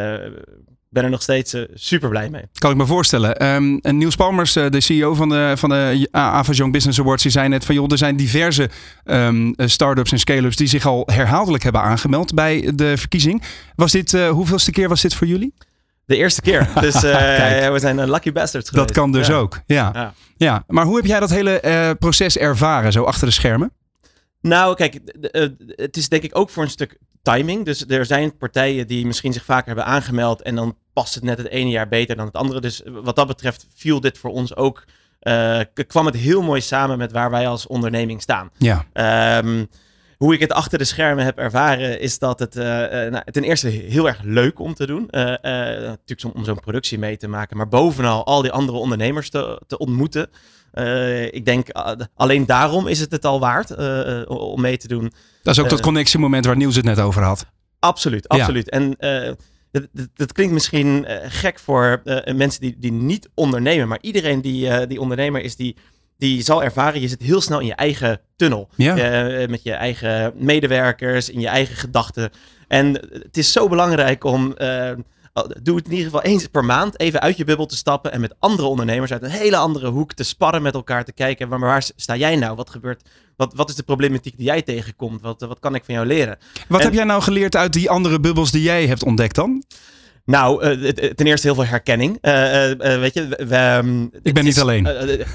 ben 0.97 1.05
er 1.05 1.11
nog 1.11 1.23
steeds 1.23 1.55
uh, 1.55 1.63
super 1.75 2.09
blij 2.09 2.31
mee. 2.31 2.43
Kan 2.59 2.71
ik 2.71 2.77
me 2.77 2.87
voorstellen. 2.87 3.47
Um, 3.47 3.81
Niels 3.83 4.17
Palmers, 4.17 4.57
uh, 4.57 4.71
de 4.71 4.81
CEO 4.81 5.15
van 5.15 5.29
de, 5.29 5.53
van 5.57 5.69
de 5.69 6.09
Ava 6.11 6.53
Young 6.53 6.73
Business 6.73 7.01
Awards, 7.01 7.23
die 7.23 7.33
zei 7.33 7.49
net 7.49 7.65
van 7.65 7.75
joh, 7.75 7.91
er 7.91 7.99
zijn 7.99 8.17
diverse 8.17 8.71
um, 9.05 9.55
start-ups 9.57 10.13
en 10.13 10.19
scale-ups 10.19 10.57
die 10.57 10.67
zich 10.67 10.87
al 10.87 11.03
herhaaldelijk 11.13 11.63
hebben 11.63 11.81
aangemeld 11.81 12.35
bij 12.35 12.73
de 12.75 12.97
verkiezing. 12.97 13.43
Was 13.75 13.93
dit, 13.93 14.13
hoeveelste 14.13 14.71
keer 14.71 14.89
was 14.89 15.03
dit 15.03 15.15
voor 15.15 15.27
jullie? 15.27 15.55
De 16.05 16.17
eerste 16.17 16.41
keer. 16.41 16.69
Dus 16.81 17.01
we 17.01 17.77
zijn 17.77 17.99
een 17.99 18.11
lucky 18.11 18.33
bastards 18.33 18.69
geweest. 18.69 18.89
Dat 18.89 18.97
kan 18.97 19.13
dus 19.13 19.31
ook, 19.31 19.61
ja. 19.67 19.91
ja. 19.95 20.13
ja. 20.37 20.65
Maar 20.67 20.85
hoe 20.85 20.97
heb 20.97 21.07
jij 21.07 21.21
dat 21.21 21.31
hele 21.31 21.97
proces 21.99 22.39
ervaren, 22.39 22.93
zo 22.93 23.03
achter 23.03 23.27
de 23.27 23.33
schermen? 23.33 23.73
Nou, 24.47 24.75
kijk, 24.75 25.01
het 25.77 25.97
is 25.97 26.09
denk 26.09 26.23
ik 26.23 26.39
ook 26.39 26.51
voor 26.51 26.63
een 26.63 26.71
stuk 26.71 26.99
timing. 27.23 27.65
Dus 27.65 27.85
er 27.89 28.07
zijn 28.07 28.37
partijen 28.37 28.87
die 28.87 29.07
misschien 29.07 29.33
zich 29.33 29.45
vaker 29.45 29.67
hebben 29.67 29.85
aangemeld 29.85 30.43
en 30.43 30.55
dan 30.55 30.77
past 30.93 31.15
het 31.15 31.25
net 31.25 31.39
het 31.39 31.49
ene 31.49 31.71
jaar 31.71 31.89
beter 31.89 32.17
dan 32.17 32.27
het 32.27 32.35
andere. 32.35 32.61
Dus 32.61 32.83
wat 32.85 33.17
dat 33.17 33.27
betreft 33.27 33.67
viel 33.75 34.01
dit 34.01 34.19
voor 34.19 34.31
ons 34.31 34.57
ook, 34.57 34.85
uh, 35.23 35.61
kwam 35.87 36.07
het 36.07 36.17
heel 36.17 36.43
mooi 36.43 36.61
samen 36.61 36.99
met 36.99 37.13
waar 37.13 37.31
wij 37.31 37.49
als 37.49 37.67
onderneming 37.67 38.23
staan. 38.23 38.51
Ja. 38.57 38.87
Um, 39.39 39.69
hoe 40.17 40.35
ik 40.35 40.41
het 40.41 40.53
achter 40.53 40.79
de 40.79 40.85
schermen 40.85 41.25
heb 41.25 41.39
ervaren, 41.39 42.01
is 42.01 42.19
dat 42.19 42.39
het 42.39 42.57
uh, 42.57 42.65
nou, 42.65 43.23
ten 43.31 43.45
eerste 43.45 43.69
heel 43.69 44.07
erg 44.07 44.23
leuk 44.23 44.59
om 44.59 44.75
te 44.75 44.87
doen. 44.87 45.09
Uh, 45.11 45.23
natuurlijk 45.23 46.25
om, 46.25 46.31
om 46.35 46.45
zo'n 46.45 46.61
productie 46.61 46.99
mee 46.99 47.17
te 47.17 47.29
maken, 47.29 47.57
maar 47.57 47.69
bovenal 47.69 48.27
al 48.27 48.43
die 48.43 48.53
andere 48.53 48.79
ondernemers 48.79 49.31
te, 49.31 49.63
te 49.67 49.79
ontmoeten. 49.79 50.29
Ik 51.31 51.45
denk 51.45 51.69
alleen 52.15 52.47
daarom 52.47 52.87
is 52.87 53.01
het 53.01 53.11
het 53.11 53.25
al 53.25 53.41
waard 53.41 53.77
om 54.29 54.61
mee 54.61 54.77
te 54.77 54.89
doen. 54.89 55.13
Dat 55.43 55.57
is 55.57 55.63
ook 55.63 55.71
dat 55.71 55.81
connectiemoment 55.81 56.45
waar 56.45 56.57
Niels 56.57 56.77
het 56.77 56.85
net 56.85 57.01
over 57.01 57.23
had. 57.23 57.47
Absoluut, 57.79 58.29
absoluut. 58.29 58.71
En 58.71 58.97
dat, 60.15 60.33
klinkt 60.33 60.53
misschien 60.53 61.07
gek 61.23 61.59
voor 61.59 62.03
mensen 62.35 62.61
die, 62.61 62.77
die 62.79 62.93
niet 62.93 63.29
ondernemen, 63.35 63.89
maar 63.89 63.99
iedereen 64.01 64.41
die, 64.41 64.87
die 64.87 65.01
ondernemer 65.01 65.43
is, 65.43 65.57
die 65.57 65.77
die 66.19 66.43
zal 66.43 66.63
ervaren, 66.63 67.01
je 67.01 67.09
zit 67.09 67.23
heel 67.23 67.41
snel 67.41 67.61
in 67.61 67.67
je 67.67 67.75
eigen 67.75 68.21
tunnel. 68.37 68.69
Ja. 68.75 68.97
Uh, 69.41 69.49
met 69.49 69.63
je 69.63 69.73
eigen 69.73 70.33
medewerkers, 70.37 71.31
in 71.31 71.41
je 71.41 71.49
eigen 71.49 71.77
gedachten. 71.77 72.31
En 72.69 72.93
het 73.13 73.37
is 73.37 73.53
zo 73.53 73.69
belangrijk 73.69 74.25
om, 74.25 74.55
uh, 74.59 74.91
doe 75.63 75.77
het 75.77 75.85
in 75.85 75.91
ieder 75.91 76.05
geval 76.05 76.23
eens 76.23 76.47
per 76.47 76.65
maand, 76.65 77.01
even 77.01 77.21
uit 77.21 77.37
je 77.37 77.45
bubbel 77.45 77.67
te 77.67 77.77
stappen 77.77 78.13
en 78.13 78.21
met 78.21 78.35
andere 78.39 78.69
ondernemers 78.69 79.13
uit 79.13 79.23
een 79.23 79.31
hele 79.31 79.57
andere 79.57 79.89
hoek 79.89 80.13
te 80.13 80.23
sparren 80.23 80.63
met 80.63 80.75
elkaar, 80.75 81.05
te 81.05 81.13
kijken, 81.13 81.49
maar 81.49 81.59
waar 81.59 81.89
sta 81.97 82.17
jij 82.17 82.37
nou? 82.37 82.57
Wat 82.57 82.71
gebeurt? 82.71 83.03
Wat, 83.37 83.55
wat 83.55 83.69
is 83.69 83.75
de 83.75 83.83
problematiek 83.83 84.37
die 84.37 84.47
jij 84.47 84.63
tegenkomt? 84.63 85.21
Wat, 85.21 85.41
wat 85.41 85.59
kan 85.59 85.75
ik 85.75 85.85
van 85.85 85.95
jou 85.95 86.07
leren? 86.07 86.39
Wat 86.69 86.83
heb 86.83 86.93
jij 86.93 87.05
nou 87.05 87.23
geleerd 87.23 87.57
uit 87.57 87.73
die 87.73 87.91
andere 87.91 88.21
bubbels 88.21 88.51
die 88.51 88.63
jij 88.63 88.87
hebt 88.87 89.05
ontdekt 89.05 89.35
dan? 89.35 89.65
Nou, 90.25 90.65
uh, 90.65 90.89
ten 90.91 91.27
eerste 91.27 91.47
heel 91.47 91.55
veel 91.55 91.67
herkenning. 91.67 92.19
Uh, 92.23 92.71
uh, 92.71 92.77
weet 92.79 93.15
je, 93.15 93.29
we, 93.29 93.81
um, 93.85 94.11
ik 94.23 94.35
ben 94.35 94.45
niet 94.45 94.61
alleen. 94.61 94.85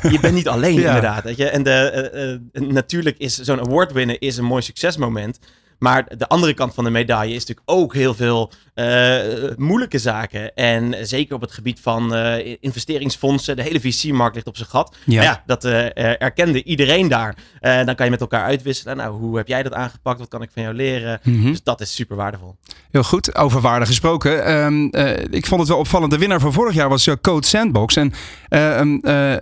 je 0.02 0.18
bent 0.22 0.34
niet 0.34 0.48
alleen, 0.56 0.76
inderdaad. 0.76 1.24
Weet 1.24 1.38
je? 1.38 1.50
En 1.50 1.64
de, 1.64 2.42
natuurlijk 2.52 3.18
is 3.18 3.38
zo'n 3.38 3.60
award 3.60 3.92
winnen 3.92 4.20
is 4.20 4.38
een 4.38 4.46
mooi 4.46 4.62
succesmoment. 4.62 5.40
Maar 5.82 6.18
de 6.18 6.28
andere 6.28 6.54
kant 6.54 6.74
van 6.74 6.84
de 6.84 6.90
medaille 6.90 7.34
is 7.34 7.46
natuurlijk 7.46 7.70
ook 7.70 7.94
heel 7.94 8.14
veel 8.14 8.52
uh, 8.76 9.18
moeilijke 9.58 9.98
zaken. 9.98 10.56
En 10.56 11.08
zeker 11.08 11.36
op 11.36 11.42
het 11.42 11.52
gebied 11.52 11.80
van 11.80 12.16
uh, 12.16 12.56
investeringsfondsen. 12.60 13.56
De 13.56 13.62
hele 13.62 13.80
VC-markt 13.80 14.36
ligt 14.36 14.48
op 14.48 14.58
zijn 14.58 14.70
gat. 14.70 14.96
Ja, 15.06 15.22
ja 15.22 15.44
dat 15.46 15.66
uh, 15.66 16.22
erkende 16.22 16.64
iedereen 16.64 17.08
daar. 17.08 17.36
dan 17.60 17.96
kan 17.96 18.06
je 18.06 18.12
met 18.12 18.22
elkaar 18.22 18.44
uitwisselen. 18.44 18.98
Nou, 18.98 19.20
hoe 19.20 19.38
heb 19.38 19.48
jij 19.48 19.64
dat 19.64 19.74
aangepakt? 19.74 20.20
Wat 20.20 20.28
kan 20.28 20.42
ik 20.42 20.50
van 20.54 20.64
jou 20.64 20.76
leren? 20.76 21.20
Mm 21.24 21.42
-hmm. 21.42 21.52
Dus 21.52 21.64
dat 21.64 21.82
is 21.82 21.96
super 21.96 22.16
waardevol. 22.16 22.56
Heel 22.92 23.04
goed. 23.04 23.36
Over 23.36 23.62
waarde 23.62 23.86
gesproken. 23.86 24.52
Um, 24.52 24.90
ik 25.30 25.46
vond 25.46 25.60
het 25.60 25.70
wel 25.70 25.80
opvallend. 25.80 26.12
De 26.12 26.18
winnaar 26.18 26.40
van 26.40 26.54
vorig 26.54 26.76
jaar 26.76 26.90
was 26.90 27.10
Code 27.22 27.48
Sandbox. 27.48 27.96
En 27.96 28.14
um, 28.50 29.00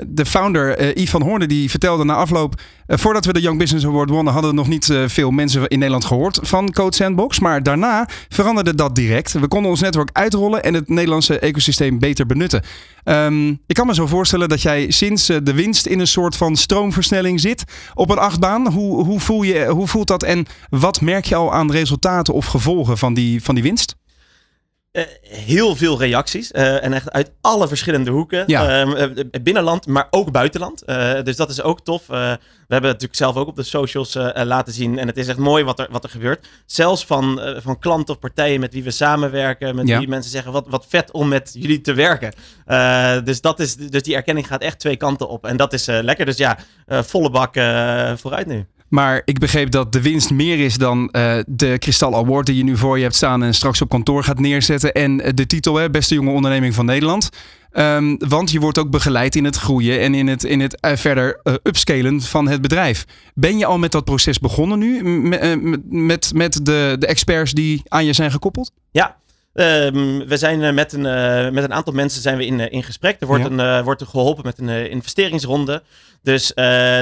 de 0.08 0.26
founder, 0.26 0.98
Yves 1.00 1.10
van 1.10 1.40
die 1.40 1.70
vertelde 1.70 2.04
na 2.04 2.16
afloop... 2.16 2.62
voordat 2.98 3.26
we 3.26 3.34
de 3.34 3.42
Young 3.42 3.58
Business 3.58 3.86
Award 3.86 4.10
wonnen... 4.10 4.34
hadden 4.34 4.56
nog 4.56 4.68
niet 4.68 4.94
veel 5.06 5.32
mensen 5.32 5.68
in 5.68 5.78
Nederland 5.78 6.06
gehoord 6.06 6.40
van 6.42 6.72
Code 6.72 6.96
Sandbox. 6.96 7.40
Maar 7.40 7.64
daarna 7.64 8.08
veranderde 8.30 8.76
dat 8.76 8.96
direct. 8.96 9.34
We 9.34 9.48
konden 9.48 9.72
ons 9.72 9.82
netwerk 9.82 10.10
uitrollen 10.14 10.64
en 10.64 10.74
het 10.74 10.90
Nederlandse 10.90 11.40
ecosysteem 11.40 12.00
beter 12.00 12.26
benutten. 12.26 12.64
Um, 13.04 13.50
ik 13.68 13.76
kan 13.76 13.88
me 13.88 13.94
zo 13.94 14.08
voorstellen 14.08 14.50
dat 14.50 14.62
jij 14.62 14.92
sinds 14.92 15.30
eh, 15.30 15.38
de 15.44 15.54
winst 15.54 15.86
in 15.86 16.00
een 16.00 16.08
soort 16.08 16.36
van 16.36 16.56
stroomversnelling 16.56 17.40
zit 17.40 17.64
op 17.94 18.10
een 18.10 18.18
achtbaan. 18.18 18.68
Hoe, 18.72 19.04
hoe, 19.04 19.20
voel 19.20 19.44
je, 19.44 19.66
hoe 19.66 19.88
voelt 19.88 20.08
dat 20.08 20.24
en 20.24 20.46
wat 20.70 21.02
merk 21.02 21.26
je 21.26 21.36
al 21.36 21.54
aan 21.54 21.72
resultaten 21.72 22.34
of 22.34 22.46
gevolgen 22.46 22.98
van 22.98 23.14
die, 23.14 23.44
van 23.44 23.56
die 23.56 23.64
winst? 23.64 23.96
Uh, 24.92 25.04
heel 25.22 25.76
veel 25.76 26.00
reacties. 26.00 26.52
Uh, 26.52 26.84
en 26.84 26.94
echt 26.94 27.12
uit 27.12 27.32
alle 27.42 27.68
verschillende 27.68 28.12
hoeken. 28.12 28.44
Ja. 28.48 28.86
Uh, 28.86 29.10
binnenland, 29.42 29.88
maar 29.88 30.08
ook 30.10 30.32
buitenland. 30.32 30.84
dus 31.24 31.36
dat 31.36 31.50
is 31.50 31.62
ook 31.62 31.82
tof. 31.82 32.08
we 32.08 32.16
hebben 32.16 32.38
het 32.68 33.02
natuurlijk 33.02 33.16
zelf 33.16 33.36
ook 33.36 33.48
op 33.48 33.56
de 33.56 33.64
socials 33.64 34.14
laten 34.34 34.74
zien. 34.74 35.00
En 35.00 35.08
het 35.08 35.18
is 35.18 35.28
echt 35.28 35.38
mooi 35.38 35.64
wat 35.64 35.80
er, 35.80 35.88
wat 35.92 36.04
er 36.04 36.10
gebeurt. 36.10 36.48
Zelfs 36.66 37.06
van, 37.06 37.42
van 37.58 37.80
klanten 37.80 38.14
of 38.14 38.20
partijen 38.20 38.60
met 38.60 38.74
wie 38.74 38.84
we 38.84 38.92
samenwerken. 38.92 39.76
Met 39.76 39.88
ja. 39.88 40.00
wie 40.00 40.08
mensen 40.08 40.32
zeggen, 40.32 40.52
wat, 40.52 40.68
wat 40.68 40.86
vet 40.90 41.12
om 41.12 41.28
met 41.28 41.52
jullie 41.54 41.82
te 41.82 41.94
werken. 41.94 42.34
dus, 43.26 43.42
dat 43.42 43.60
is, 43.60 43.76
dus 43.76 44.04
die 44.04 44.16
erkenning 44.16 44.48
gaat 44.48 44.62
echt 44.62 44.80
twee 44.80 44.98
kanten 44.98 45.30
op. 45.30 45.46
En 45.46 45.58
dat 45.58 45.74
is 45.74 45.86
lekker. 45.86 46.26
Dus 46.26 46.38
ja, 46.38 46.58
volle 46.88 47.30
bak 47.30 47.54
vooruit 48.20 48.48
nu. 48.48 48.66
Maar 48.90 49.22
ik 49.26 49.40
begreep 49.40 49.72
dat 49.72 49.92
de 49.92 50.02
winst 50.02 50.32
meer 50.32 50.60
is 50.60 50.78
dan 50.78 51.10
uh, 51.12 51.34
de 51.48 51.78
Kristal 51.78 52.16
Award 52.16 52.46
die 52.46 52.56
je 52.56 52.64
nu 52.64 52.78
voor 52.78 52.98
je 52.98 53.04
hebt 53.04 53.16
staan 53.16 53.44
en 53.44 53.54
straks 53.54 53.82
op 53.82 53.90
kantoor 53.90 54.24
gaat 54.24 54.40
neerzetten. 54.40 54.94
En 54.94 55.22
eh, 55.22 55.32
de 55.34 55.46
titel, 55.46 55.76
hè, 55.76 55.90
Beste 55.90 56.14
Jonge 56.14 56.32
Onderneming 56.32 56.74
van 56.74 56.86
Nederland. 56.86 57.30
Um, 57.74 58.18
want 58.28 58.52
je 58.52 58.60
wordt 58.60 58.78
ook 58.78 58.90
begeleid 58.90 59.36
in 59.36 59.46
het 59.46 59.56
groeien 59.56 60.00
en 60.00 60.14
in 60.14 60.28
het, 60.28 60.44
in 60.44 60.60
het 60.60 60.78
uh, 60.86 60.96
verder 60.96 61.40
upscalen 61.64 62.22
van 62.22 62.48
het 62.48 62.62
bedrijf. 62.62 63.06
Ben 63.34 63.58
je 63.58 63.66
al 63.66 63.78
met 63.78 63.92
dat 63.92 64.06
proces 64.06 64.40
begonnen 64.40 64.80
nu? 64.80 65.04
met, 65.90 66.34
met 66.34 66.66
de, 66.66 66.96
de 67.00 67.08
experts 67.08 67.52
die 67.52 67.82
aan 67.88 68.06
je 68.06 68.14
zijn 68.14 68.32
gekoppeld? 68.32 68.72
Ja, 68.92 69.18
Um, 69.54 70.28
we 70.28 70.38
zijn 70.38 70.62
uh, 70.62 70.74
met, 70.74 70.94
een, 70.94 71.06
uh, 71.06 71.50
met 71.50 71.64
een 71.64 71.74
aantal 71.74 71.94
mensen 71.94 72.22
zijn 72.22 72.38
we 72.38 72.46
in, 72.46 72.60
uh, 72.60 72.72
in 72.72 72.84
gesprek. 72.84 73.18
Er 73.20 73.28
wordt, 73.28 73.44
ja. 73.44 73.78
een, 73.78 73.84
wordt 73.84 74.02
er 74.02 74.08
geholpen 74.08 74.44
met 74.46 74.60
een 74.60 74.70
investeringsronde. 74.92 75.84
Dus 76.22 76.54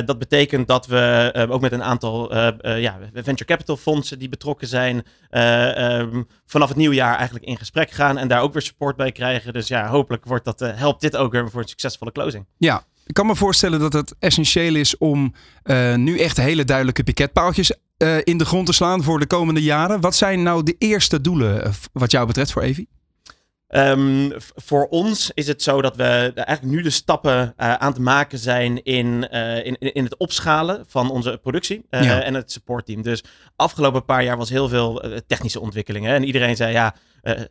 dat 0.05 0.19
betekent 0.19 0.67
dat 0.67 0.87
we 0.87 1.47
ook 1.49 1.61
met 1.61 1.71
een 1.71 1.83
aantal 1.83 2.35
ja, 2.77 2.97
venture 3.13 3.45
capital 3.45 3.77
fondsen 3.77 4.19
die 4.19 4.29
betrokken 4.29 4.67
zijn, 4.67 4.95
um, 5.31 6.27
vanaf 6.45 6.67
het 6.67 6.77
nieuwe 6.77 6.95
jaar 6.95 7.15
eigenlijk 7.15 7.45
in 7.45 7.57
gesprek 7.57 7.91
gaan 7.91 8.17
en 8.17 8.27
daar 8.27 8.41
ook 8.41 8.53
weer 8.53 8.61
support 8.61 8.95
bij 8.95 9.11
krijgen. 9.11 9.53
Dus 9.53 9.67
ja, 9.67 9.87
hopelijk 9.87 10.25
wordt 10.25 10.45
dat, 10.45 10.59
helpt 10.59 11.01
dit 11.01 11.15
ook 11.15 11.31
weer 11.31 11.49
voor 11.49 11.61
een 11.61 11.67
succesvolle 11.67 12.11
closing. 12.11 12.45
Ja, 12.57 12.83
ik 13.05 13.13
kan 13.13 13.25
me 13.25 13.35
voorstellen 13.35 13.79
dat 13.79 13.93
het 13.93 14.15
essentieel 14.19 14.75
is 14.75 14.97
om 14.97 15.33
uh, 15.63 15.95
nu 15.95 16.19
echt 16.19 16.37
hele 16.37 16.65
duidelijke 16.65 17.03
piketpaaltjes 17.03 17.73
uh, 17.97 18.17
in 18.23 18.37
de 18.37 18.45
grond 18.45 18.65
te 18.65 18.73
slaan 18.73 19.03
voor 19.03 19.19
de 19.19 19.27
komende 19.27 19.63
jaren. 19.63 20.01
Wat 20.01 20.15
zijn 20.15 20.43
nou 20.43 20.63
de 20.63 20.75
eerste 20.77 21.21
doelen 21.21 21.65
uh, 21.65 21.73
wat 21.93 22.11
jou 22.11 22.27
betreft 22.27 22.51
voor 22.51 22.61
Evi? 22.61 22.85
Um, 23.69 24.31
voor 24.55 24.87
ons 24.87 25.31
is 25.33 25.47
het 25.47 25.63
zo 25.63 25.81
dat 25.81 25.95
we 25.95 26.31
eigenlijk 26.35 26.75
nu 26.75 26.81
de 26.81 26.89
stappen 26.89 27.53
uh, 27.57 27.73
aan 27.73 27.93
te 27.93 28.01
maken 28.01 28.39
zijn 28.39 28.83
in, 28.83 29.27
uh, 29.31 29.65
in, 29.65 29.77
in 29.79 30.03
het 30.03 30.17
opschalen 30.17 30.83
van 30.87 31.11
onze 31.11 31.39
productie 31.41 31.85
uh, 31.89 32.03
ja. 32.03 32.21
en 32.21 32.33
het 32.33 32.51
supportteam. 32.51 33.01
Dus 33.01 33.23
afgelopen 33.55 34.05
paar 34.05 34.23
jaar 34.23 34.37
was 34.37 34.49
heel 34.49 34.69
veel 34.69 35.03
technische 35.27 35.59
ontwikkelingen. 35.59 36.13
En 36.13 36.23
iedereen 36.23 36.55
zei 36.55 36.71
ja, 36.71 36.95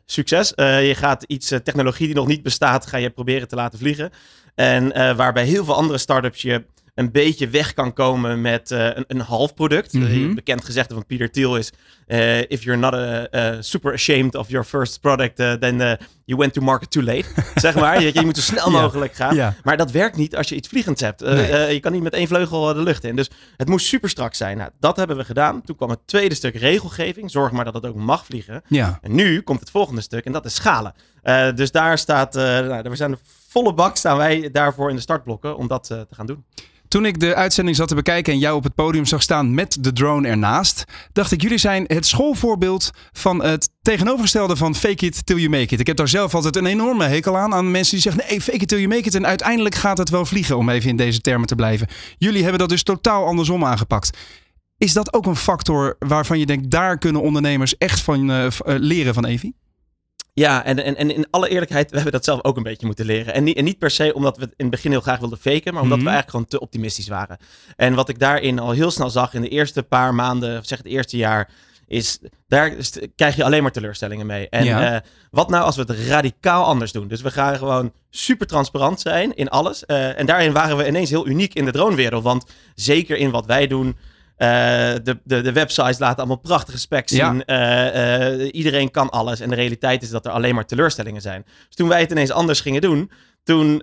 succes. 0.06 0.52
je 0.56 0.94
gaat 0.96 1.22
iets 1.22 1.48
technologie 1.48 2.06
die 2.06 2.14
nog 2.14 2.26
niet 2.26 2.42
bestaat, 2.42 2.86
ga 2.86 2.96
je 2.96 3.10
proberen 3.10 3.48
te 3.48 3.56
laten 3.56 3.78
vliegen. 3.78 4.10
En 4.54 5.16
waarbij 5.16 5.44
heel 5.44 5.64
veel 5.64 5.74
andere 5.74 5.98
startups 5.98 6.42
je 6.42 6.64
een 6.96 7.12
beetje 7.12 7.48
weg 7.48 7.74
kan 7.74 7.92
komen 7.92 8.40
met 8.40 8.70
uh, 8.70 8.84
een, 8.84 9.04
een 9.06 9.20
half 9.20 9.54
product. 9.54 9.92
Mm 9.92 10.02
-hmm. 10.02 10.34
bekend 10.34 10.64
gezegde 10.64 10.94
van 10.94 11.06
Peter 11.06 11.30
Thiel 11.30 11.56
is: 11.56 11.72
uh, 12.06 12.38
If 12.38 12.62
you're 12.62 12.80
not 12.80 12.94
a, 12.94 13.28
a, 13.34 13.62
super 13.62 13.92
ashamed 13.92 14.34
of 14.34 14.48
your 14.48 14.66
first 14.66 15.00
product, 15.00 15.40
uh, 15.40 15.52
then 15.52 15.98
you 16.24 16.38
went 16.38 16.52
to 16.52 16.60
market 16.60 16.90
too 16.90 17.02
late. 17.02 17.24
zeg 17.54 17.74
maar. 17.74 18.02
Je, 18.02 18.14
je, 18.14 18.24
moet 18.24 18.36
zo 18.36 18.42
snel 18.42 18.70
mogelijk 18.70 19.14
gaan. 19.14 19.34
Ja. 19.34 19.54
Maar 19.62 19.76
dat 19.76 19.90
werkt 19.90 20.16
niet 20.16 20.36
als 20.36 20.48
je 20.48 20.54
iets 20.54 20.68
vliegends 20.68 21.00
hebt. 21.00 21.20
Nee. 21.20 21.74
je 21.74 21.80
kan 21.80 21.92
niet 21.92 22.02
met 22.02 22.12
één 22.12 22.26
vleugel 22.26 22.74
de 22.74 22.82
lucht 22.82 23.04
in. 23.04 23.16
Dus 23.16 23.30
het 23.56 23.68
moest 23.68 23.86
super 23.86 24.08
strak 24.08 24.34
zijn. 24.34 24.56
Nou, 24.56 24.70
dat 24.80 24.96
hebben 24.96 25.16
we 25.16 25.24
gedaan. 25.24 25.62
Toen 25.62 25.76
kwam 25.76 25.90
het 25.90 26.06
tweede 26.06 26.34
stuk 26.34 26.56
regelgeving. 26.56 27.30
Zorg 27.30 27.52
maar 27.52 27.64
dat 27.64 27.74
het 27.74 27.86
ook 27.86 27.96
mag 27.96 28.24
vliegen. 28.24 28.62
Ja. 28.68 28.98
En 29.02 29.14
nu 29.14 29.40
komt 29.40 29.60
het 29.60 29.70
volgende 29.70 30.00
stuk 30.00 30.24
en 30.24 30.32
dat 30.32 30.44
is 30.44 30.54
schalen. 30.54 30.94
dus 31.54 31.70
daar 31.70 31.98
staat, 31.98 32.34
nou, 32.34 32.82
we 32.82 32.96
zijn 32.96 33.18
volle 33.48 33.74
bak 33.74 33.96
staan 33.96 34.16
wij 34.16 34.50
daarvoor 34.50 34.90
in 34.90 34.96
de 34.96 35.02
startblokken 35.02 35.56
om 35.56 35.66
dat 35.68 35.84
te 35.84 36.06
gaan 36.10 36.26
doen. 36.26 36.44
Toen 36.88 37.06
ik 37.06 37.20
de 37.20 37.34
uitzending 37.34 37.76
zat 37.76 37.88
te 37.88 37.94
bekijken 37.94 38.32
en 38.32 38.38
jou 38.38 38.56
op 38.56 38.64
het 38.64 38.74
podium 38.74 39.04
zag 39.06 39.22
staan 39.22 39.54
met 39.54 39.76
de 39.80 39.92
drone 39.92 40.28
ernaast, 40.28 40.84
dacht 41.12 41.32
ik, 41.32 41.42
jullie 41.42 41.58
zijn 41.58 41.84
het 41.86 42.06
schoolvoorbeeld 42.06 42.90
van 43.12 43.42
het 43.42 43.70
tegenovergestelde 43.82 44.56
van 44.56 44.74
fake 44.74 45.06
it 45.06 45.26
till 45.26 45.36
you 45.36 45.48
make 45.48 45.74
it. 45.74 45.80
Ik 45.80 45.86
heb 45.86 45.96
daar 45.96 46.08
zelf 46.08 46.34
altijd 46.34 46.56
een 46.56 46.66
enorme 46.66 47.04
hekel 47.04 47.36
aan, 47.36 47.54
aan 47.54 47.70
mensen 47.70 47.92
die 47.92 48.02
zeggen, 48.02 48.22
nee, 48.28 48.40
fake 48.40 48.58
it 48.58 48.68
till 48.68 48.78
you 48.78 48.88
make 48.88 49.08
it 49.08 49.14
en 49.14 49.26
uiteindelijk 49.26 49.74
gaat 49.74 49.98
het 49.98 50.08
wel 50.08 50.26
vliegen, 50.26 50.56
om 50.56 50.68
even 50.68 50.90
in 50.90 50.96
deze 50.96 51.20
termen 51.20 51.46
te 51.46 51.54
blijven. 51.54 51.86
Jullie 52.18 52.42
hebben 52.42 52.58
dat 52.58 52.68
dus 52.68 52.82
totaal 52.82 53.26
andersom 53.26 53.64
aangepakt. 53.64 54.18
Is 54.78 54.92
dat 54.92 55.12
ook 55.12 55.26
een 55.26 55.36
factor 55.36 55.96
waarvan 55.98 56.38
je 56.38 56.46
denkt, 56.46 56.70
daar 56.70 56.98
kunnen 56.98 57.22
ondernemers 57.22 57.76
echt 57.76 58.00
van 58.00 58.30
uh, 58.30 58.46
leren 58.64 59.14
van 59.14 59.24
Evi? 59.24 59.52
Ja, 60.38 60.64
en, 60.64 60.84
en, 60.84 60.96
en 60.96 61.10
in 61.10 61.26
alle 61.30 61.48
eerlijkheid, 61.48 61.88
we 61.88 61.94
hebben 61.94 62.12
dat 62.12 62.24
zelf 62.24 62.44
ook 62.44 62.56
een 62.56 62.62
beetje 62.62 62.86
moeten 62.86 63.06
leren. 63.06 63.34
En 63.34 63.44
niet, 63.44 63.56
en 63.56 63.64
niet 63.64 63.78
per 63.78 63.90
se 63.90 64.14
omdat 64.14 64.36
we 64.36 64.42
het 64.42 64.50
in 64.56 64.64
het 64.64 64.70
begin 64.70 64.90
heel 64.90 65.00
graag 65.00 65.18
wilden 65.18 65.38
faken, 65.38 65.72
maar 65.74 65.82
omdat 65.82 65.98
mm 65.98 66.04
-hmm. 66.04 66.12
we 66.12 66.16
eigenlijk 66.16 66.30
gewoon 66.30 66.46
te 66.46 66.60
optimistisch 66.60 67.08
waren. 67.08 67.38
En 67.76 67.94
wat 67.94 68.08
ik 68.08 68.18
daarin 68.18 68.58
al 68.58 68.70
heel 68.70 68.90
snel 68.90 69.10
zag 69.10 69.34
in 69.34 69.40
de 69.40 69.48
eerste 69.48 69.82
paar 69.82 70.14
maanden, 70.14 70.64
zeg 70.64 70.78
het 70.78 70.86
eerste 70.86 71.16
jaar, 71.16 71.50
is 71.86 72.18
daar 72.48 72.74
krijg 73.16 73.36
je 73.36 73.44
alleen 73.44 73.62
maar 73.62 73.72
teleurstellingen 73.72 74.26
mee. 74.26 74.48
En 74.48 75.02
wat 75.30 75.48
nou 75.48 75.64
als 75.64 75.76
we 75.76 75.82
het 75.82 76.06
radicaal 76.08 76.64
anders 76.64 76.92
doen? 76.92 77.08
Dus 77.08 77.22
we 77.22 77.30
gaan 77.30 77.56
gewoon 77.56 77.92
super 78.10 78.46
transparant 78.46 79.00
zijn 79.00 79.34
in 79.34 79.48
alles. 79.48 79.84
en 79.86 80.26
daarin 80.26 80.52
waren 80.52 80.76
we 80.76 80.86
ineens 80.86 81.10
heel 81.10 81.26
uniek 81.26 81.54
in 81.54 81.64
de 81.64 81.72
dronewereld. 81.72 82.22
Want 82.22 82.44
zeker 82.74 83.16
in 83.16 83.30
wat 83.30 83.46
wij 83.46 83.66
doen. 83.66 83.96
De, 84.36 85.18
de, 85.24 85.40
de 85.40 85.52
websites 85.52 85.98
laten 85.98 86.16
allemaal 86.16 86.36
prachtige 86.36 86.78
specs 86.78 87.12
zien. 87.12 87.44
iedereen 88.52 88.90
kan 88.90 89.10
alles. 89.10 89.40
En 89.40 89.48
de 89.48 89.54
realiteit 89.54 90.02
is 90.02 90.10
dat 90.10 90.26
er 90.26 90.32
alleen 90.32 90.54
maar 90.54 90.66
teleurstellingen 90.66 91.22
zijn. 91.22 91.44
Dus 91.66 91.76
toen 91.76 91.88
wij 91.88 92.00
het 92.00 92.10
ineens 92.10 92.30
anders 92.30 92.60
gingen 92.60 92.80
doen, 92.80 93.10
toen 93.42 93.80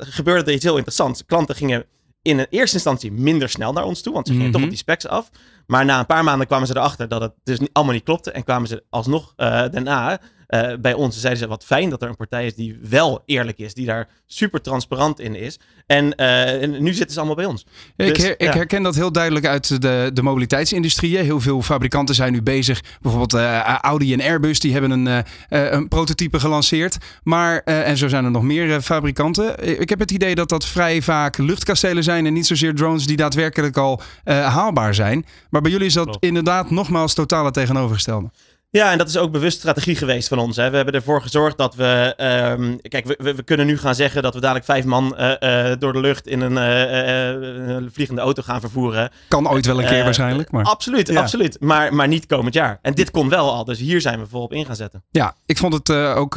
gebeurde 0.00 0.44
er 0.44 0.56
iets 0.56 0.64
heel 0.64 0.76
interessants. 0.76 1.24
Klanten 1.26 1.54
gingen 1.54 1.84
in 2.22 2.38
een 2.38 2.46
eerste 2.50 2.76
instantie 2.76 3.12
minder 3.12 3.48
snel 3.48 3.72
naar 3.72 3.84
ons 3.84 4.02
toe, 4.02 4.12
want 4.12 4.26
ze 4.26 4.32
gingen 4.32 4.50
toch 4.50 4.60
op 4.60 4.60
mhm. 4.60 4.70
die 4.70 4.78
specs 4.78 5.06
af. 5.06 5.30
Maar 5.66 5.84
na 5.84 5.98
een 5.98 6.06
paar 6.06 6.24
maanden 6.24 6.46
kwamen 6.46 6.66
ze 6.66 6.76
erachter 6.76 7.08
dat 7.08 7.20
het 7.20 7.32
dus 7.42 7.58
allemaal 7.72 7.94
niet 7.94 8.04
klopte 8.04 8.30
en 8.30 8.44
kwamen 8.44 8.68
ze 8.68 8.84
alsnog 8.90 9.32
daarna 9.36 10.20
uh, 10.54 10.72
bij 10.80 10.92
ons. 10.92 11.20
Zeiden 11.20 11.42
ze 11.42 11.48
wat 11.48 11.64
fijn 11.64 11.90
dat 11.90 12.02
er 12.02 12.08
een 12.08 12.16
partij 12.16 12.46
is 12.46 12.54
die 12.54 12.78
wel 12.88 13.22
eerlijk 13.26 13.58
is, 13.58 13.74
die 13.74 13.86
daar 13.86 14.08
super 14.26 14.60
transparant 14.60 15.20
in 15.20 15.34
is. 15.34 15.58
En, 15.86 16.14
uh, 16.16 16.62
en 16.62 16.82
nu 16.82 16.92
zitten 16.92 17.14
ze 17.14 17.20
allallemaal 17.20 17.44
bij 17.44 17.52
ons. 17.52 17.66
Ik, 17.96 18.14
dus, 18.14 18.34
ik 18.36 18.52
herken 18.52 18.82
dat 18.82 18.94
heel 18.94 19.12
duidelijk 19.12 19.46
uit 19.46 19.82
de, 19.82 20.10
de 20.12 20.22
mobiliteitsindustrie. 20.22 21.18
Heel 21.18 21.40
veel 21.40 21.62
fabrikanten 21.62 22.14
zijn 22.14 22.32
nu 22.32 22.42
bezig. 22.42 22.80
Bijvoorbeeld 23.00 23.34
uh, 23.34 23.60
Audi 23.60 24.12
en 24.12 24.20
Airbus, 24.20 24.58
die 24.58 24.72
hebben 24.72 24.90
een, 24.90 25.24
een 25.48 25.88
prototype 25.88 26.40
gelanceerd. 26.40 26.96
Maar, 27.22 27.58
en 27.58 27.96
zo 27.96 28.08
zijn 28.08 28.24
er 28.24 28.30
nog 28.30 28.42
meer 28.42 28.80
fabrikanten. 28.80 29.80
Ik 29.80 29.88
heb 29.88 29.98
het 29.98 30.10
idee 30.10 30.34
dat 30.34 30.48
dat 30.48 30.66
vrij 30.66 31.02
vaak 31.02 31.38
luchtkastelen 31.38 32.02
zijn 32.02 32.26
en 32.26 32.32
niet 32.32 32.46
zozeer 32.46 32.74
drones 32.74 33.06
die 33.06 33.16
daadwerkelijk 33.16 33.76
al 33.76 34.00
haalbaar 34.24 34.94
zijn. 34.94 35.26
Maar 35.50 35.60
bij 35.60 35.70
jullie 35.70 35.86
is 35.86 35.94
dat 35.94 36.16
inderdaad 36.20 36.70
nogmaals 36.70 37.14
totale 37.14 37.50
tegenovergestelde. 37.50 38.30
Ja, 38.72 38.92
en 38.92 38.98
dat 38.98 39.08
is 39.08 39.16
ook 39.16 39.32
bewust 39.32 39.58
strategie 39.58 39.96
geweest 39.96 40.28
van 40.28 40.38
ons. 40.38 40.56
Hè. 40.56 40.70
We 40.70 40.76
hebben 40.76 40.94
ervoor 40.94 41.22
gezorgd 41.22 41.58
dat 41.58 41.74
we. 41.74 42.14
Um, 42.58 42.80
kijk, 42.80 43.06
we, 43.06 43.34
we, 43.34 43.42
kunnen 43.42 43.66
nu 43.66 43.78
gaan 43.78 43.94
zeggen 43.94 44.22
dat 44.22 44.34
we 44.34 44.40
dadelijk 44.40 44.64
vijf 44.64 44.84
man 44.84 45.16
uh, 45.18 45.32
uh, 45.40 45.72
door 45.78 45.92
de 45.92 46.00
lucht 46.00 46.26
in 46.26 46.40
een, 46.40 46.52
uh, 46.52 47.74
een, 47.74 47.90
vliegende 47.92 48.20
auto 48.20 48.42
gaan 48.42 48.60
vervoeren. 48.60 49.10
Kan 49.28 49.48
ooit 49.48 49.66
wel 49.66 49.80
een 49.80 49.86
keer 49.86 50.04
waarschijnlijk. 50.04 50.50
Maar... 50.50 50.64
Absoluut, 50.64 51.16
absoluut. 51.16 51.56
Maar, 51.60 51.94
maar 51.94 52.08
niet 52.08 52.26
komend 52.26 52.54
jaar. 52.54 52.78
En 52.82 52.94
dit 52.94 53.10
kon 53.10 53.28
wel 53.28 53.52
al. 53.52 53.64
Dus 53.64 53.78
hier 53.78 54.00
zijn 54.00 54.18
we 54.18 54.26
volop 54.26 54.52
in 54.52 54.66
gaan 54.66 54.76
zetten. 54.76 55.02
Ja, 55.10 55.34
ik 55.46 55.58
vond 55.58 55.72
het 55.72 55.90
ook 55.90 56.34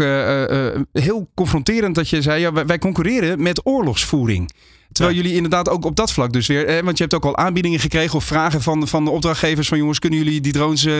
heel 0.92 1.30
confronterend 1.36 1.96
dat 1.96 2.10
je 2.10 2.22
zei: 2.22 2.40
ja, 2.40 2.66
wij 2.66 2.78
concurreren 2.78 3.42
met 3.42 3.66
oorlogsvoering. 3.66 4.52
Terwijl 4.92 5.16
jullie 5.16 5.34
inderdaad 5.34 5.70
ook 5.70 5.86
op 5.86 5.96
dat 5.96 6.12
vlak 6.12 6.34
dus 6.34 6.48
weer... 6.48 6.66
Eh, 6.66 6.84
want 6.84 6.98
je 6.98 7.04
hebt 7.04 7.16
ook 7.16 7.26
al 7.26 7.38
aanbiedingen 7.38 7.80
gekregen 7.80 8.16
of 8.16 8.24
vragen 8.24 8.62
van, 8.62 8.88
van 8.88 9.06
de 9.06 9.12
opdrachtgevers... 9.12 9.68
van 9.68 9.78
jongens, 9.78 10.00
kunnen 10.00 10.20
jullie 10.20 10.42
die 10.42 10.52
drones 10.52 10.86
uh, 10.86 10.94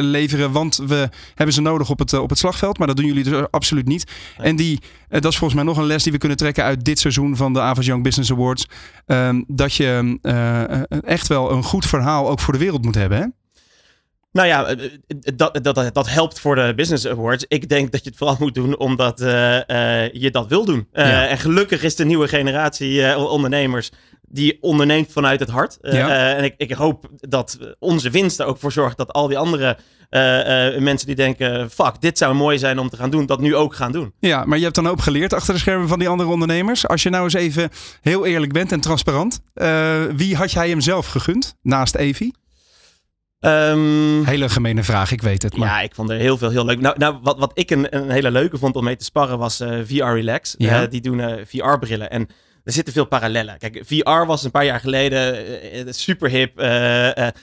leveren? 0.00 0.52
Want 0.52 0.76
we 0.86 1.08
hebben 1.34 1.54
ze 1.54 1.60
nodig 1.60 1.90
op 1.90 1.98
het, 1.98 2.12
op 2.12 2.30
het 2.30 2.38
slagveld. 2.38 2.78
Maar 2.78 2.86
dat 2.86 2.96
doen 2.96 3.06
jullie 3.06 3.24
dus 3.24 3.44
absoluut 3.50 3.86
niet. 3.86 4.04
En 4.36 4.56
die, 4.56 4.80
dat 5.08 5.32
is 5.32 5.38
volgens 5.38 5.54
mij 5.54 5.64
nog 5.64 5.76
een 5.76 5.86
les 5.86 6.02
die 6.02 6.12
we 6.12 6.18
kunnen 6.18 6.38
trekken... 6.38 6.64
uit 6.64 6.84
dit 6.84 6.98
seizoen 6.98 7.36
van 7.36 7.52
de 7.52 7.60
Avas 7.60 7.86
Young 7.86 8.02
Business 8.02 8.32
Awards. 8.32 8.66
Ehm, 9.06 9.42
dat 9.46 9.74
je 9.74 10.18
echt 11.04 11.28
wel 11.28 11.52
een 11.52 11.62
goed 11.62 11.86
verhaal 11.86 12.30
ook 12.30 12.40
voor 12.40 12.52
de 12.52 12.58
wereld 12.58 12.84
moet 12.84 12.94
hebben, 12.94 13.18
hè? 13.18 13.26
Nou 14.32 14.48
ja, 14.48 14.66
eh, 14.66 14.84
eh, 14.84 14.90
dat, 15.34 15.58
dat, 15.62 15.94
dat 15.94 16.08
helpt 16.08 16.40
voor 16.40 16.54
de 16.54 16.72
Business 16.76 17.06
Awards. 17.06 17.44
Ik 17.48 17.68
denk 17.68 17.92
dat 17.92 18.04
je 18.04 18.08
het 18.08 18.18
vooral 18.18 18.36
moet 18.40 18.54
doen 18.54 18.78
omdat 18.78 19.20
uh, 19.20 19.26
je 20.12 20.28
dat 20.30 20.48
wil 20.48 20.64
doen. 20.64 20.88
Uh, 20.92 21.30
En 21.30 21.38
gelukkig 21.38 21.82
is 21.82 21.96
de 21.96 22.04
nieuwe 22.04 22.28
generatie 22.28 23.16
ondernemers 23.16 23.90
die 24.22 24.58
onderneemt 24.60 25.12
vanuit 25.12 25.40
het 25.40 25.48
hart. 25.48 25.78
en 25.80 26.44
ik, 26.44 26.54
ik, 26.56 26.72
hoop 26.72 27.08
dat 27.16 27.58
onze 27.78 28.10
winst 28.10 28.40
er 28.40 28.46
ook 28.46 28.58
voor 28.58 28.72
zorgt 28.72 28.96
dat 28.96 29.12
al 29.12 29.28
die 29.28 29.38
andere 29.38 29.78
mensen 30.78 31.06
die 31.06 31.14
denken: 31.14 31.70
fuck, 31.70 32.00
dit 32.00 32.18
zou 32.18 32.34
mooi 32.34 32.58
zijn 32.58 32.78
om 32.78 32.88
te 32.88 32.96
gaan 32.96 33.10
doen, 33.10 33.26
dat 33.26 33.40
nu 33.40 33.56
ook 33.56 33.74
gaan 33.74 33.92
doen. 33.92 34.12
Ja, 34.18 34.44
maar 34.44 34.56
je 34.58 34.62
hebt 34.64 34.74
dan 34.74 34.88
ook 34.88 35.02
geleerd 35.02 35.32
achter 35.32 35.54
de 35.54 35.60
schermen 35.60 35.88
van 35.88 35.98
die 35.98 36.08
andere 36.08 36.30
ondernemers. 36.30 36.88
Als 36.88 37.02
je 37.02 37.10
nou 37.10 37.24
eens 37.24 37.34
even 37.34 37.70
heel 38.00 38.26
eerlijk 38.26 38.52
bent 38.52 38.72
en 38.72 38.80
transparant, 38.80 39.40
wie 40.16 40.36
had 40.36 40.52
jij 40.52 40.68
hem 40.68 40.80
zelf 40.80 41.06
gegund 41.06 41.56
naast 41.62 41.94
Evi? 41.94 42.30
Um, 43.40 44.24
hele 44.24 44.48
gemene 44.48 44.82
vraag, 44.82 45.12
ik 45.12 45.22
weet 45.22 45.42
het. 45.42 45.56
Maar... 45.56 45.68
Ja, 45.68 45.80
ik 45.80 45.94
vond 45.94 46.10
er 46.10 46.16
heel 46.16 46.38
veel 46.38 46.50
heel 46.50 46.64
leuk. 46.64 46.80
Nou, 46.80 46.98
nou 46.98 47.18
wat, 47.22 47.38
wat 47.38 47.50
ik 47.54 47.70
een, 47.70 47.96
een 47.96 48.10
hele 48.10 48.30
leuke 48.30 48.58
vond 48.58 48.76
om 48.76 48.84
mee 48.84 48.96
te 48.96 49.04
sparren 49.04 49.38
was 49.38 49.60
uh, 49.60 49.68
VR 49.84 50.04
Relax. 50.04 50.54
Ja. 50.58 50.82
Uh, 50.82 50.90
die 50.90 51.00
doen 51.00 51.18
uh, 51.18 51.34
VR-brillen. 51.46 52.10
En 52.10 52.28
er 52.64 52.72
zitten 52.72 52.92
veel 52.92 53.04
parallellen. 53.04 53.58
Kijk, 53.58 53.82
VR 53.86 54.26
was 54.26 54.44
een 54.44 54.50
paar 54.50 54.64
jaar 54.64 54.80
geleden 54.80 55.94
super 55.94 56.30
hip. 56.30 56.58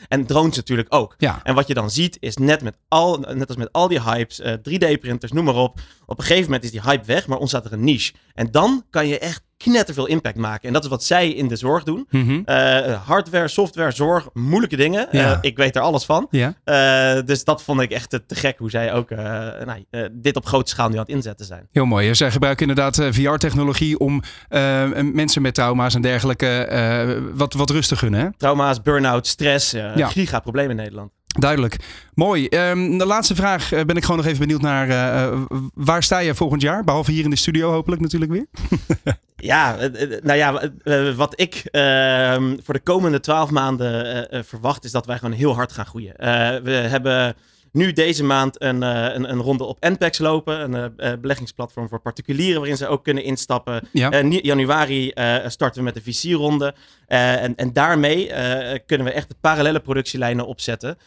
en 0.08 0.26
drones 0.26 0.56
natuurlijk 0.56 0.94
ook. 0.94 1.16
Ja. 1.18 1.40
En 1.44 1.56
wat 1.56 1.68
je 1.68 1.74
dan 1.74 1.92
ziet 1.92 2.18
is 2.20 2.38
net, 2.38 2.62
met 2.62 2.78
al, 2.88 3.18
net 3.18 3.48
als 3.48 3.58
met 3.58 3.72
al 3.72 3.88
die 3.88 4.02
hypes, 4.02 4.42
3D-printers, 4.42 5.32
noem 5.32 5.46
maar 5.46 5.56
op. 5.56 5.80
Op 6.06 6.18
een 6.18 6.24
gegeven 6.24 6.46
moment 6.46 6.64
is 6.64 6.72
die 6.72 6.82
hype 6.82 7.06
weg, 7.06 7.28
maar 7.28 7.38
ontstaat 7.38 7.66
er 7.66 7.74
een 7.74 7.84
niche. 7.84 8.14
En 8.34 8.52
dan 8.52 8.86
kan 8.90 9.08
je 9.08 9.20
echt 9.20 9.42
knetterveel 9.58 10.06
impact 10.06 10.38
maken. 10.38 10.68
En 10.68 10.74
dat 10.74 10.84
is 10.84 10.90
wat 10.90 11.04
zij 11.04 11.30
in 11.30 11.48
de 11.48 11.56
zorg 11.56 11.84
doen. 11.84 12.08
Mhm. 12.10 12.42
Eh, 12.46 13.08
hardware, 13.08 13.48
software, 13.48 13.92
zorg, 13.92 14.30
moeilijke 14.34 14.76
dingen. 14.76 15.08
Uh, 15.12 15.38
ik 15.42 15.58
weet 15.58 15.76
er 15.76 15.82
alles 15.82 16.06
van. 16.06 16.28
Ja. 16.30 16.54
Uh, 16.66 17.26
dus 17.26 17.44
dat 17.44 17.64
vond 17.64 17.82
ik 17.82 17.92
echt 17.92 18.10
te, 18.10 18.22
gek 18.28 18.58
hoe 18.58 18.70
zij 18.70 18.94
ook 18.94 19.10
nou, 19.10 19.86
dit 20.12 20.36
op 20.36 20.46
grote 20.46 20.70
schaal 20.70 20.90
nu 20.90 20.94
aan 20.94 21.00
het 21.00 21.10
inzetten 21.10 21.46
zijn. 21.46 21.68
Heel 21.72 21.86
mooi. 21.86 22.16
Zij 22.16 22.32
gebruiken 22.32 22.68
inderdaad 22.68 23.16
VR-technologie 23.16 24.00
om 24.00 24.22
mensen 25.14 25.42
met 25.42 25.54
trauma's 25.54 25.96
en 25.96 26.02
dergelijke 26.02 27.30
wat, 27.34 27.54
wat 27.54 27.70
rust 27.70 27.90
te 27.90 27.96
gunnen. 27.96 28.20
Hè? 28.20 28.28
Trauma's, 28.38 28.82
burn-out, 28.82 29.28
stress, 29.28 29.72
ja. 29.72 30.08
giga 30.08 30.40
probleem 30.40 30.70
in 30.70 30.76
Nederland. 30.76 31.12
Duidelijk. 31.28 31.76
Mooi. 32.14 32.48
Um, 32.50 32.98
de 32.98 33.06
laatste 33.06 33.36
vraag 33.36 33.70
ben 33.70 33.96
ik 33.96 34.04
gewoon 34.04 34.18
nog 34.18 34.26
even 34.26 34.40
benieuwd 34.40 34.62
naar. 34.62 34.88
Uh, 34.90 35.42
waar 35.74 36.04
sta 36.04 36.20
je 36.20 36.36
volgend 36.36 36.62
jaar? 36.62 36.84
Behalve 36.84 37.12
hier 37.12 37.24
in 37.24 37.30
de 37.30 37.36
studio 37.36 37.72
hopelijk 37.72 38.02
natuurlijk 38.02 38.32
weer. 38.32 38.46
Ja, 39.40 39.76
nou 40.24 40.38
ja, 40.38 40.72
wat 41.16 41.40
ik 41.40 41.56
ehm, 41.72 42.56
voor 42.64 42.74
de 42.74 42.80
komende 42.80 43.20
twaalf 43.20 43.50
maanden 43.50 44.28
verwacht 44.46 44.84
is 44.84 44.92
dat 44.92 45.06
wij 45.06 45.18
gewoon 45.18 45.34
heel 45.34 45.56
hard 45.56 45.72
gaan 45.72 45.86
groeien. 45.86 46.14
we 46.64 46.72
hebben 46.72 47.36
nu 47.78 47.94
deze 47.94 48.24
maand 48.24 48.62
een, 48.62 48.82
een, 48.82 49.32
een, 49.32 49.40
ronde 49.40 49.64
op 49.64 49.78
NPEX 49.80 50.18
lopen, 50.18 50.74
een 50.74 51.22
beleggingsplatform 51.22 51.90
voor 51.90 52.00
particulieren 52.00 52.60
waarin 52.60 52.78
ze 52.78 52.88
ook 52.88 53.04
kunnen 53.04 53.24
instappen. 53.24 53.88
Ja. 53.92 54.24
januari 54.42 55.12
starten 55.48 55.78
we 55.78 55.92
met 55.92 55.94
de 55.94 56.12
VC-ronde 56.12 56.74
en, 57.08 57.56
en 57.56 57.74
daarmee 57.74 58.32
kunnen 58.86 59.08
we 59.08 59.14
echt 59.14 59.30
de 59.30 59.36
parallele 59.42 59.80
productielijnen 59.80 60.48
opzetten 60.48 60.98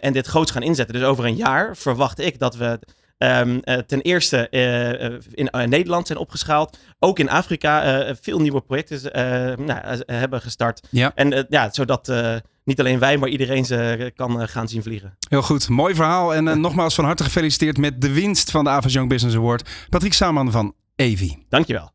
en 0.00 0.12
dit 0.12 0.26
groots 0.26 0.50
gaan 0.50 0.62
inzetten. 0.62 0.94
Dus 0.94 1.04
over 1.04 1.24
een 1.24 1.36
jaar 1.36 1.76
verwacht 1.76 2.20
ik 2.20 2.38
dat 2.38 2.56
we 2.56 2.78
Um, 3.22 3.60
ten 3.86 4.00
eerste 4.00 4.46
uh, 4.50 5.18
in 5.30 5.70
Nederland 5.70 6.06
zijn 6.06 6.18
opgeschaald. 6.18 6.78
Ook 6.98 7.18
in 7.18 7.30
Afrika 7.30 8.04
veel 8.20 8.40
nieuwe 8.40 8.60
projecten 8.60 9.00
nou, 9.66 10.02
hebben 10.06 10.40
gestart. 10.40 10.86
Ja. 10.90 11.12
En 11.14 11.46
ja, 11.48 11.72
zodat 11.72 12.12
niet 12.64 12.80
alleen 12.80 12.98
wij, 12.98 13.18
maar 13.18 13.28
iedereen 13.28 13.64
ze 13.64 14.12
kan 14.16 14.48
gaan 14.48 14.68
zien 14.68 14.82
vliegen. 14.82 15.16
Heel 15.28 15.42
goed, 15.42 15.68
mooi 15.68 15.94
verhaal. 15.94 16.34
En 16.34 16.60
nogmaals 16.60 16.94
van 16.94 17.04
harte 17.04 17.24
gefeliciteerd 17.24 17.76
met 17.76 18.00
de 18.00 18.12
winst 18.12 18.50
van 18.50 18.64
de 18.64 18.70
Avas 18.70 18.92
Young 18.92 19.08
Business 19.08 19.36
Award. 19.36 19.68
Patrick 19.88 20.12
Saman 20.12 20.50
van 20.50 20.74
Evi. 20.96 21.44
Dankjewel. 21.48 21.90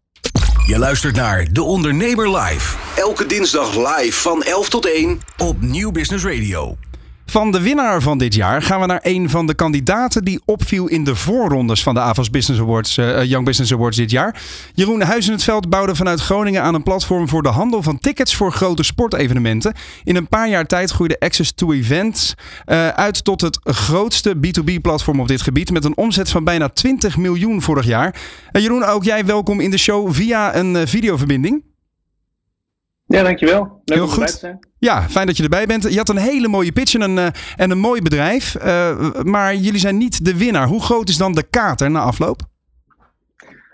Je 0.67 0.77
luistert 0.77 1.15
naar 1.15 1.53
De 1.53 1.63
Ondernemer 1.63 2.37
Live. 2.37 2.77
Elke 2.95 3.25
dinsdag 3.25 3.75
live 3.75 4.21
van 4.21 4.43
11 4.43 4.69
tot 4.69 4.85
1 4.85 5.19
op 5.37 5.61
Nieuw 5.61 5.91
Business 5.91 6.25
Radio. 6.25 6.77
Van 7.25 7.51
de 7.51 7.61
winnaar 7.61 8.01
van 8.01 8.17
dit 8.17 8.33
jaar 8.33 8.61
gaan 8.61 8.79
we 8.79 8.85
naar 8.85 8.99
een 9.01 9.29
van 9.29 9.47
de 9.47 9.53
kandidaten 9.53 10.23
die 10.23 10.41
opviel 10.45 10.87
in 10.87 11.03
de 11.03 11.15
voorrondes 11.15 11.83
van 11.83 11.93
de 11.93 11.99
AVAS 11.99 12.29
Business 12.29 12.61
Awards, 12.61 12.97
uh, 12.97 13.23
Young 13.23 13.45
Business 13.45 13.73
Awards 13.73 13.97
dit 13.97 14.11
jaar. 14.11 14.41
Jeroen 14.73 15.01
Huizenveld 15.01 15.69
bouwde 15.69 15.95
vanuit 15.95 16.19
Groningen 16.19 16.61
aan 16.61 16.73
een 16.73 16.83
platform 16.83 17.29
voor 17.29 17.43
de 17.43 17.49
handel 17.49 17.83
van 17.83 17.99
tickets 17.99 18.35
voor 18.35 18.51
grote 18.51 18.83
sportevenementen. 18.83 19.73
In 20.03 20.15
een 20.15 20.27
paar 20.27 20.49
jaar 20.49 20.65
tijd 20.65 20.91
groeide 20.91 21.19
Access 21.19 21.51
to 21.51 21.71
Events 21.71 22.33
uh, 22.65 22.87
uit 22.87 23.23
tot 23.23 23.41
het 23.41 23.59
grootste 23.63 24.35
B2B-platform 24.35 25.19
op 25.19 25.27
dit 25.27 25.41
gebied 25.41 25.71
met 25.71 25.85
een 25.85 25.97
omzet 25.97 26.29
van 26.29 26.43
bijna 26.43 26.69
20 26.69 27.17
miljoen 27.17 27.61
vorig 27.61 27.85
jaar. 27.85 28.15
Uh, 28.51 28.61
Jeroen, 28.61 28.83
ook 28.83 29.03
jij 29.03 29.25
welkom 29.25 29.59
in 29.59 29.69
de 29.69 29.77
show 29.77 30.13
via 30.13 30.55
een 30.55 30.87
videoverbinding. 30.87 31.63
Ja, 33.07 33.23
dankjewel. 33.23 33.81
Leuk 33.85 33.97
Heel 33.97 34.03
om 34.07 34.11
erbij 34.11 34.27
te 34.27 34.37
zijn. 34.37 34.59
Ja, 34.79 35.01
fijn 35.01 35.27
dat 35.27 35.37
je 35.37 35.43
erbij 35.43 35.65
bent. 35.65 35.91
Je 35.91 35.97
had 35.97 36.09
een 36.09 36.17
hele 36.17 36.47
mooie 36.47 36.71
pitch 36.71 36.93
en 36.93 37.01
een, 37.01 37.17
uh, 37.17 37.27
en 37.55 37.71
een 37.71 37.77
mooi 37.77 38.01
bedrijf. 38.01 38.55
Uh, 38.55 39.21
maar 39.21 39.55
jullie 39.55 39.79
zijn 39.79 39.97
niet 39.97 40.25
de 40.25 40.37
winnaar. 40.37 40.67
Hoe 40.67 40.81
groot 40.81 41.09
is 41.09 41.17
dan 41.17 41.33
de 41.33 41.43
kater 41.49 41.91
na 41.91 41.99
afloop? 41.99 42.41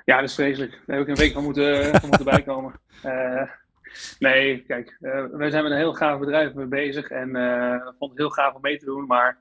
Ja, 0.05 0.19
dat 0.19 0.29
is 0.29 0.35
vreselijk. 0.35 0.71
Daar 0.71 0.97
heb 0.97 1.07
ik 1.07 1.11
een 1.11 1.23
week 1.23 1.33
van 1.33 1.43
moeten, 1.43 1.99
van 1.99 2.09
moeten 2.09 2.25
bijkomen. 2.25 2.73
Uh, 3.05 3.41
nee, 4.19 4.63
kijk, 4.67 4.97
wij 5.31 5.49
zijn 5.49 5.63
met 5.63 5.71
een 5.71 5.77
heel 5.77 5.93
gaaf 5.93 6.19
bedrijf 6.19 6.53
mee 6.53 6.65
bezig. 6.65 7.09
En 7.09 7.31
we 7.31 7.93
vonden 7.99 8.09
het 8.09 8.17
heel 8.17 8.29
gaaf 8.29 8.53
om 8.53 8.61
mee 8.61 8.77
te 8.77 8.85
doen. 8.85 9.05
Maar 9.05 9.37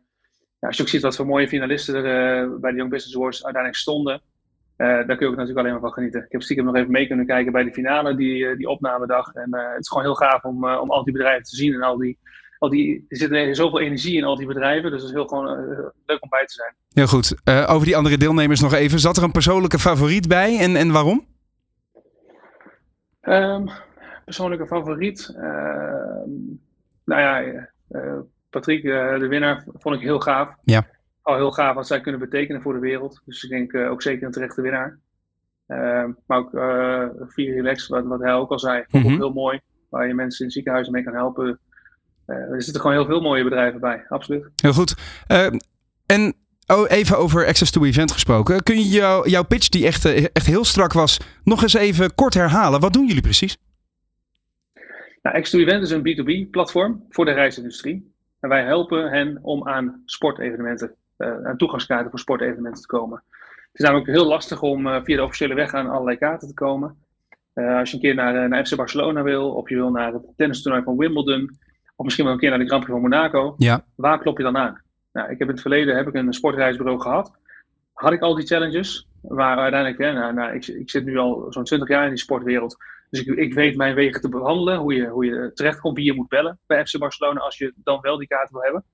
ja, 0.60 0.66
als 0.66 0.76
je 0.76 0.82
ook 0.82 0.88
ziet 0.88 1.02
wat 1.02 1.16
voor 1.16 1.26
mooie 1.26 1.48
finalisten 1.48 2.04
er 2.04 2.60
bij 2.60 2.70
de 2.70 2.76
Young 2.76 2.90
Business 2.90 3.16
Awards 3.16 3.44
uiteindelijk 3.44 3.82
stonden 3.82 4.22
daar 4.80 5.16
kun 5.16 5.18
je 5.18 5.26
ook 5.26 5.30
natuurlijk 5.30 5.58
alleen 5.58 5.72
maar 5.72 5.80
van 5.80 5.92
genieten. 5.92 6.24
Ik 6.24 6.32
heb 6.32 6.42
stiekem 6.42 6.64
nog 6.64 6.74
even 6.74 6.90
mee 6.90 7.06
kunnen 7.06 7.26
kijken 7.26 7.52
bij 7.52 7.64
de 7.64 7.72
finale, 7.72 8.14
die, 8.16 8.38
uh, 8.38 8.56
die 8.56 8.68
opnamedag. 8.68 9.34
En 9.34 9.48
uh, 9.50 9.70
het 9.70 9.80
is 9.80 9.88
gewoon 9.88 10.02
heel 10.02 10.14
gaaf 10.14 10.44
om, 10.44 10.64
om 10.64 10.90
al 10.90 11.04
die 11.04 11.12
bedrijven 11.12 11.42
te 11.42 11.56
zien 11.56 11.74
en 11.74 11.82
al 11.82 11.96
die 11.96 12.18
al 12.58 12.68
die, 12.68 13.04
er 13.08 13.16
zit 13.16 13.56
zoveel 13.56 13.80
energie 13.80 14.16
in 14.16 14.24
al 14.24 14.36
die 14.36 14.46
bedrijven. 14.46 14.90
Dus 14.90 15.00
het 15.00 15.08
is 15.08 15.16
heel 15.16 15.26
gewoon 15.26 15.46
leuk 16.06 16.22
om 16.22 16.28
bij 16.28 16.46
te 16.46 16.54
zijn. 16.54 16.74
Heel 16.92 17.06
goed. 17.06 17.34
over 17.68 17.86
die 17.86 17.96
andere 17.96 18.16
deelnemers 18.16 18.60
nog 18.60 18.72
even. 18.72 18.98
Zat 18.98 19.16
er 19.16 19.22
een 19.22 19.32
persoonlijke 19.32 19.78
favoriet 19.78 20.28
bij 20.28 20.58
en, 20.58 20.76
en 20.76 20.92
waarom? 20.92 21.26
Um, 23.22 23.70
persoonlijke 24.24 24.66
favoriet? 24.66 25.34
Ehm, 25.36 26.30
nou 27.04 27.20
ja, 27.20 27.68
Patrick, 28.50 28.82
de 28.82 29.26
winnaar, 29.28 29.64
vond 29.72 29.94
ik 29.94 30.00
heel 30.00 30.20
gaaf. 30.20 30.54
Ja. 30.62 30.86
Al 31.22 31.36
heel 31.36 31.50
gaaf 31.50 31.74
wat 31.74 31.86
zij 31.86 32.00
kunnen 32.00 32.20
betekenen 32.20 32.62
voor 32.62 32.72
de 32.72 32.78
wereld. 32.78 33.22
Dus 33.24 33.44
ik 33.44 33.50
denk 33.50 33.74
ook 33.74 34.02
zeker 34.02 34.26
een 34.26 34.32
terechte 34.32 34.62
winnaar. 34.62 34.98
Ehm, 35.70 36.10
maar 36.26 36.38
ook 36.38 36.52
uh, 36.52 37.04
Vier 37.28 37.54
Relax, 37.54 37.88
wat, 37.88 38.04
wat 38.04 38.20
hij 38.20 38.32
ook 38.32 38.50
al 38.50 38.58
zei, 38.58 38.84
mhm. 38.90 39.06
heel 39.06 39.32
mooi. 39.32 39.60
Waar 39.88 40.06
je 40.06 40.14
mensen 40.14 40.44
in 40.44 40.50
ziekenhuizen 40.50 40.92
mee 40.92 41.02
kan 41.02 41.14
helpen. 41.14 41.58
Uh, 42.26 42.36
er 42.36 42.62
zitten 42.62 42.80
gewoon 42.80 42.96
heel 42.96 43.06
veel 43.06 43.20
mooie 43.20 43.44
bedrijven 43.44 43.80
bij, 43.80 44.04
absoluut. 44.08 44.48
Heel 44.56 44.72
goed. 44.72 44.94
Ehm, 45.26 45.56
en 46.06 46.34
oh, 46.66 46.90
even 46.90 47.18
over 47.18 47.46
Access 47.46 47.70
to 47.70 47.84
Event 47.84 48.12
gesproken. 48.12 48.62
Kun 48.62 48.76
je 48.76 48.88
jou, 48.88 49.28
jouw 49.28 49.44
pitch, 49.44 49.68
die 49.68 49.86
echt, 49.86 50.04
eh, 50.04 50.24
echt 50.32 50.46
heel 50.46 50.64
strak 50.64 50.92
was, 50.92 51.20
nog 51.44 51.62
eens 51.62 51.74
even 51.74 52.14
kort 52.14 52.34
herhalen? 52.34 52.80
Wat 52.80 52.92
doen 52.92 53.06
jullie 53.06 53.22
precies? 53.22 53.56
Nou, 55.22 55.36
Access 55.36 55.50
to 55.50 55.58
Event 55.58 55.82
is 55.82 55.90
een 55.90 56.02
B2B-platform 56.02 57.04
voor 57.08 57.24
de 57.24 57.32
reisindustrie. 57.32 58.12
En 58.40 58.48
wij 58.48 58.64
helpen 58.64 59.10
hen 59.10 59.38
om 59.42 59.68
aan 59.68 60.02
sportevenementen, 60.04 60.94
aan 61.20 61.56
toegangskaarten 61.56 62.10
voor 62.10 62.18
sportevenementen 62.18 62.82
te 62.82 62.88
komen. 62.88 63.22
Het 63.70 63.80
is 63.80 63.84
namelijk 63.84 64.10
heel 64.10 64.26
lastig 64.26 64.62
om 64.62 64.86
uh, 64.86 65.02
via 65.02 65.16
de 65.16 65.22
officiële 65.22 65.54
weg 65.54 65.74
aan 65.74 65.90
allerlei 65.90 66.16
kaarten 66.16 66.48
te 66.48 66.54
komen. 66.54 66.96
Uh, 67.54 67.78
als 67.78 67.90
je 67.90 67.96
een 67.96 68.02
keer 68.02 68.14
naar, 68.14 68.48
naar 68.48 68.66
FC 68.66 68.76
Barcelona 68.76 69.22
wil, 69.22 69.50
of 69.50 69.68
je 69.68 69.74
wil 69.74 69.90
naar 69.90 70.12
het 70.12 70.22
tennistoernooi 70.36 70.84
van 70.84 70.96
Wimbledon, 70.96 71.50
of 71.96 72.04
misschien 72.04 72.24
wel 72.24 72.34
een 72.34 72.40
keer 72.40 72.50
naar 72.50 72.58
de 72.58 72.66
Grand 72.66 72.84
Prix 72.84 73.00
van 73.00 73.10
Monaco, 73.10 73.54
ja. 73.58 73.84
waar 73.94 74.18
klop 74.18 74.36
je 74.36 74.42
dan 74.42 74.56
aan? 74.56 74.82
Nou, 75.12 75.30
ik 75.30 75.38
heb 75.38 75.48
in 75.48 75.54
het 75.54 75.60
verleden 75.60 75.96
heb 75.96 76.08
ik 76.08 76.14
een 76.14 76.32
sportreisbureau 76.32 77.00
gehad. 77.00 77.32
Had 77.92 78.12
ik 78.12 78.20
al 78.20 78.34
die 78.34 78.46
challenges, 78.46 79.08
maar 79.22 79.58
uiteindelijk, 79.58 80.00
ja, 80.00 80.12
nou, 80.12 80.34
nou, 80.34 80.54
ik, 80.54 80.66
ik, 80.66 80.90
zit 80.90 81.04
nu 81.04 81.16
al 81.16 81.46
zo'n 81.48 81.64
20 81.64 81.88
jaar 81.88 82.04
in 82.04 82.08
die 82.08 82.18
sportwereld. 82.18 82.76
Dus 83.10 83.20
ik, 83.20 83.36
ik, 83.36 83.54
weet 83.54 83.76
mijn 83.76 83.94
wegen 83.94 84.20
te 84.20 84.28
behandelen, 84.28 84.78
hoe 84.78 84.94
je, 84.94 85.06
hoe 85.06 85.24
je 85.24 85.50
terechtkomt, 85.54 85.96
wie 85.96 86.04
je 86.04 86.14
moet 86.14 86.28
bellen 86.28 86.58
bij 86.66 86.86
FC 86.86 86.98
Barcelona 86.98 87.40
als 87.40 87.58
je 87.58 87.72
dan 87.76 88.00
wel 88.00 88.18
die 88.18 88.28
kaarten 88.28 88.52
wil 88.52 88.62
hebben. 88.62 88.84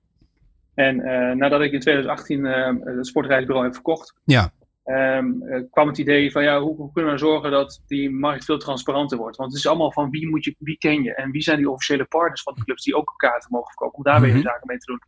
En 0.77 0.95
nadat 1.37 1.61
ik 1.61 1.71
in 1.71 1.79
2018 1.79 2.45
het 2.45 3.07
sportreisbureau 3.07 3.65
heb 3.65 3.73
verkocht, 3.73 4.13
ja. 4.23 4.51
Um, 4.89 5.43
kwam 5.71 5.87
het 5.87 5.97
idee 5.97 6.31
van 6.31 6.43
ja, 6.43 6.59
hoe, 6.59 6.75
hoe, 6.75 6.91
kunnen 6.91 7.13
we 7.13 7.19
nou 7.19 7.31
zorgen 7.31 7.51
dat 7.51 7.81
die 7.87 8.09
markt 8.09 8.45
veel 8.45 8.57
transparanter 8.57 9.17
wordt? 9.17 9.37
Want 9.37 9.49
het 9.49 9.59
is 9.59 9.67
allemaal 9.67 9.91
van 9.91 10.09
wie, 10.09 10.29
moet 10.29 10.43
je, 10.43 10.55
wie 10.59 10.77
ken 10.77 11.03
je 11.03 11.15
en 11.15 11.31
wie 11.31 11.41
zijn 11.41 11.57
die 11.57 11.69
officiële 11.69 12.05
partners 12.05 12.41
van 12.41 12.53
de 12.55 12.63
clubs 12.63 12.83
die 12.83 12.95
ook 12.95 13.13
kaarten 13.17 13.51
mogen 13.51 13.67
verkopen, 13.67 13.97
om 13.97 14.03
daar 14.03 14.21
weer 14.21 14.35
mm 14.35 14.41
zaken 14.41 14.67
mee 14.67 14.77
te 14.77 14.85
doen. 14.85 15.01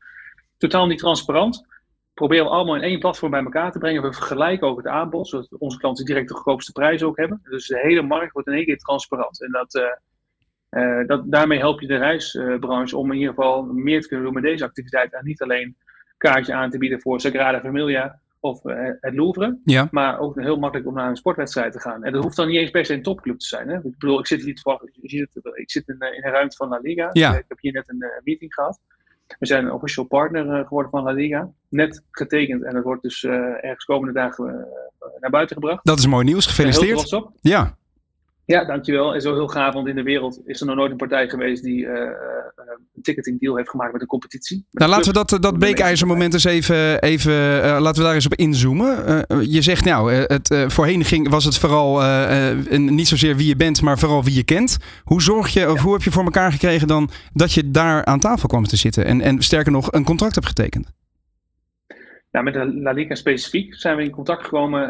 Totaal 0.57 0.87
niet 0.87 0.99
transparant. 0.99 1.65
Proberen 2.13 2.45
we 2.45 2.51
allemaal 2.51 2.75
in 2.75 2.81
één 2.81 2.99
platform 2.99 3.31
bij 3.31 3.43
elkaar 3.43 3.71
te 3.71 3.79
brengen. 3.79 4.01
We 4.01 4.13
vergelijken 4.13 4.67
ook 4.67 4.77
het 4.77 4.87
aanbod, 4.87 5.27
zodat 5.27 5.55
onze 5.57 5.77
klanten 5.77 6.05
direct 6.05 6.27
de 6.27 6.33
goedkoopste 6.33 6.71
prijs 6.71 7.03
ook 7.03 7.17
hebben. 7.17 7.41
Dus 7.43 7.67
de 7.67 7.79
hele 7.79 8.01
markt 8.01 8.33
wordt 8.33 8.47
in 8.47 8.53
één 8.53 8.65
keer 8.65 8.77
transparant. 8.77 9.43
En 9.43 9.51
dat, 9.51 9.75
uh, 9.75 9.83
uh, 10.71 11.07
dat, 11.07 11.31
daarmee 11.31 11.59
help 11.59 11.81
je 11.81 11.87
de 11.87 11.97
reisbranche 11.97 12.97
om 12.97 13.11
in 13.11 13.17
ieder 13.17 13.33
geval 13.33 13.63
meer 13.63 14.01
te 14.01 14.07
kunnen 14.07 14.25
doen 14.25 14.33
met 14.33 14.43
deze 14.43 14.63
activiteit. 14.63 15.13
En 15.13 15.25
niet 15.25 15.41
alleen 15.41 15.75
kaartje 16.17 16.53
aan 16.53 16.69
te 16.69 16.77
bieden 16.77 17.01
voor 17.01 17.21
Sagrada 17.21 17.59
Familia, 17.59 18.19
of 18.39 18.63
uh, 18.63 18.75
het 18.99 19.13
Louvre. 19.13 19.59
Ja. 19.63 19.87
Maar 19.91 20.19
ook 20.19 20.39
heel 20.39 20.57
makkelijk 20.57 20.87
om 20.87 20.93
naar 20.93 21.09
een 21.09 21.15
sportwedstrijd 21.15 21.71
te 21.71 21.79
gaan. 21.79 22.03
En 22.03 22.13
dat 22.13 22.23
hoeft 22.23 22.35
dan 22.35 22.47
niet 22.47 22.57
eens 22.57 22.71
per 22.71 22.85
se 22.85 22.93
een 22.93 23.03
topclub 23.03 23.39
te 23.39 23.47
zijn. 23.47 23.69
Hè? 23.69 23.75
Ik 23.75 23.97
bedoel, 23.97 24.19
ik 24.19 24.27
zit 24.27 24.43
hier 24.43 24.55
toevallig, 24.55 24.81
ik 25.53 25.71
zit 25.71 25.87
in, 25.87 25.95
eh, 25.99 26.15
in 26.15 26.21
de 26.21 26.29
ruimte 26.29 26.55
van 26.55 26.69
La 26.69 26.79
Liga. 26.81 27.09
Ja. 27.13 27.37
Ik 27.37 27.45
heb 27.47 27.59
hier 27.59 27.73
net 27.73 27.83
een 27.89 28.03
uh, 28.03 28.09
meeting 28.23 28.53
gehad. 28.53 28.79
We 29.39 29.45
zijn 29.45 29.65
een 29.65 29.71
official 29.71 30.05
partner 30.05 30.65
geworden 30.65 30.91
van 30.91 31.03
La 31.03 31.11
Liga. 31.11 31.51
Net 31.69 32.03
getekend 32.11 32.63
en 32.63 32.73
dat 32.73 32.83
wordt 32.83 33.01
dus 33.01 33.23
ergens 33.23 33.85
komende 33.85 34.13
dagen 34.13 34.67
naar 35.19 35.29
buiten 35.29 35.55
gebracht. 35.55 35.85
Dat 35.85 35.99
is 35.99 36.07
mooi 36.07 36.25
nieuws, 36.25 36.45
gefeliciteerd. 36.45 37.13
Op. 37.13 37.31
Ja. 37.41 37.77
Ja, 38.49 38.65
dankjewel. 38.65 39.13
En 39.13 39.21
zo 39.21 39.33
heel 39.33 39.47
gaaf, 39.47 39.73
want 39.73 39.87
in 39.87 39.95
de 39.95 40.03
wereld 40.03 40.41
is 40.45 40.59
er 40.59 40.65
nog 40.65 40.75
nooit 40.75 40.91
een 40.91 40.97
partij 40.97 41.29
geweest 41.29 41.63
die 41.63 41.85
uh, 41.85 41.91
een 42.95 43.01
ticketing 43.01 43.39
deal 43.39 43.55
heeft 43.55 43.69
gemaakt 43.69 43.91
met 43.91 44.01
een 44.01 44.07
competitie. 44.07 44.65
Nou, 44.71 44.91
laten 44.91 45.13
we 45.13 45.23
dat, 45.23 45.41
dat 45.41 45.59
breekijzermoment 45.59 46.33
eens 46.33 46.43
even, 46.43 47.01
even 47.01 47.31
uh, 47.31 47.77
laten 47.79 48.01
we 48.01 48.07
daar 48.07 48.13
eens 48.13 48.25
op 48.25 48.33
inzoomen. 48.33 49.25
Uh, 49.27 49.41
je 49.41 49.61
zegt 49.61 49.85
nou, 49.85 50.13
het, 50.13 50.55
voorheen 50.67 51.03
ging, 51.03 51.29
was 51.29 51.45
het 51.45 51.57
vooral 51.57 52.01
niet 52.77 53.07
zozeer 53.07 53.35
wie 53.35 53.47
je 53.47 53.55
bent, 53.55 53.81
maar 53.81 53.99
vooral 53.99 54.23
wie 54.23 54.35
je 54.35 54.43
kent. 54.43 54.77
Hoe 55.03 55.21
zorg 55.21 55.47
je, 55.47 55.71
of 55.71 55.79
hoe 55.79 55.93
heb 55.93 56.01
je 56.01 56.11
voor 56.11 56.23
elkaar 56.23 56.51
gekregen 56.51 56.87
dan 56.87 57.09
dat 57.33 57.53
je 57.53 57.71
daar 57.71 58.05
aan 58.05 58.19
tafel 58.19 58.47
kwam 58.47 58.63
te 58.63 58.77
zitten 58.77 59.05
en, 59.05 59.21
en 59.21 59.41
sterker 59.41 59.71
nog 59.71 59.91
een 59.91 60.03
contract 60.03 60.35
hebt 60.35 60.47
getekend? 60.47 60.91
Nou, 62.31 62.45
met 62.45 62.53
de 62.53 62.79
La 62.81 62.91
Liga 62.91 63.15
specifiek 63.15 63.75
zijn 63.75 63.97
we 63.97 64.03
in 64.03 64.11
contact 64.11 64.43
gekomen 64.43 64.89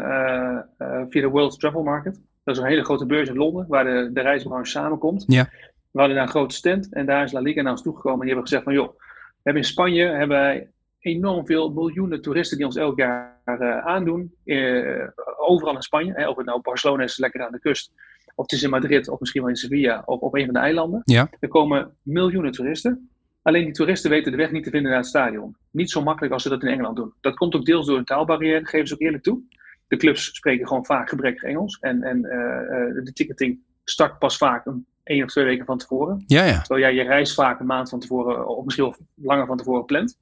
via 1.08 1.20
de 1.20 1.28
World 1.28 1.60
Travel 1.60 1.82
Market. 1.82 2.28
Dat 2.44 2.56
is 2.56 2.62
een 2.62 2.68
hele 2.68 2.84
grote 2.84 3.06
beurs 3.06 3.28
in 3.28 3.36
Londen, 3.36 3.64
waar 3.68 3.84
de, 3.84 4.10
de 4.12 4.20
reisbranche 4.20 4.70
samenkomt. 4.70 5.24
Ja. 5.26 5.48
We 5.90 5.98
hadden 5.98 6.16
daar 6.16 6.24
een 6.24 6.32
grote 6.32 6.54
stand 6.54 6.92
en 6.92 7.06
daar 7.06 7.24
is 7.24 7.32
La 7.32 7.40
Liga 7.40 7.62
naar 7.62 7.72
ons 7.72 7.82
toegekomen. 7.82 8.20
En 8.20 8.26
die 8.26 8.34
hebben 8.34 8.48
gezegd 8.48 8.64
van, 8.64 8.72
joh, 8.72 8.96
we 8.98 9.40
hebben 9.42 9.62
in 9.62 9.68
Spanje 9.68 10.04
hebben 10.04 10.36
wij 10.36 10.68
enorm 11.00 11.46
veel 11.46 11.70
miljoenen 11.72 12.22
toeristen 12.22 12.56
die 12.56 12.66
ons 12.66 12.76
elk 12.76 12.98
jaar 12.98 13.38
uh, 13.44 13.86
aandoen. 13.86 14.34
Uh, 14.44 15.08
overal 15.38 15.74
in 15.74 15.82
Spanje. 15.82 16.12
Hè, 16.12 16.28
of 16.28 16.36
het 16.36 16.46
nou 16.46 16.60
Barcelona 16.60 17.02
is, 17.02 17.18
lekker 17.18 17.44
aan 17.44 17.52
de 17.52 17.60
kust. 17.60 17.92
Of 18.34 18.44
het 18.44 18.52
is 18.52 18.62
in 18.62 18.70
Madrid, 18.70 19.08
of 19.08 19.20
misschien 19.20 19.40
wel 19.40 19.50
in 19.50 19.56
Sevilla, 19.56 20.02
of 20.04 20.20
op 20.20 20.34
een 20.34 20.44
van 20.44 20.54
de 20.54 20.60
eilanden. 20.60 21.02
Ja. 21.04 21.28
Er 21.40 21.48
komen 21.48 21.94
miljoenen 22.02 22.52
toeristen. 22.52 23.10
Alleen 23.42 23.64
die 23.64 23.72
toeristen 23.72 24.10
weten 24.10 24.30
de 24.30 24.38
weg 24.38 24.50
niet 24.50 24.64
te 24.64 24.70
vinden 24.70 24.90
naar 24.90 25.00
het 25.00 25.08
stadion. 25.08 25.56
Niet 25.70 25.90
zo 25.90 26.02
makkelijk 26.02 26.32
als 26.32 26.42
ze 26.42 26.48
dat 26.48 26.62
in 26.62 26.68
Engeland 26.68 26.96
doen. 26.96 27.12
Dat 27.20 27.34
komt 27.34 27.54
ook 27.54 27.64
deels 27.64 27.86
door 27.86 27.98
een 27.98 28.04
taalbarrière, 28.04 28.66
geven 28.66 28.86
ze 28.86 28.94
ook 28.94 29.00
eerlijk 29.00 29.22
toe 29.22 29.42
de 29.90 29.96
clubs 29.96 30.34
spreken 30.34 30.66
gewoon 30.66 30.84
vaak 30.84 31.08
gebrekkig 31.08 31.42
Engels. 31.42 31.78
En, 31.78 32.02
en 32.02 32.16
uh, 32.16 33.04
de 33.04 33.10
ticketing 33.12 33.58
start 33.84 34.18
pas 34.18 34.36
vaak 34.36 34.66
een 34.66 34.86
één 35.02 35.24
of 35.24 35.30
twee 35.30 35.44
weken 35.44 35.64
van 35.64 35.78
tevoren. 35.78 36.24
Ja, 36.26 36.44
ja. 36.44 36.60
Terwijl 36.60 36.80
jij 36.80 36.94
je 36.94 37.08
reis 37.08 37.34
vaak 37.34 37.60
een 37.60 37.66
maand 37.66 37.88
van 37.88 38.00
tevoren, 38.00 38.46
of 38.46 38.64
misschien 38.64 38.84
wel 38.84 38.96
langer 39.14 39.46
van 39.46 39.56
tevoren 39.56 39.84
plant. 39.84 40.18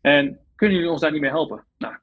En 0.00 0.38
kunnen 0.56 0.76
jullie 0.76 0.92
ons 0.92 1.00
daar 1.00 1.12
niet 1.12 1.20
mee 1.20 1.30
helpen? 1.30 1.64
Nou, 1.78 1.94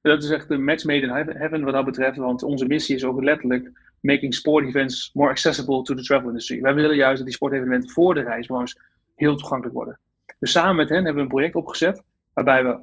dat 0.00 0.22
is 0.22 0.30
echt 0.30 0.48
de 0.48 0.58
match 0.58 0.84
made 0.84 1.00
in 1.00 1.36
heaven 1.36 1.64
wat 1.64 1.72
dat 1.72 1.84
betreft. 1.84 2.16
Want 2.16 2.42
onze 2.42 2.66
missie 2.66 2.96
is 2.96 3.04
ook 3.04 3.22
letterlijk 3.22 3.70
making 4.00 4.34
sport 4.34 4.66
events 4.66 5.10
more 5.14 5.30
accessible 5.30 5.82
to 5.82 5.94
the 5.94 6.02
travel 6.02 6.28
industry. 6.28 6.60
Wij 6.60 6.74
willen 6.74 6.96
juist 6.96 7.16
dat 7.16 7.26
die 7.26 7.34
sportevenementen 7.34 7.90
voor 7.90 8.14
de 8.14 8.22
reisbranche 8.22 8.80
heel 9.14 9.36
toegankelijk 9.36 9.76
worden. 9.76 9.98
Dus 10.38 10.50
samen 10.50 10.76
met 10.76 10.88
hen 10.88 11.04
hebben 11.04 11.14
we 11.14 11.20
een 11.20 11.28
project 11.28 11.54
opgezet 11.54 12.02
waarbij 12.32 12.64
we 12.64 12.78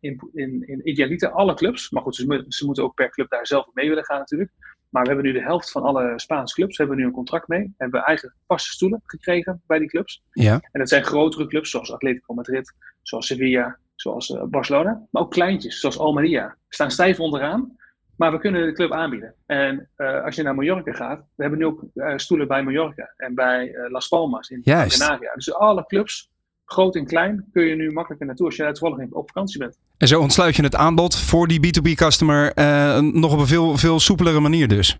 in, 0.00 0.30
in, 0.32 0.68
in 0.68 0.88
idealiter 0.88 1.30
alle 1.30 1.54
clubs, 1.54 1.90
maar 1.90 2.02
goed, 2.02 2.14
ze, 2.14 2.44
ze, 2.48 2.64
moeten 2.64 2.84
ook 2.84 2.94
per 2.94 3.10
club 3.10 3.30
daar 3.30 3.46
zelf 3.46 3.66
mee 3.72 3.88
willen 3.88 4.04
gaan 4.04 4.18
natuurlijk. 4.18 4.50
Maar 4.88 5.02
we 5.02 5.08
hebben 5.08 5.26
nu 5.26 5.32
de 5.32 5.44
helft 5.44 5.70
van 5.70 5.82
alle 5.82 6.12
Spaanse 6.16 6.54
clubs, 6.54 6.76
hebben 6.76 6.96
we 6.96 7.02
nu 7.02 7.08
een 7.08 7.14
contract 7.14 7.48
mee. 7.48 7.74
Hebben 7.76 8.00
we 8.00 8.06
eigen 8.06 8.34
vaste 8.46 8.70
stoelen 8.70 9.00
gekregen 9.04 9.62
bij 9.66 9.78
die 9.78 9.88
clubs. 9.88 10.22
Ja. 10.32 10.52
En 10.52 10.80
dat 10.80 10.88
zijn 10.88 11.04
grotere 11.04 11.46
clubs 11.46 11.70
zoals 11.70 11.92
Atletico 11.92 12.34
Madrid, 12.34 12.74
zoals 13.02 13.26
Sevilla, 13.26 13.78
zoals 13.94 14.28
uh, 14.28 14.42
Barcelona. 14.42 15.06
Maar 15.10 15.22
ook 15.22 15.30
kleintjes, 15.30 15.80
zoals 15.80 15.98
Almeria. 15.98 16.56
Staan 16.68 16.90
stijf 16.90 17.20
onderaan, 17.20 17.76
maar 18.16 18.32
we 18.32 18.38
kunnen 18.38 18.66
de 18.66 18.72
club 18.72 18.92
aanbieden. 18.92 19.34
En 19.46 19.88
uh, 19.96 20.24
als 20.24 20.34
je 20.34 20.42
naar 20.42 20.54
Mallorca 20.54 20.92
gaat, 20.92 21.18
we 21.34 21.42
hebben 21.42 21.58
nu 21.58 21.66
ook 21.66 21.84
stoelen 22.16 22.48
bij 22.48 22.62
Mallorca 22.62 23.12
en 23.16 23.34
bij 23.34 23.74
Las 23.88 24.08
Palmas 24.08 24.48
in 24.48 24.62
Canaria. 24.62 25.34
Dus 25.34 25.54
alle 25.54 25.86
clubs 25.86 26.30
groot 26.68 26.96
en 26.96 27.06
klein 27.06 27.44
kun 27.52 27.64
je 27.64 27.74
nu 27.74 27.92
makkelijker 27.92 28.26
naartoe 28.26 28.46
als 28.46 28.56
je 28.56 28.72
toevallig 28.72 29.10
op 29.10 29.28
vakantie 29.28 29.58
bent. 29.58 29.78
En 29.96 30.08
zo 30.08 30.20
ontsluit 30.20 30.56
je 30.56 30.62
het 30.62 30.76
aanbod 30.76 31.18
voor 31.18 31.46
die 31.48 31.60
B2B-customer 31.66 32.52
uh, 32.58 32.98
nog 32.98 33.32
op 33.32 33.38
een 33.38 33.46
veel, 33.46 33.76
veel 33.76 34.00
soepelere 34.00 34.40
manier 34.40 34.68
dus. 34.68 34.98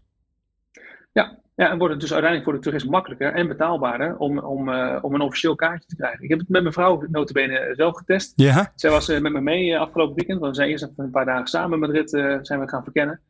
Ja, 1.12 1.38
ja, 1.54 1.70
en 1.70 1.78
wordt 1.78 1.92
het 1.92 2.00
dus 2.00 2.12
uiteindelijk 2.12 2.44
voor 2.44 2.52
de 2.52 2.58
toerist 2.58 2.88
makkelijker 2.88 3.32
en 3.32 3.48
betaalbaarder 3.48 4.16
om, 4.16 4.38
om, 4.38 4.68
uh, 4.68 4.98
om 5.00 5.14
een 5.14 5.20
officieel 5.20 5.54
kaartje 5.54 5.88
te 5.88 5.96
krijgen. 5.96 6.22
Ik 6.22 6.28
heb 6.28 6.38
het 6.38 6.48
met 6.48 6.62
mijn 6.62 6.74
vrouw 6.74 7.04
notabene 7.10 7.72
zelf 7.76 7.96
getest. 7.96 8.32
Ja. 8.36 8.72
Zij 8.74 8.90
was 8.90 9.08
uh, 9.08 9.20
met 9.20 9.32
me 9.32 9.40
mee 9.40 9.78
afgelopen 9.78 10.14
weekend, 10.14 10.38
want 10.40 10.50
we 10.50 10.62
zijn 10.62 10.70
eerst 10.70 10.88
een 10.96 11.10
paar 11.10 11.24
dagen 11.24 11.46
samen 11.46 11.72
in 11.72 11.78
Madrid 11.78 12.10
zijn 12.42 12.60
we 12.60 12.68
gaan 12.68 12.82
verkennen. 12.82 13.20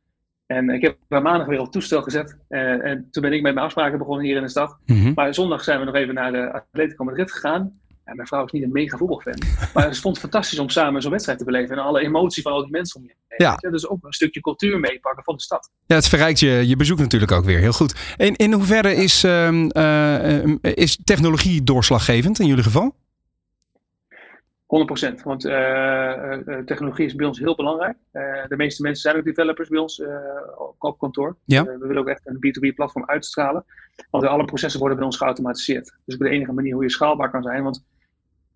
En 0.47 0.71
ik 0.71 0.83
heb 0.83 0.97
haar 1.09 1.23
maandag 1.23 1.47
weer 1.47 1.59
op 1.59 1.65
het 1.65 1.73
toestel 1.73 2.03
gezet. 2.03 2.39
en 2.49 3.09
toen 3.11 3.23
ben 3.23 3.33
ik 3.33 3.43
met 3.43 3.55
mijn 3.55 3.67
afspraken 3.67 3.99
begonnen 3.99 4.25
hier 4.25 4.37
in 4.37 4.43
de 4.43 4.49
stad. 4.49 4.79
Mm 4.87 5.03
-hmm. 5.03 5.13
Maar 5.15 5.35
zondag 5.35 5.65
zijn 5.65 5.79
we 5.79 5.85
nog 5.85 5.95
even 5.95 6.15
naar 6.15 6.33
de 6.33 6.53
Atletico 6.53 7.05
Madrid 7.05 7.33
gegaan. 7.33 7.81
Ja, 8.09 8.15
mijn 8.15 8.29
vrouw 8.29 8.45
is 8.45 8.53
niet 8.53 8.63
een 8.63 8.73
mega 8.73 8.97
voetbalfan. 8.97 9.39
maar 9.75 9.85
het 9.85 9.99
vond 9.99 10.15
het 10.15 10.25
fantastisch 10.25 10.59
om 10.59 10.69
samen 10.69 11.03
zo'n 11.03 11.11
wedstrijd 11.11 11.39
te 11.39 11.45
beleven. 11.45 11.77
En 11.77 11.83
alle 11.83 12.01
emotie 12.01 12.43
van 12.43 12.53
al 12.53 12.63
die 12.63 12.71
mensen 12.71 13.01
om 13.01 13.07
je 13.07 13.15
heen. 13.29 13.49
Ja. 13.61 13.71
Dus 13.71 13.89
ook 13.89 14.05
een 14.05 14.13
stukje 14.13 14.41
cultuur 14.41 14.81
meepakken 14.81 15.25
van 15.25 15.35
de 15.35 15.43
stad. 15.43 15.71
Ja, 15.87 15.95
het 15.95 16.09
verrijkt 16.09 16.41
je, 16.41 16.67
je 16.67 16.77
bezoek 16.77 16.99
natuurlijk 16.99 17.33
ook 17.33 17.45
weer. 17.45 17.59
Heel 17.59 17.73
goed. 17.73 18.15
In, 18.17 18.37
in 18.37 18.53
hoeverre 18.53 18.95
is, 18.95 19.25
uh, 19.25 19.53
uh, 19.53 20.57
is 20.61 20.99
technologie 21.05 21.63
doorslaggevend 21.63 22.39
in 22.39 22.47
jullie 22.47 22.63
geval? 22.63 22.95
100%. 25.15 25.23
Want 25.25 25.45
uh, 25.45 26.33
technologie 26.65 27.07
is 27.07 27.15
bij 27.15 27.27
ons 27.27 27.39
heel 27.39 27.57
belangrijk. 27.57 27.97
de 28.49 28.57
meeste 28.57 28.83
mensen 28.83 29.03
zijn 29.03 29.17
ook 29.17 29.25
developers 29.25 29.69
bij 29.69 29.79
ons 29.79 30.03
op 30.79 30.99
kantoor. 30.99 31.37
Ja. 31.45 31.65
we 31.65 31.79
willen 31.87 32.03
ook 32.03 32.09
echt 32.09 32.21
een 32.25 32.37
B2B-platform 32.37 33.07
uitstralen. 33.07 33.65
Want 34.11 34.25
alle 34.25 34.45
processen 34.45 34.81
worden 34.81 34.99
bij 34.99 35.07
ons 35.07 35.17
geautomatiseerd. 35.17 35.95
Dus 36.05 36.15
ook 36.15 36.21
de 36.21 36.29
enige 36.29 36.53
manier 36.53 36.75
hoe 36.75 36.83
je 36.83 36.91
schaalbaar 36.91 37.31
kan 37.31 37.43
zijn. 37.43 37.63
Want 37.63 37.85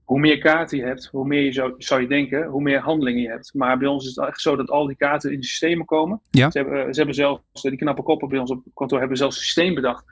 hoe 0.05 0.21
meer 0.21 0.39
kaarten 0.39 0.79
je 0.79 0.85
hebt, 0.85 1.09
hoe 1.13 1.27
meer 1.27 1.43
je 1.43 1.53
zou, 1.53 1.75
zou 1.79 2.01
je 2.01 2.09
denken, 2.09 2.47
hoe 2.47 2.63
meer 2.63 2.79
handelingen 2.79 3.23
je 3.23 3.29
hebt. 3.29 3.55
Maar 3.55 3.79
bij 3.79 3.89
ons 3.89 4.07
is 4.07 4.17
het 4.17 4.27
echt 4.27 4.41
zo 4.41 4.57
dat 4.57 4.71
al 4.71 4.87
die 4.87 4.97
kaarten 4.97 5.33
in 5.33 5.41
de 5.41 5.47
systemen 5.47 5.87
komen. 5.87 6.21
Ja. 6.31 6.51
Ze, 6.51 6.59
hebben, 6.59 6.95
ze 6.95 6.97
hebben 6.97 7.15
zelfs, 7.15 7.63
die 7.63 7.77
knappe 7.77 8.03
koppen 8.03 8.29
bij 8.29 8.39
ons 8.39 8.51
op 8.51 8.63
kantoor 8.75 8.99
hebben 8.99 9.17
zelfs 9.17 9.37
een 9.37 9.43
systeem 9.43 9.75
bedacht. 9.75 10.05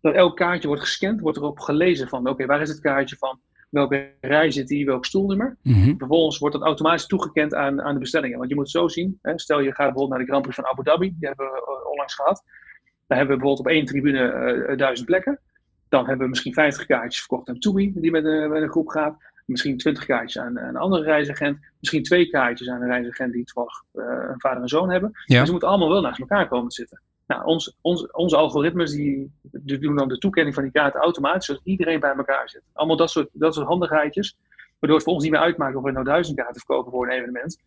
Dat 0.00 0.14
elk 0.14 0.36
kaartje 0.36 0.68
wordt 0.68 0.82
gescand, 0.82 1.20
wordt 1.20 1.38
erop 1.38 1.58
gelezen 1.58 2.08
van, 2.08 2.28
oké, 2.28 2.46
waar 2.46 2.60
is 2.60 2.68
het 2.68 2.80
kaartje 2.80 3.16
van? 3.16 3.40
Welke 3.70 4.12
rij 4.20 4.50
zit 4.50 4.68
die, 4.68 4.86
welk 4.86 5.04
stoelnummer? 5.04 5.56
Mhm. 5.62 5.96
Vervolgens 5.96 6.38
wordt 6.38 6.54
dat 6.54 6.64
automatisch 6.64 7.06
toegekend 7.06 7.54
aan, 7.54 7.82
aan 7.82 7.94
de 7.94 8.00
bestellingen. 8.00 8.38
Want 8.38 8.48
je 8.48 8.54
moet 8.54 8.64
het 8.64 8.72
zo 8.72 8.88
zien, 8.88 9.18
hè, 9.22 9.38
stel 9.38 9.60
je 9.60 9.66
gaat 9.66 9.76
bijvoorbeeld 9.76 10.08
naar 10.08 10.18
de 10.18 10.24
Grand 10.24 10.42
Prix 10.42 10.56
van 10.56 10.66
Abu 10.66 10.82
Dhabi, 10.82 11.14
die 11.18 11.28
hebben 11.28 11.46
we 11.46 11.52
eh, 11.52 11.90
onlangs 11.90 12.14
gehad. 12.14 12.42
Dan 13.06 13.18
hebben 13.18 13.36
we 13.36 13.42
bijvoorbeeld 13.42 13.66
op 13.66 13.72
één 13.72 13.84
tribune 13.84 14.28
eh, 14.28 14.76
duizend 14.76 15.06
plekken. 15.06 15.40
Dan 15.90 16.06
hebben 16.06 16.22
we 16.24 16.28
misschien 16.28 16.52
50 16.54 16.86
kaartjes 16.86 17.18
verkocht 17.18 17.48
aan 17.48 17.58
Toei, 17.58 17.92
die 17.94 18.10
met, 18.10 18.24
een- 18.24 18.50
met 18.50 18.62
een 18.62 18.70
groep 18.70 18.88
gaat. 18.88 19.16
Misschien 19.46 19.76
20 19.78 20.04
kaartjes 20.06 20.42
aan, 20.42 20.58
aan 20.60 20.68
een 20.68 20.76
andere 20.76 21.02
reisagent. 21.04 21.58
Misschien 21.80 22.02
twee 22.02 22.30
kaartjes 22.30 22.68
aan 22.68 22.82
een 22.82 22.88
reisagent 22.88 23.32
die 23.32 23.44
toevallig 23.44 23.82
eh, 23.92 24.28
een 24.30 24.40
vader 24.40 24.62
en 24.62 24.68
zoon 24.68 24.90
hebben. 24.90 25.10
Ja. 25.24 25.36
Maar 25.36 25.44
ze 25.46 25.50
moeten 25.50 25.68
allemaal 25.68 25.88
wel 25.88 26.00
naast 26.00 26.20
elkaar 26.20 26.48
komen 26.48 26.68
te 26.68 26.74
zitten. 26.74 27.00
Nou, 27.26 27.44
ons, 27.44 27.76
ons, 27.80 28.10
onze 28.10 28.36
algoritmes 28.36 28.90
die, 28.90 29.32
die 29.42 29.78
doen 29.78 29.96
dan 29.96 30.08
de 30.08 30.18
toekenning 30.18 30.54
van 30.54 30.62
die 30.64 30.72
kaarten 30.72 31.00
automatisch, 31.00 31.44
zodat 31.46 31.62
iedereen 31.64 32.00
bij 32.00 32.14
elkaar 32.14 32.48
zit. 32.48 32.62
Allemaal 32.72 32.96
dat 32.96 33.10
soort, 33.10 33.28
dat 33.32 33.54
soort 33.54 33.66
handigheidjes, 33.66 34.36
waardoor 34.78 34.94
het 34.98 35.04
voor 35.04 35.14
ons 35.14 35.22
niet 35.22 35.32
meer 35.32 35.40
uitmaakt 35.40 35.76
of 35.76 35.82
we 35.82 35.90
nou 35.90 36.04
duizend 36.04 36.36
kaarten 36.36 36.56
verkopen 36.60 36.90
voor 36.92 37.06
een 37.06 37.12
evenement, 37.12 37.58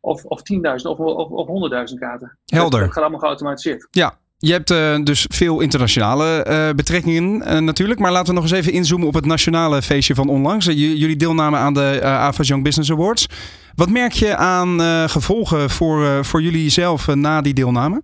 of, 0.00 0.24
of 0.24 0.40
10.000 0.40 0.60
of, 0.82 0.98
of, 0.98 1.30
of 1.30 1.46
100.000 1.92 1.98
kaarten. 1.98 2.38
Helder. 2.46 2.70
Dat, 2.70 2.80
dat 2.80 2.92
gaat 2.92 3.02
allemaal 3.02 3.18
geautomatiseerd. 3.20 3.88
Ja, 3.90 4.18
je 4.42 4.52
hebt 4.52 4.70
eh, 4.70 5.02
dus 5.02 5.26
veel 5.28 5.60
internationale 5.60 6.42
eh, 6.42 6.70
betrekkingen 6.70 7.42
eh, 7.42 7.58
natuurlijk. 7.58 8.00
Maar 8.00 8.12
laten 8.12 8.26
we 8.26 8.40
nog 8.40 8.42
eens 8.42 8.58
even 8.58 8.72
inzoomen 8.72 9.06
op 9.06 9.14
het 9.14 9.24
nationale 9.24 9.82
feestje 9.82 10.14
van 10.14 10.28
onlangs. 10.28 10.66
Jullie 10.66 11.16
deelname 11.16 11.56
aan 11.56 11.74
de 11.74 12.00
AVAS 12.02 12.48
Young 12.48 12.64
Business 12.64 12.90
Awards. 12.90 13.28
Wat 13.74 13.90
merk 13.90 14.12
je 14.12 14.36
aan 14.36 14.80
gevolgen 15.08 15.70
voor, 15.70 16.24
voor 16.24 16.42
jullie 16.42 16.70
zelf 16.70 17.14
na 17.14 17.40
die 17.40 17.54
deelname? 17.54 18.02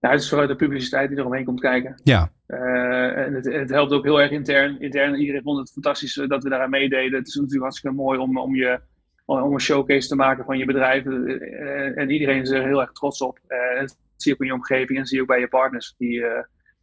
Nou, 0.00 0.14
het 0.14 0.22
is 0.22 0.28
vooral 0.28 0.46
de 0.46 0.56
publiciteit 0.56 1.08
die 1.08 1.18
eromheen 1.18 1.44
komt 1.44 1.60
kijken. 1.60 2.00
Ja. 2.02 2.30
En 2.46 3.34
het, 3.34 3.44
het 3.44 3.70
helpt 3.70 3.92
ook 3.92 4.04
heel 4.04 4.20
erg 4.20 4.30
intern. 4.30 4.80
Intern, 4.80 5.14
iedereen 5.14 5.42
vond 5.42 5.58
het 5.58 5.70
fantastisch 5.72 6.14
dat 6.26 6.42
we 6.42 6.48
daaraan 6.48 6.70
meededen. 6.70 7.18
Het 7.18 7.28
is 7.28 7.34
natuurlijk 7.34 7.62
hartstikke 7.62 7.96
mooi 7.96 8.18
om, 8.18 8.38
om, 8.38 8.54
je, 8.56 8.80
om 9.24 9.52
een 9.52 9.60
showcase 9.60 10.08
te 10.08 10.16
maken 10.16 10.44
van 10.44 10.58
je 10.58 10.64
bedrijf. 10.64 11.04
En 11.94 12.10
iedereen 12.10 12.40
is 12.40 12.50
er 12.50 12.64
heel 12.64 12.80
erg 12.80 12.92
trots 12.92 13.20
op. 13.20 13.38
zie 14.24 14.32
je 14.32 14.38
ook 14.38 14.44
in 14.44 14.52
je 14.54 14.60
omgeving 14.60 14.98
en 14.98 15.06
zie 15.06 15.16
je 15.16 15.22
ook 15.22 15.28
bij 15.28 15.40
je 15.40 15.48
partners. 15.48 15.94
Die, 15.98 16.24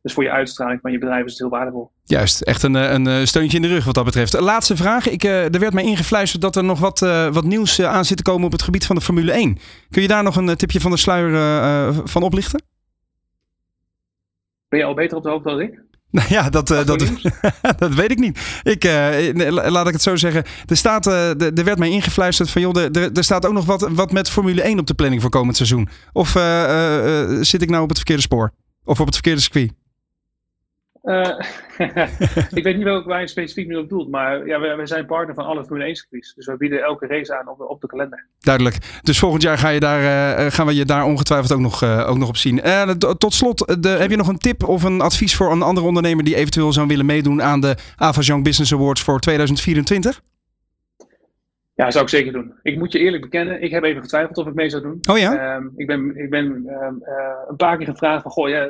dus 0.01 0.13
voor 0.13 0.23
je 0.23 0.31
uitstraling 0.31 0.81
van 0.81 0.91
je 0.91 0.97
bedrijf 0.97 1.25
is 1.25 1.31
het 1.31 1.39
heel 1.39 1.49
waardevol. 1.49 1.91
Juist, 2.03 2.41
echt 2.41 2.63
een, 2.63 2.75
eh, 2.75 2.91
een 2.91 3.07
eh, 3.07 3.23
steuntje 3.23 3.57
in 3.57 3.63
de 3.63 3.69
rug 3.69 3.85
wat 3.85 3.95
dat 3.95 4.05
betreft. 4.05 4.39
Laatste 4.39 4.75
vraag. 4.75 5.09
Ik, 5.09 5.23
er 5.23 5.59
werd 5.59 5.73
mij 5.73 5.83
ingefluisterd 5.83 6.41
dat 6.41 6.55
er 6.55 6.63
nog 6.63 6.79
wat, 6.79 6.99
wat 7.31 7.43
nieuws 7.43 7.81
aan 7.81 8.05
zit 8.05 8.17
te 8.17 8.23
komen 8.23 8.45
op 8.45 8.51
het 8.51 8.61
gebied 8.61 8.85
van 8.85 8.95
de 8.95 9.01
Formule 9.01 9.31
1. 9.31 9.57
Kun 9.89 10.01
je 10.01 10.07
daar 10.07 10.23
nog 10.23 10.35
een 10.35 10.55
tipje 10.55 10.79
van 10.79 10.91
de 10.91 10.97
sluier 10.97 11.93
van 12.07 12.23
oplichten? 12.23 12.63
Ben 14.69 14.79
je 14.79 14.85
al 14.85 14.93
beter 14.93 15.17
op 15.17 15.23
de 15.23 15.29
hoogte 15.29 15.49
dan 15.49 15.61
ik? 15.61 15.81
Nou 16.11 16.27
ja, 16.29 16.49
dat, 16.49 16.71
eh, 16.71 16.85
dat, 16.85 17.05
dat 17.77 17.93
weet 17.93 18.11
ik 18.11 18.19
niet. 18.19 18.39
Ik, 18.63 18.83
eh, 18.83 19.13
laat 19.49 19.87
ik 19.87 19.93
het 19.93 20.01
zo 20.01 20.15
zeggen. 20.15 20.43
Er, 20.65 20.77
staat, 20.77 21.07
eh, 21.07 21.29
er 21.57 21.63
werd 21.63 21.79
mij 21.79 21.89
ingefluisterd 21.89 22.49
van, 22.49 22.61
joh, 22.61 22.77
er, 22.77 23.11
er- 23.13 23.23
staat 23.23 23.45
ook 23.45 23.53
nog 23.53 23.65
wat, 23.65 23.87
wat 23.91 24.11
met 24.11 24.29
Formule 24.29 24.61
1 24.61 24.79
op 24.79 24.87
de 24.87 24.93
planning 24.93 25.21
voor 25.21 25.29
komend 25.31 25.55
seizoen. 25.57 25.89
Of 26.13 26.29
zit 27.45 27.61
ik 27.61 27.69
nou 27.69 27.81
op 27.83 27.87
het 27.89 27.97
verkeerde 27.97 28.21
spoor? 28.21 28.51
Of 28.83 28.99
op 28.99 29.05
het 29.05 29.15
verkeerde 29.15 29.41
circuit? 29.41 29.71
Eh, 31.01 31.39
ik 32.57 32.63
weet 32.63 32.75
niet 32.75 32.83
welke 32.83 33.07
waar 33.07 33.21
je 33.21 33.27
specifiek 33.27 33.67
nu 33.67 33.75
op 33.75 33.89
doelt, 33.89 34.09
maar 34.09 34.45
ja, 34.47 34.59
we, 34.59 34.75
we 34.75 34.85
zijn 34.87 35.05
partner 35.05 35.35
van 35.35 35.45
alle 35.45 35.63
Formule 35.65 35.85
1 35.85 35.95
circuits. 35.95 36.33
Dus 36.33 36.45
we 36.45 36.57
bieden 36.57 36.81
elke 36.83 37.07
race 37.07 37.37
aan 37.39 37.47
op, 37.47 37.57
de- 37.57 37.67
op 37.67 37.81
de 37.81 37.87
kalender. 37.87 38.25
Duidelijk. 38.39 38.77
Dus 39.01 39.19
volgend 39.19 39.41
jaar 39.43 39.57
ga 39.57 39.69
je 39.69 39.79
daar, 39.79 40.35
eh, 40.37 40.51
gaan 40.51 40.65
we 40.65 40.75
je 40.75 40.85
daar 40.85 41.05
ongetwijfeld 41.05 41.51
ook 41.53 41.59
nog, 41.59 41.81
eh, 41.83 42.09
ook 42.09 42.17
nog 42.17 42.27
op 42.29 42.37
zien. 42.37 42.61
Eh, 42.61 42.89
tot 42.91 43.33
slot, 43.33 43.65
eh, 43.65 43.75
de, 43.79 43.89
heb 43.89 44.09
je 44.09 44.15
nog 44.15 44.27
een 44.27 44.37
tip 44.37 44.63
of 44.63 44.83
een 44.83 45.01
advies 45.01 45.35
voor 45.35 45.51
een 45.51 45.61
andere 45.61 45.87
ondernemer 45.87 46.23
die 46.23 46.35
eventueel 46.35 46.73
zou 46.73 46.87
willen 46.87 47.05
meedoen 47.05 47.41
aan 47.41 47.61
de 47.61 47.75
Avas 47.95 48.27
Young 48.27 48.43
Business 48.43 48.73
Awards 48.73 49.01
voor 49.01 49.19
2024? 49.19 50.21
Ja, 51.75 51.91
zou 51.91 52.03
ik 52.03 52.09
zeker 52.09 52.31
doen. 52.33 52.53
Ik 52.63 52.77
moet 52.77 52.91
je 52.91 52.99
eerlijk 52.99 53.21
bekennen, 53.23 53.61
ik 53.61 53.71
heb 53.71 53.83
even 53.83 54.01
getwijfeld 54.01 54.37
of 54.37 54.47
ik 54.47 54.53
mee 54.53 54.69
zou 54.69 54.81
doen. 54.81 54.99
Oh 55.09 55.17
ja? 55.17 55.55
Ehm, 55.55 55.65
ik 55.75 55.87
ben, 55.87 56.17
ik 56.17 56.29
ben 56.29 56.63
ehm, 56.67 56.95
eh, 57.01 57.49
een 57.49 57.55
paar 57.55 57.77
keer 57.77 57.85
gevraagd 57.87 58.21
van, 58.21 58.31
goh, 58.31 58.49
ja, 58.49 58.69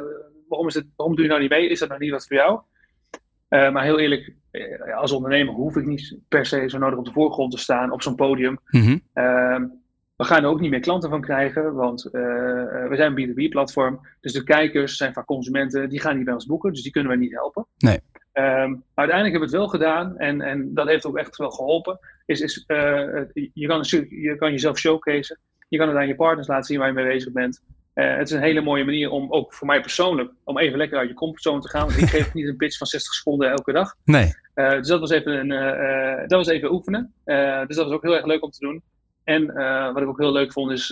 waarom, 0.51 0.69
is 0.69 0.75
het, 0.75 0.85
waarom 0.95 1.15
doe 1.15 1.25
je 1.25 1.31
nou 1.31 1.41
niet 1.41 1.51
mee? 1.51 1.69
Is 1.69 1.79
dat 1.79 1.89
nou 1.89 2.01
niet 2.01 2.11
wat 2.11 2.27
voor 2.27 2.37
jou? 2.37 2.59
Eh, 3.47 3.71
maar 3.71 3.83
heel 3.83 3.99
eerlijk, 3.99 4.33
eh, 4.51 4.97
als 4.97 5.11
ondernemer 5.11 5.53
hoef 5.53 5.75
ik 5.75 5.85
niet 5.85 6.17
per 6.27 6.45
se 6.45 6.69
zo 6.69 6.77
nodig 6.77 6.99
op 6.99 7.05
de 7.05 7.11
voorgrond 7.11 7.51
te 7.51 7.57
staan 7.57 7.91
op 7.91 8.01
zo'n 8.01 8.15
podium. 8.15 8.57
Mhm. 8.67 8.97
Ehm, 9.13 9.65
we 10.15 10.23
gaan 10.23 10.43
er 10.43 10.49
ook 10.49 10.59
niet 10.59 10.69
meer 10.69 10.79
klanten 10.79 11.09
van 11.09 11.21
krijgen, 11.21 11.73
want 11.73 12.05
eh, 12.05 12.11
we 12.11 12.91
zijn 12.91 13.17
een 13.17 13.29
B2B-platform. 13.29 13.99
Dus 14.21 14.33
de 14.33 14.43
kijkers 14.43 14.97
zijn 14.97 15.13
vaak 15.13 15.25
consumenten, 15.25 15.89
die 15.89 15.99
gaan 15.99 16.15
niet 16.15 16.25
bij 16.25 16.33
ons 16.33 16.45
boeken, 16.45 16.71
dus 16.71 16.81
die 16.81 16.91
kunnen 16.91 17.11
we 17.11 17.17
niet 17.17 17.31
helpen. 17.31 17.65
Nee. 17.77 17.99
Ehm, 18.31 18.75
uiteindelijk 18.93 19.39
hebben 19.39 19.39
we 19.39 19.39
het 19.39 19.51
wel 19.51 19.67
gedaan 19.67 20.17
en, 20.17 20.41
en 20.41 20.73
dat 20.73 20.87
heeft 20.87 21.05
ook 21.05 21.17
echt 21.17 21.37
wel 21.37 21.51
geholpen. 21.51 21.99
Is, 22.25 22.41
is, 22.41 22.63
je, 23.53 23.67
kan, 23.67 23.83
je 24.09 24.35
kan 24.37 24.51
jezelf 24.51 24.77
showcase, 24.77 25.37
je 25.67 25.77
kan 25.77 25.87
het 25.87 25.97
aan 25.97 26.07
je 26.07 26.15
partners 26.15 26.47
laten 26.47 26.65
zien 26.65 26.77
waar 26.77 26.87
je 26.87 26.93
mee 26.93 27.07
bezig 27.07 27.33
bent. 27.33 27.61
Eh, 27.93 28.15
het 28.17 28.29
is 28.29 28.35
een 28.35 28.41
hele 28.41 28.61
mooie 28.61 28.85
manier 28.85 29.09
om, 29.09 29.31
ook 29.31 29.53
voor 29.53 29.67
mij 29.67 29.81
persoonlijk, 29.81 30.31
om 30.43 30.57
even 30.57 30.77
lekker 30.77 30.97
uit 30.97 31.09
je 31.09 31.15
comfortzone 31.15 31.61
te 31.61 31.69
gaan. 31.69 31.87
Want 31.87 31.97
ik 31.97 32.09
geef 32.09 32.33
niet 32.33 32.47
een 32.47 32.55
pitch 32.55 32.77
van 32.77 32.87
60 32.87 33.13
seconden 33.13 33.49
elke 33.49 33.71
dag. 33.71 33.95
Nee. 34.03 34.33
Eh, 34.53 34.71
dus 34.71 34.87
dat 34.87 34.99
was 34.99 35.09
even, 35.09 35.33
een, 35.33 35.51
eh, 35.51 36.27
dat 36.27 36.37
was 36.37 36.47
even 36.47 36.71
oefenen. 36.71 37.13
Dus 37.67 37.75
dat 37.75 37.85
was 37.85 37.91
ook 37.93 38.01
heel 38.03 38.15
erg 38.15 38.25
leuk 38.25 38.43
om 38.43 38.51
te 38.51 38.65
doen. 38.65 38.81
En 39.23 39.45
wat 39.93 40.01
ik 40.01 40.07
ook 40.07 40.19
heel 40.19 40.31
leuk 40.31 40.53
vond 40.53 40.71
is 40.71 40.87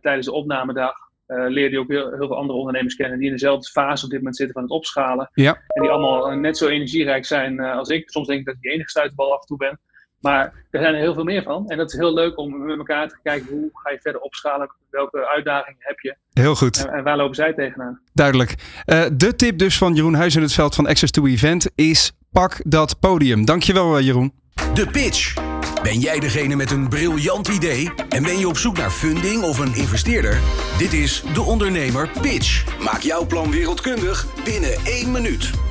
tijdens 0.00 0.26
de 0.26 0.32
opnamedag 0.32 0.94
leerde 1.26 1.70
je 1.70 1.78
ook 1.78 1.88
heel, 1.88 2.08
heel 2.08 2.26
veel 2.26 2.36
andere 2.36 2.58
ondernemers 2.58 2.94
kennen 2.94 3.18
die 3.18 3.26
in 3.26 3.32
dezelfde 3.32 3.70
fase 3.70 4.04
op 4.04 4.10
dit 4.10 4.18
moment 4.18 4.36
zitten 4.36 4.54
van 4.54 4.62
het 4.62 4.72
opschalen. 4.72 5.30
Ja. 5.34 5.62
En 5.66 5.82
die 5.82 5.90
allemaal 5.90 6.30
net 6.30 6.58
zo 6.58 6.68
energierijk 6.68 7.24
zijn 7.24 7.60
als 7.60 7.88
ik. 7.88 8.10
Soms 8.10 8.26
denk 8.26 8.40
ik 8.40 8.46
dat 8.46 8.54
ik 8.54 8.60
de 8.60 8.70
enige 8.70 8.88
stuiterbal 8.88 9.32
af 9.32 9.40
en 9.40 9.46
toe 9.46 9.56
ben. 9.56 9.80
Maar 10.20 10.52
er 10.70 10.80
zijn 10.80 10.94
er 10.94 11.00
heel 11.00 11.14
veel 11.14 11.24
meer 11.24 11.42
van. 11.42 11.68
En 11.68 11.76
dat 11.76 11.92
is 11.92 11.98
heel 11.98 12.14
leuk 12.14 12.38
om 12.38 12.64
met 12.64 12.78
elkaar 12.78 13.08
te 13.08 13.18
kijken 13.22 13.48
hoe 13.48 13.70
ga 13.72 13.90
je 13.90 13.98
verder 14.00 14.20
opschalen. 14.20 14.70
Welke 14.90 15.28
uitdagingen 15.28 15.80
heb 15.80 16.00
je. 16.00 16.16
Heel 16.32 16.54
goed. 16.54 16.86
En, 16.86 16.92
en 16.92 17.04
waar 17.04 17.16
lopen 17.16 17.34
zij 17.34 17.52
tegenaan. 17.52 18.00
Duidelijk. 18.12 18.54
Eh, 18.84 19.04
de 19.12 19.36
tip 19.36 19.58
dus 19.58 19.78
van 19.78 19.94
Jeroen 19.94 20.14
Huis 20.14 20.36
in 20.36 20.42
het 20.42 20.52
veld 20.52 20.74
van 20.74 20.86
Access 20.86 21.12
to 21.12 21.26
Event 21.26 21.70
is 21.74 22.12
pak 22.32 22.60
dat 22.64 23.00
podium. 23.00 23.44
Dankjewel 23.44 23.96
eh, 23.96 24.04
Jeroen. 24.04 24.32
De 24.74 24.86
pitch. 24.86 25.34
Ben 25.82 25.98
jij 25.98 26.20
degene 26.20 26.56
met 26.56 26.70
een 26.70 26.88
briljant 26.88 27.48
idee 27.48 27.90
en 28.08 28.22
ben 28.22 28.38
je 28.38 28.48
op 28.48 28.56
zoek 28.56 28.76
naar 28.76 28.90
funding 28.90 29.42
of 29.42 29.58
een 29.58 29.74
investeerder? 29.74 30.38
Dit 30.78 30.92
is 30.92 31.22
de 31.34 31.42
ondernemer 31.42 32.10
Pitch. 32.20 32.78
Maak 32.84 33.00
jouw 33.00 33.26
plan 33.26 33.50
wereldkundig 33.50 34.26
binnen 34.44 34.74
één 34.84 35.10
minuut. 35.10 35.67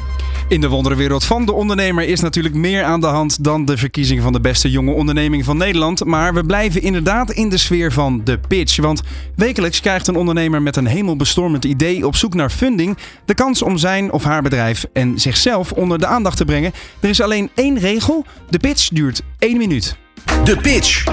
In 0.49 0.61
de 0.61 0.69
wonderenwereld 0.69 1.23
van 1.23 1.45
de 1.45 1.53
ondernemer 1.53 2.03
is 2.03 2.19
natuurlijk 2.19 2.55
meer 2.55 2.83
aan 2.83 3.01
de 3.01 3.07
hand 3.07 3.43
dan 3.43 3.65
de 3.65 3.77
verkiezing 3.77 4.21
van 4.21 4.33
de 4.33 4.39
beste 4.39 4.71
jonge 4.71 4.91
onderneming 4.91 5.45
van 5.45 5.57
Nederland. 5.57 6.05
Maar 6.05 6.33
we 6.33 6.43
blijven 6.43 6.81
inderdaad 6.81 7.31
in 7.31 7.49
de 7.49 7.57
sfeer 7.57 7.91
van 7.91 8.21
de 8.23 8.39
pitch. 8.47 8.77
Want 8.77 9.01
wekelijks 9.35 9.79
krijgt 9.79 10.07
een 10.07 10.15
ondernemer 10.15 10.61
met 10.61 10.75
een 10.75 10.85
hemelbestormend 10.85 11.65
idee 11.65 12.07
op 12.07 12.15
zoek 12.15 12.33
naar 12.33 12.49
funding 12.49 12.97
de 13.25 13.33
kans 13.33 13.61
om 13.61 13.77
zijn 13.77 14.11
of 14.11 14.23
haar 14.23 14.41
bedrijf 14.41 14.85
en 14.93 15.19
zichzelf 15.19 15.71
onder 15.71 15.99
de 15.99 16.07
aandacht 16.07 16.37
te 16.37 16.45
brengen. 16.45 16.71
Er 16.99 17.09
is 17.09 17.21
alleen 17.21 17.49
één 17.55 17.79
regel: 17.79 18.25
de 18.49 18.59
pitch 18.59 18.89
duurt 18.89 19.21
één 19.39 19.57
minuut. 19.57 20.06
De 20.43 20.57
pitch. 20.61 21.03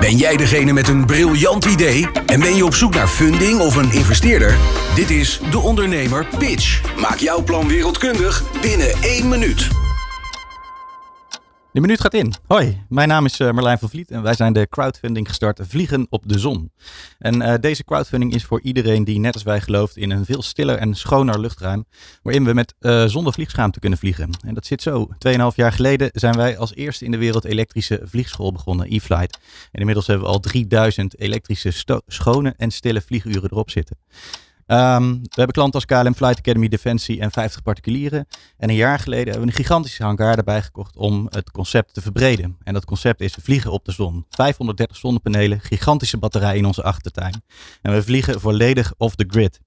Ben 0.00 0.16
jij 0.16 0.36
degene 0.36 0.72
met 0.72 0.88
een 0.88 1.06
briljant 1.06 1.64
idee 1.64 2.08
en 2.26 2.40
ben 2.40 2.56
je 2.56 2.64
op 2.64 2.74
zoek 2.74 2.94
naar 2.94 3.08
funding 3.08 3.60
of 3.60 3.76
een 3.76 3.92
investeerder? 3.92 4.56
Dit 4.94 5.10
is 5.10 5.40
de 5.50 5.58
ondernemer 5.58 6.26
Pitch. 6.38 6.80
Maak 7.00 7.18
jouw 7.18 7.42
plan 7.42 7.68
wereldkundig 7.68 8.42
binnen 8.60 8.92
één 9.02 9.28
minuut. 9.28 9.68
De 11.74 11.80
minuut 11.80 12.00
gaat 12.00 12.14
in. 12.14 12.32
Hoi, 12.46 12.82
mijn 12.88 13.08
naam 13.08 13.24
is 13.24 13.40
eh, 13.40 13.50
Marlijn 13.50 13.78
van 13.78 13.88
Vliet 13.88 14.10
en 14.10 14.22
wij 14.22 14.34
zijn 14.34 14.52
de 14.52 14.68
crowdfunding 14.68 15.28
gestart 15.28 15.60
Vliegen 15.62 16.06
op 16.10 16.28
de 16.28 16.38
Zon. 16.38 16.72
En 17.18 17.42
eh, 17.42 17.54
deze 17.60 17.84
crowdfunding 17.84 18.34
is 18.34 18.44
voor 18.44 18.60
iedereen 18.60 19.04
die 19.04 19.18
net 19.18 19.34
als 19.34 19.42
wij 19.42 19.60
gelooft 19.60 19.96
in 19.96 20.10
een 20.10 20.24
veel 20.24 20.42
stiller 20.42 20.76
en 20.76 20.94
schoner 20.94 21.40
luchtruim, 21.40 21.84
waarin 22.22 22.44
we 22.44 22.54
met 22.54 22.74
eh, 22.78 23.04
zonder 23.04 23.32
vliegschaamte 23.32 23.78
kunnen 23.78 23.98
vliegen. 23.98 24.30
En 24.46 24.54
dat 24.54 24.66
zit 24.66 24.82
zo. 24.82 25.08
2,5 25.28 25.34
jaar 25.54 25.72
geleden 25.72 26.10
zijn 26.12 26.36
wij 26.36 26.58
als 26.58 26.74
eerste 26.74 27.04
in 27.04 27.10
de 27.10 27.18
wereld 27.18 27.44
elektrische 27.44 28.00
vliegschool 28.04 28.52
begonnen, 28.52 28.86
e-flight. 28.92 29.38
En 29.72 29.78
inmiddels 29.80 30.06
hebben 30.06 30.26
we 30.26 30.32
al 30.32 30.40
3000 30.40 31.18
elektrische 31.18 31.72
schone 32.06 32.54
en 32.56 32.70
stille 32.70 33.00
vlieguren 33.00 33.50
erop 33.50 33.70
zitten. 33.70 33.96
Ehm, 34.66 35.10
we 35.10 35.28
hebben 35.28 35.54
klanten 35.54 35.80
als 35.80 35.84
KLM 35.84 36.14
Flight 36.14 36.38
Academy, 36.38 36.68
Defensie 36.68 37.20
en 37.20 37.30
50 37.30 37.62
particulieren. 37.62 38.26
En 38.56 38.68
een 38.68 38.74
jaar 38.74 38.98
geleden 38.98 39.32
hebben 39.32 39.42
we 39.42 39.48
een 39.48 39.64
gigantische 39.64 40.02
hangar 40.02 40.36
erbij 40.36 40.62
gekocht 40.62 40.96
om 40.96 41.26
het 41.30 41.50
concept 41.50 41.94
te 41.94 42.00
verbreden. 42.00 42.56
En 42.62 42.74
dat 42.74 42.84
concept 42.84 43.20
is 43.20 43.36
vliegen 43.40 43.72
op 43.72 43.84
de 43.84 43.92
zon. 43.92 44.26
530 44.30 44.96
zonnepanelen, 44.96 45.60
gigantische 45.60 46.18
batterij 46.18 46.56
in 46.56 46.64
onze 46.64 46.82
achtertuin. 46.82 47.42
En 47.82 47.92
we 47.92 48.02
vliegen 48.02 48.40
volledig 48.40 48.94
off 48.96 49.14
the 49.14 49.24
grid. 49.28 49.60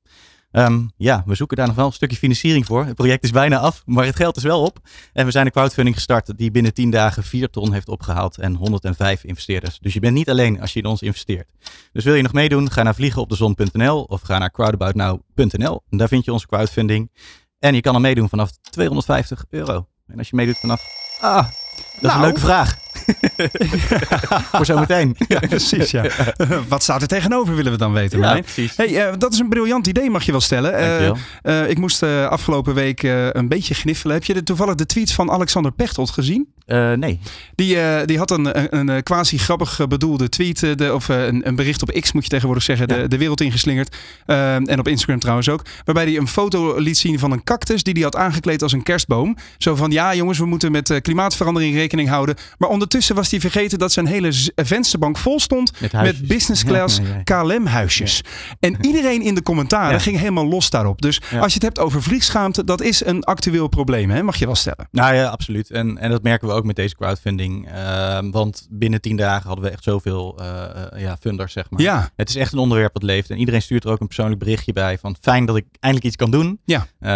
Ehm, 0.58 0.82
ja, 0.98 1.24
we 1.26 1.36
zoeken 1.36 1.58
daar 1.58 1.68
nog 1.68 1.76
wel 1.76 1.86
een 1.86 1.92
stukje 1.94 2.18
financiering 2.18 2.66
voor. 2.66 2.86
Het 2.86 2.96
project 2.96 3.24
is 3.24 3.32
bijna 3.32 3.58
af, 3.58 3.82
maar 3.86 4.06
het 4.06 4.16
geld 4.16 4.38
is 4.38 4.44
wel 4.44 4.62
op. 4.64 4.80
En 5.14 5.26
we 5.26 5.32
zijn 5.32 5.46
een 5.46 5.52
crowdfunding 5.52 5.96
gestart 5.96 6.38
die 6.38 6.52
binnen 6.52 6.74
10 6.74 6.92
dagen 6.92 7.24
4 7.24 7.50
ton 7.50 7.74
heeft 7.74 7.88
opgehaald 7.90 8.38
en 8.38 8.56
105 8.56 9.24
investeerders. 9.24 9.80
Dus 9.80 9.94
je 9.94 10.00
bent 10.00 10.14
niet 10.14 10.30
alleen 10.30 10.62
als 10.62 10.74
je 10.74 10.80
in 10.80 10.86
ons 10.86 11.02
investeert. 11.02 11.50
Dus 11.92 12.04
wil 12.04 12.14
je 12.14 12.22
nog 12.22 12.34
meedoen, 12.34 12.72
ga 12.72 12.84
naar 12.84 12.96
vliegenopdezon.nl 12.96 14.04
of 14.04 14.22
ga 14.22 14.38
naar 14.38 14.52
crowdaboutnow.nl. 14.52 15.82
Daar 15.90 16.08
vind 16.08 16.26
je 16.26 16.32
onze 16.34 16.48
crowdfunding. 16.48 17.12
En 17.60 17.74
je 17.76 17.82
kan 17.82 17.96
er 17.96 18.02
meedoen 18.02 18.30
vanaf 18.30 18.52
250 18.70 19.46
euro. 19.50 19.88
En 20.08 20.18
als 20.18 20.30
je 20.30 20.36
meedoet 20.36 20.58
vanaf... 20.58 20.82
Ah, 21.22 21.36
dat 21.36 21.52
is 21.86 22.02
een 22.02 22.08
Nou. 22.08 22.22
leuke 22.22 22.40
vraag. 22.40 22.78
Voor 24.52 24.66
zometeen. 24.66 25.16
Ja, 25.28 25.40
precies. 25.40 25.92
Ja. 25.92 26.06
Wat 26.68 26.84
staat 26.84 27.02
er 27.02 27.08
tegenover, 27.08 27.56
willen 27.56 27.72
we 27.72 27.78
dan 27.78 27.94
weten. 27.94 28.20
Ja. 28.20 28.42
Hey, 28.76 29.08
eh, 29.08 29.14
dat 29.18 29.34
is 29.34 29.40
een 29.40 29.50
briljant 29.50 29.88
idee, 29.88 30.10
mag 30.10 30.24
je 30.24 30.32
wel 30.32 30.42
stellen. 30.42 30.74
Eh, 30.74 31.08
eh, 31.42 31.70
ik 31.70 31.78
moest 31.78 32.04
afgelopen 32.04 32.74
week 32.74 33.04
een 33.32 33.48
beetje 33.48 33.74
gniffelen. 33.74 34.16
Heb 34.16 34.24
je 34.24 34.34
de, 34.34 34.44
toevallig 34.44 34.76
de 34.76 34.86
tweet 34.86 35.12
van 35.12 35.32
Alexander 35.32 35.72
Pechtold 35.72 36.10
gezien? 36.10 36.48
Nee. 36.96 37.20
Die, 37.56 37.78
die 38.06 38.18
had 38.18 38.32
een, 38.32 38.76
een, 38.76 38.88
een, 38.88 39.04
quasi 39.04 39.38
grappig 39.38 39.88
bedoelde 39.88 40.30
tweet, 40.30 40.60
de, 40.60 40.94
of 40.94 41.08
een, 41.08 41.48
een 41.48 41.56
bericht 41.56 41.82
op 41.82 41.92
X 41.92 42.12
moet 42.12 42.24
je 42.24 42.30
tegenwoordig 42.30 42.64
zeggen, 42.64 42.88
de, 42.88 43.08
de 43.08 43.18
wereld 43.18 43.42
ingeslingerd. 43.42 43.96
En 44.26 44.80
op 44.80 44.88
Instagram 44.88 45.20
trouwens 45.20 45.50
ook. 45.50 45.62
Waarbij 45.86 46.04
hij 46.04 46.18
een 46.18 46.28
foto 46.28 46.80
liet 46.80 46.98
zien 46.98 47.20
van 47.20 47.32
een 47.32 47.44
cactus 47.44 47.84
die 47.84 47.94
hij 47.94 48.04
had 48.04 48.16
aangekleed 48.16 48.62
als 48.62 48.72
een 48.72 48.84
kerstboom. 48.84 49.38
Zo 49.58 49.76
van, 49.76 49.92
ja 49.92 50.16
jongens, 50.16 50.40
we 50.40 50.46
moeten 50.46 50.72
met 50.72 51.00
klimaatverandering 51.02 51.76
rekening 51.76 52.10
houden. 52.10 52.36
Maar 52.58 52.70
ondertussen 52.88 53.16
was 53.16 53.32
hij 53.32 53.40
vergeten 53.40 53.80
dat 53.80 53.92
zijn 53.92 54.06
hele 54.06 54.52
vensterbank 54.56 55.18
vol 55.18 55.40
stond 55.40 55.72
Met 55.72 55.82
met, 55.82 55.92
huisjes. 55.92 56.28
business 56.28 56.64
class 56.64 56.98
ja. 56.98 57.24
KLM-huisjes. 57.24 58.22
En 58.60 58.78
iedereen 58.82 59.22
in 59.22 59.36
de 59.36 59.42
commentaren 59.42 60.02
ging 60.02 60.18
helemaal 60.18 60.48
los 60.48 60.70
daarop. 60.70 61.02
Dus 61.02 61.22
als 61.22 61.48
je 61.48 61.54
het 61.54 61.62
hebt 61.62 61.80
over 61.80 62.04
vliegschaamte, 62.04 62.64
dat 62.64 62.82
is 62.82 63.06
een 63.06 63.24
actueel 63.24 63.68
probleem, 63.68 64.10
hè? 64.10 64.24
mag 64.24 64.36
je 64.36 64.46
wel 64.46 64.56
stellen. 64.56 64.88
Nou 64.92 65.16
ja, 65.16 65.26
absoluut. 65.30 65.72
En, 65.72 65.98
en 65.98 66.12
dat 66.12 66.24
merken 66.24 66.48
we 66.48 66.54
ook 66.54 66.66
met 66.66 66.76
deze 66.76 66.96
crowdfunding. 66.96 67.68
Ehm, 67.68 68.32
want 68.32 68.68
binnen 68.70 69.02
tien 69.02 69.16
dagen 69.16 69.48
hadden 69.48 69.66
we 69.66 69.72
echt 69.72 69.84
zoveel 69.84 70.38
eh, 70.40 70.64
eh, 70.64 71.02
ja, 71.02 71.18
funders, 71.20 71.54
zeg 71.54 71.70
maar. 71.70 71.82
Ja. 71.82 72.10
Het 72.16 72.30
is 72.30 72.36
echt 72.36 72.54
een 72.54 72.60
onderwerp 72.60 72.94
dat 72.94 73.04
leeft. 73.04 73.30
En 73.30 73.38
iedereen 73.38 73.62
stuurt 73.62 73.84
er 73.84 73.92
ook 73.92 74.00
een 74.00 74.08
persoonlijk 74.08 74.40
berichtje 74.40 74.74
bij. 74.74 74.98
Van 74.98 75.16
fijn 75.22 75.46
dat 75.46 75.56
ik 75.56 75.66
eindelijk 75.80 76.08
iets 76.08 76.16
kan 76.16 76.32
doen. 76.32 76.60
Ja. 76.66 76.88
Eh, 77.00 77.10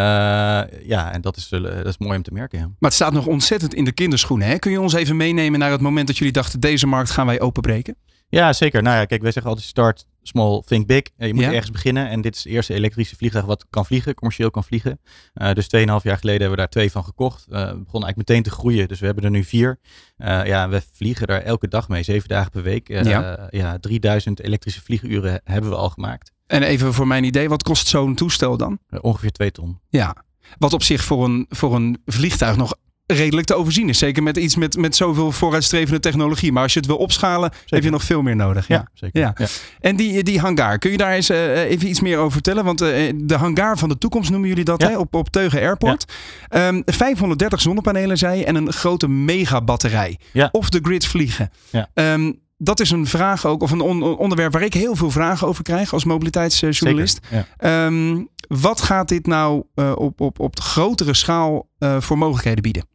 ja, 0.88 1.12
en 1.12 1.22
dat 1.22 1.38
is, 1.38 1.48
dat 1.50 1.86
is 1.86 1.98
mooi 1.98 2.18
om 2.18 2.24
te 2.24 2.34
merken. 2.34 2.60
Ja. 2.60 2.66
Maar 2.66 2.90
het 2.90 2.94
staat 2.94 3.14
nog 3.14 3.26
ontzettend 3.26 3.74
in 3.74 3.86
de 3.86 3.92
kinderschoenen. 3.92 4.48
Hè? 4.48 4.58
Kun 4.58 4.72
je 4.72 4.82
ons 4.82 4.94
even 4.94 5.18
meenemen 5.18 5.51
naar 5.60 5.72
het 5.72 5.82
moment 5.82 6.08
dat 6.08 6.18
jullie 6.18 6.34
dachten: 6.34 6.60
deze 6.60 6.88
markt 6.88 7.10
gaan 7.10 7.26
wij 7.26 7.40
openbreken? 7.42 7.96
Ja, 8.30 8.54
zeker. 8.54 8.82
Nou 8.84 8.98
ja, 8.98 9.06
kijk, 9.06 9.22
wij 9.22 9.32
zeggen 9.32 9.52
altijd 9.52 9.70
start 9.70 10.06
small, 10.24 10.62
think 10.66 10.88
big. 10.88 11.02
Eh, 11.18 11.28
Je 11.28 11.34
moet 11.34 11.44
Ja. 11.44 11.52
ergens 11.52 11.72
beginnen. 11.72 12.10
En 12.10 12.22
dit 12.22 12.36
is 12.36 12.44
het 12.44 12.54
eerste 12.54 12.74
elektrische 12.74 13.16
vliegtuig 13.16 13.46
wat 13.46 13.66
kan 13.70 13.86
vliegen, 13.86 14.14
commercieel 14.14 14.52
kan 14.52 14.64
vliegen. 14.64 15.00
Eh, 15.34 15.54
dus 15.54 15.68
2,5 15.68 16.04
jaar 16.04 16.18
geleden 16.18 16.42
hebben 16.42 16.50
we 16.50 16.56
daar 16.56 16.70
twee 16.70 16.92
van 16.92 17.04
gekocht. 17.04 17.40
Eh, 17.42 17.52
we 17.52 17.58
begonnen 17.60 17.78
eigenlijk 17.92 18.18
meteen 18.18 18.44
te 18.44 18.50
groeien. 18.50 18.88
Dus 18.88 19.00
we 19.00 19.06
hebben 19.06 19.24
er 19.24 19.30
nu 19.30 19.44
vier. 19.44 19.80
Ja, 20.18 20.70
we 20.70 20.82
vliegen 20.94 21.28
daar 21.28 21.42
elke 21.42 21.68
dag 21.68 21.90
mee, 21.90 22.04
zeven 22.04 22.30
dagen 22.30 22.52
per 22.52 22.64
week. 22.64 22.88
Ja. 22.88 23.48
ja. 23.50 23.78
3000 23.80 24.40
elektrische 24.40 24.82
vlieguren 24.82 25.42
hebben 25.44 25.70
we 25.70 25.76
al 25.76 25.90
gemaakt. 25.90 26.32
En 26.48 26.64
even 26.64 26.94
voor 26.94 27.08
mijn 27.08 27.24
idee, 27.24 27.50
wat 27.50 27.64
kost 27.64 27.88
zo'n 27.88 28.16
toestel 28.16 28.58
dan? 28.58 28.80
Ongeveer 29.02 29.32
2 29.32 29.52
ton. 29.52 29.80
Ja, 29.90 30.16
wat 30.58 30.74
op 30.74 30.84
zich 30.84 31.04
voor 31.04 31.26
een, 31.26 31.46
voor 31.50 31.76
een 31.76 32.02
vliegtuig 32.06 32.56
nog 32.58 32.74
redelijk 33.14 33.48
te 33.48 33.56
overzien 33.56 33.90
is. 33.90 33.98
Zeker 33.98 34.24
met 34.24 34.38
iets 34.38 34.56
met, 34.56 34.78
met 34.78 34.96
zoveel 34.96 35.32
vooruitstrevende 35.32 36.00
technologie. 36.00 36.52
Maar 36.52 36.64
als 36.64 36.74
je 36.74 36.80
het 36.80 36.88
wil 36.88 36.98
opschalen, 36.98 37.52
heb 37.66 37.84
je 37.84 37.90
nog 37.90 38.04
veel 38.04 38.22
meer 38.22 38.36
nodig. 38.36 38.68
Ja, 38.68 38.88
zeker. 38.94 39.20
Ja. 39.22 39.34
Ja. 39.38 39.48
En 39.80 39.96
die, 39.96 40.24
die 40.24 40.40
hangar, 40.40 40.78
kun 40.78 40.92
je 40.92 40.98
daar 40.98 41.12
eens 41.14 41.30
eh, 41.30 41.60
even 41.70 41.88
iets 41.90 42.02
meer 42.02 42.18
over 42.18 42.32
vertellen? 42.32 42.64
Want 42.64 42.82
eh, 42.82 43.14
de 43.16 43.36
hangar 43.36 43.78
van 43.78 43.90
de 43.90 43.98
toekomst 43.98 44.30
noemen 44.30 44.50
jullie 44.50 44.64
dat 44.64 44.82
Ja. 44.82 44.90
hè? 44.90 44.98
Op, 44.98 45.16
op 45.16 45.30
Teugen 45.30 45.60
Airport. 45.62 46.06
Ehm, 46.48 46.82
530 46.86 47.62
zonnepanelen, 47.62 48.18
zei 48.18 48.38
je, 48.40 48.46
en 48.46 48.56
een 48.56 48.72
grote 48.74 49.08
megabatterij. 49.08 50.20
Ja. 50.34 50.50
Of 50.52 50.70
de 50.70 50.80
grid 50.82 51.06
vliegen. 51.06 51.52
Ja. 51.70 51.90
Ehm, 51.94 52.32
dat 52.58 52.80
is 52.80 52.92
een 52.92 53.08
vraag 53.08 53.46
ook, 53.46 53.62
of 53.62 53.72
een 53.72 53.82
on- 53.82 54.18
onderwerp 54.18 54.54
waar 54.54 54.62
ik 54.62 54.74
heel 54.74 54.96
veel 54.96 55.12
vragen 55.12 55.48
over 55.48 55.64
krijg 55.64 55.94
als 55.94 56.04
mobiliteitsjournalist. 56.04 57.20
Ehm, 57.58 58.22
wat 58.48 58.82
gaat 58.82 59.08
dit 59.08 59.28
nou 59.28 59.64
eh, 59.76 59.92
op, 59.96 60.22
op, 60.22 60.40
op 60.40 60.56
de 60.56 60.62
grotere 60.62 61.14
schaal 61.14 61.70
voor 62.00 62.18
mogelijkheden 62.18 62.62
bieden? 62.64 62.86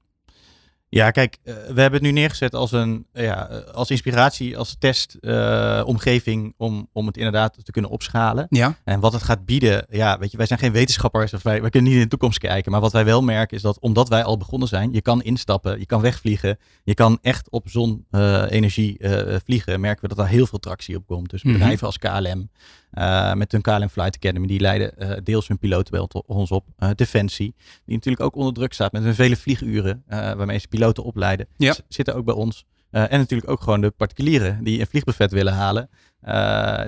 Ja, 0.88 1.10
kijk, 1.10 1.38
eh, 1.42 1.54
we 1.54 1.80
hebben 1.80 1.92
het 1.92 2.02
nu 2.02 2.10
neergezet 2.10 2.54
als 2.54 2.72
een 2.72 3.06
ja, 3.12 3.62
als 3.72 3.90
inspiratie, 3.90 4.58
als 4.58 4.76
testomgeving 4.78 6.44
uh, 6.44 6.52
om, 6.56 6.88
om 6.92 7.06
het 7.06 7.16
inderdaad 7.16 7.64
te 7.64 7.72
kunnen 7.72 7.90
opschalen. 7.90 8.46
Ja. 8.48 8.76
En 8.84 9.00
wat 9.00 9.12
het 9.12 9.22
gaat 9.22 9.44
bieden, 9.44 9.86
ja, 9.90 10.18
weet 10.18 10.30
je, 10.30 10.36
wij 10.36 10.46
zijn 10.46 10.58
geen 10.58 10.72
wetenschappers 10.72 11.34
of 11.34 11.42
wij, 11.42 11.60
wij 11.60 11.70
kunnen 11.70 11.90
niet 11.90 11.98
in 11.98 12.04
de 12.04 12.10
toekomst 12.10 12.38
kijken. 12.38 12.72
Maar 12.72 12.80
wat 12.80 12.92
wij 12.92 13.04
wel 13.04 13.22
merken 13.22 13.56
is 13.56 13.62
dat 13.62 13.80
omdat 13.80 14.08
wij 14.08 14.24
al 14.24 14.36
begonnen 14.36 14.68
zijn, 14.68 14.92
je 14.92 15.02
kan 15.02 15.22
instappen, 15.22 15.78
je 15.78 15.86
kan 15.86 16.00
wegvliegen, 16.00 16.58
je 16.84 16.94
kan 16.94 17.18
echt 17.22 17.50
op 17.50 17.68
zonenergie 17.68 18.96
uh, 18.98 19.36
vliegen. 19.44 19.80
Merken 19.80 20.02
we 20.02 20.08
dat 20.08 20.16
daar 20.16 20.28
heel 20.28 20.46
veel 20.46 20.58
tractie 20.58 20.96
op 20.96 21.06
komt. 21.06 21.30
Dus 21.30 21.42
bedrijven 21.42 21.68
mm 21.68 21.76
-hmm. 21.76 21.86
als 21.86 21.98
KLM, 21.98 22.50
uh, 22.98 23.34
met 23.34 23.52
hun 23.52 23.60
KLM 23.60 23.88
Flight 23.88 24.16
Academy, 24.16 24.46
die 24.46 24.60
leiden 24.60 24.92
uh, 24.98 25.10
deels 25.22 25.48
hun 25.48 25.58
piloten 25.58 25.90
bij 25.90 26.22
ons 26.26 26.50
op. 26.50 26.66
Uh, 26.78 26.90
Defensie, 26.94 27.54
die 27.84 27.94
natuurlijk 27.94 28.24
ook 28.24 28.36
onder 28.36 28.54
druk 28.54 28.72
staat 28.72 28.92
met 28.92 29.02
hun 29.02 29.14
vele 29.14 29.36
vlieguren, 29.36 30.04
waarmee 30.08 30.58
ze 30.58 30.68
piloten 30.68 31.04
opleiden, 31.04 31.46
ja. 31.56 31.74
zitten 31.88 32.14
ook 32.14 32.24
bij 32.24 32.34
ons. 32.34 32.64
En 32.90 33.18
natuurlijk 33.18 33.50
ook 33.50 33.62
gewoon 33.62 33.80
de 33.80 33.90
particulieren 33.90 34.64
die 34.64 34.80
een 34.80 34.86
vliegbuffet 34.86 35.32
willen 35.32 35.52
halen. 35.52 35.88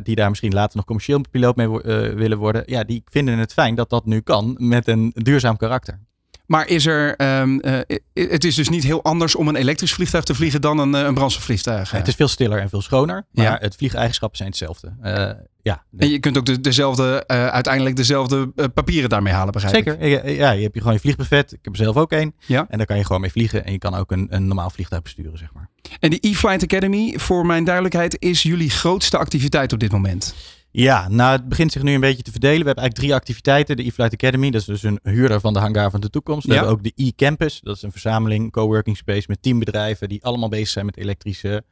Die 0.03 0.15
daar 0.15 0.29
misschien 0.29 0.55
later 0.55 0.77
nog 0.77 0.85
commercieel 0.85 1.21
piloot 1.31 1.57
mee 1.57 1.69
willen 2.15 2.39
worden. 2.39 2.63
Ja, 2.67 2.85
die 2.85 3.03
vinden 3.05 3.39
het 3.39 3.53
fijn 3.53 3.75
dat 3.75 3.91
dat 3.91 4.05
nu 4.05 4.21
kan 4.21 4.57
met 4.59 4.89
een 4.89 5.13
duurzaam 5.15 5.57
karakter. 5.57 6.01
Maar 6.49 6.69
is 6.69 6.87
er, 6.87 7.23
um, 7.41 7.61
uh, 7.65 7.79
het 8.13 8.45
is 8.45 8.55
dus 8.55 8.69
niet 8.69 8.85
heel 8.85 9.05
anders 9.05 9.35
om 9.35 9.49
een 9.49 9.57
elektrisch 9.57 9.93
vliegtuig 9.93 10.25
te 10.25 10.35
vliegen 10.35 10.61
dan 10.61 10.79
een, 10.79 10.93
een 10.93 11.15
brandstofvliegtuig. 11.15 11.91
Ja, 11.91 11.97
het 11.97 12.09
is 12.09 12.15
veel 12.15 12.29
stiller 12.29 12.61
en 12.61 12.69
veel 12.69 12.83
schoner, 12.83 13.27
maar 13.33 13.45
ja. 13.45 13.59
het 13.61 13.77
vliegeigenschappen 13.77 14.39
zijn 14.39 14.49
hetzelfde. 14.49 14.93
Uh, 15.03 15.31
ja. 15.63 15.85
En 15.99 16.11
je 16.11 16.19
kunt 16.19 16.39
ook 16.39 16.47
de, 16.47 16.61
dezelfde, 16.61 17.25
uh, 17.27 17.47
uiteindelijk 17.47 17.97
dezelfde 17.97 18.53
papieren 18.75 19.09
daarmee 19.09 19.33
halen, 19.33 19.53
begrijp 19.53 19.75
Zeker. 19.75 19.93
ik. 19.93 20.01
Zeker. 20.01 20.35
Ja, 20.35 20.51
je 20.51 20.63
hebt 20.63 20.75
je 20.75 20.81
gewoon 20.81 20.95
je 20.95 21.01
vliegbuffet. 21.01 21.53
Ik 21.53 21.59
heb 21.63 21.73
er 21.73 21.79
zelf 21.79 21.97
ook 21.97 22.13
één. 22.13 22.35
Ja. 22.47 22.67
En 22.69 22.77
daar 22.79 22.87
kan 22.87 22.97
je 22.97 23.05
gewoon 23.05 23.21
mee 23.21 23.31
vliegen. 23.31 23.65
En 23.65 23.73
je 23.73 23.79
kan 23.79 23.95
ook 23.95 24.11
een, 24.11 24.27
een 24.31 24.47
normaal 24.47 24.71
vliegtuig 24.71 25.03
besturen, 25.03 25.39
zeg 25.39 25.53
maar. 25.53 25.69
En 26.01 26.11
die 26.11 26.21
E-Flight 26.21 26.63
Academy, 26.63 27.15
voor 27.19 27.47
mijn 27.47 27.65
duidelijkheid, 27.65 28.17
is 28.19 28.43
jullie 28.43 28.71
grootste 28.71 29.19
activiteit 29.19 29.73
op 29.73 29.79
dit 29.79 29.93
moment? 29.93 30.35
Ja, 30.81 31.09
nou 31.09 31.33
het 31.33 31.49
begint 31.49 31.72
zich 31.72 31.83
nu 31.83 31.95
een 31.95 32.01
beetje 32.01 32.22
te 32.22 32.31
verdelen. 32.31 32.61
We 32.61 32.66
hebben 32.66 32.83
eigenlijk 32.83 33.07
drie 33.07 33.20
activiteiten. 33.20 33.76
De 33.76 33.83
E-Flight 33.85 34.12
Academy, 34.12 34.51
dat 34.51 34.61
is 34.61 34.66
dus 34.66 34.83
een 34.83 35.01
huurder 35.03 35.41
van 35.41 35.53
de 35.53 35.59
hangar 35.59 35.91
van 35.91 36.01
de 36.01 36.11
toekomst. 36.11 36.47
We 36.47 36.53
ja. 36.53 36.59
hebben 36.59 36.76
ook 36.76 36.83
de 36.83 36.93
E-Campus, 37.05 37.61
dat 37.61 37.76
is 37.76 37.83
een 37.83 37.91
verzameling, 37.91 38.53
coworking 38.53 38.97
space 38.97 39.24
met 39.29 39.43
tien 39.43 39.59
bedrijven 39.59 40.09
die 40.09 40.24
allemaal 40.24 40.49
bezig 40.49 40.68
zijn 40.68 40.87
met 40.87 40.97
elektrische 40.97 41.64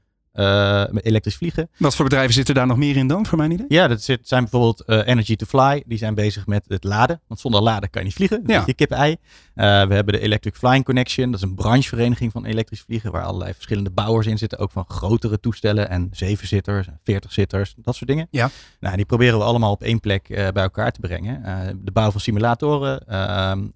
met 0.90 1.04
elektrisch 1.04 1.36
vliegen. 1.36 1.68
Wat 1.78 1.94
voor 1.94 2.04
bedrijven 2.04 2.34
zitten 2.34 2.54
daar 2.54 2.66
nog 2.66 2.76
meer 2.76 2.96
in 2.96 3.06
dan, 3.06 3.26
voor 3.26 3.38
mijn 3.38 3.50
idee? 3.50 3.66
Ja, 3.68 3.88
dat 3.88 4.02
zit, 4.02 4.28
zijn 4.28 4.42
bijvoorbeeld 4.42 4.82
uh, 4.86 5.06
Energy 5.06 5.36
to 5.36 5.46
Fly. 5.46 5.82
Die 5.86 5.98
zijn 5.98 6.14
bezig 6.14 6.46
met 6.46 6.64
het 6.68 6.84
laden. 6.84 7.20
Want 7.26 7.40
zonder 7.40 7.62
laden 7.62 7.90
kan 7.90 8.00
je 8.00 8.06
niet 8.06 8.16
vliegen. 8.16 8.42
Dat 8.42 8.56
ja. 8.56 8.62
je 8.66 8.74
kip-ei. 8.74 9.10
Uh, 9.10 9.16
we 9.54 9.94
hebben 9.94 10.06
de 10.06 10.18
Electric 10.18 10.54
Flying 10.54 10.84
Connection. 10.84 11.30
Dat 11.30 11.42
is 11.42 11.48
een 11.48 11.54
branchevereniging 11.54 12.32
van 12.32 12.44
elektrisch 12.44 12.80
vliegen. 12.80 13.12
Waar 13.12 13.24
allerlei 13.24 13.52
verschillende 13.52 13.90
bouwers 13.90 14.26
in 14.26 14.38
zitten. 14.38 14.58
Ook 14.58 14.70
van 14.70 14.84
grotere 14.88 15.40
toestellen. 15.40 15.88
En 15.88 16.08
zevenzitters, 16.12 16.88
veertigzitters, 17.04 17.74
dat 17.76 17.94
soort 17.94 18.10
dingen. 18.10 18.28
Ja. 18.30 18.50
Nou, 18.80 18.96
die 18.96 19.04
proberen 19.04 19.38
we 19.38 19.44
allemaal 19.44 19.72
op 19.72 19.82
één 19.82 20.00
plek 20.00 20.26
bij 20.28 20.52
elkaar 20.52 20.92
te 20.92 21.00
brengen. 21.00 21.42
De 21.84 21.92
bouw 21.92 22.10
van 22.10 22.20
simulatoren. 22.20 23.02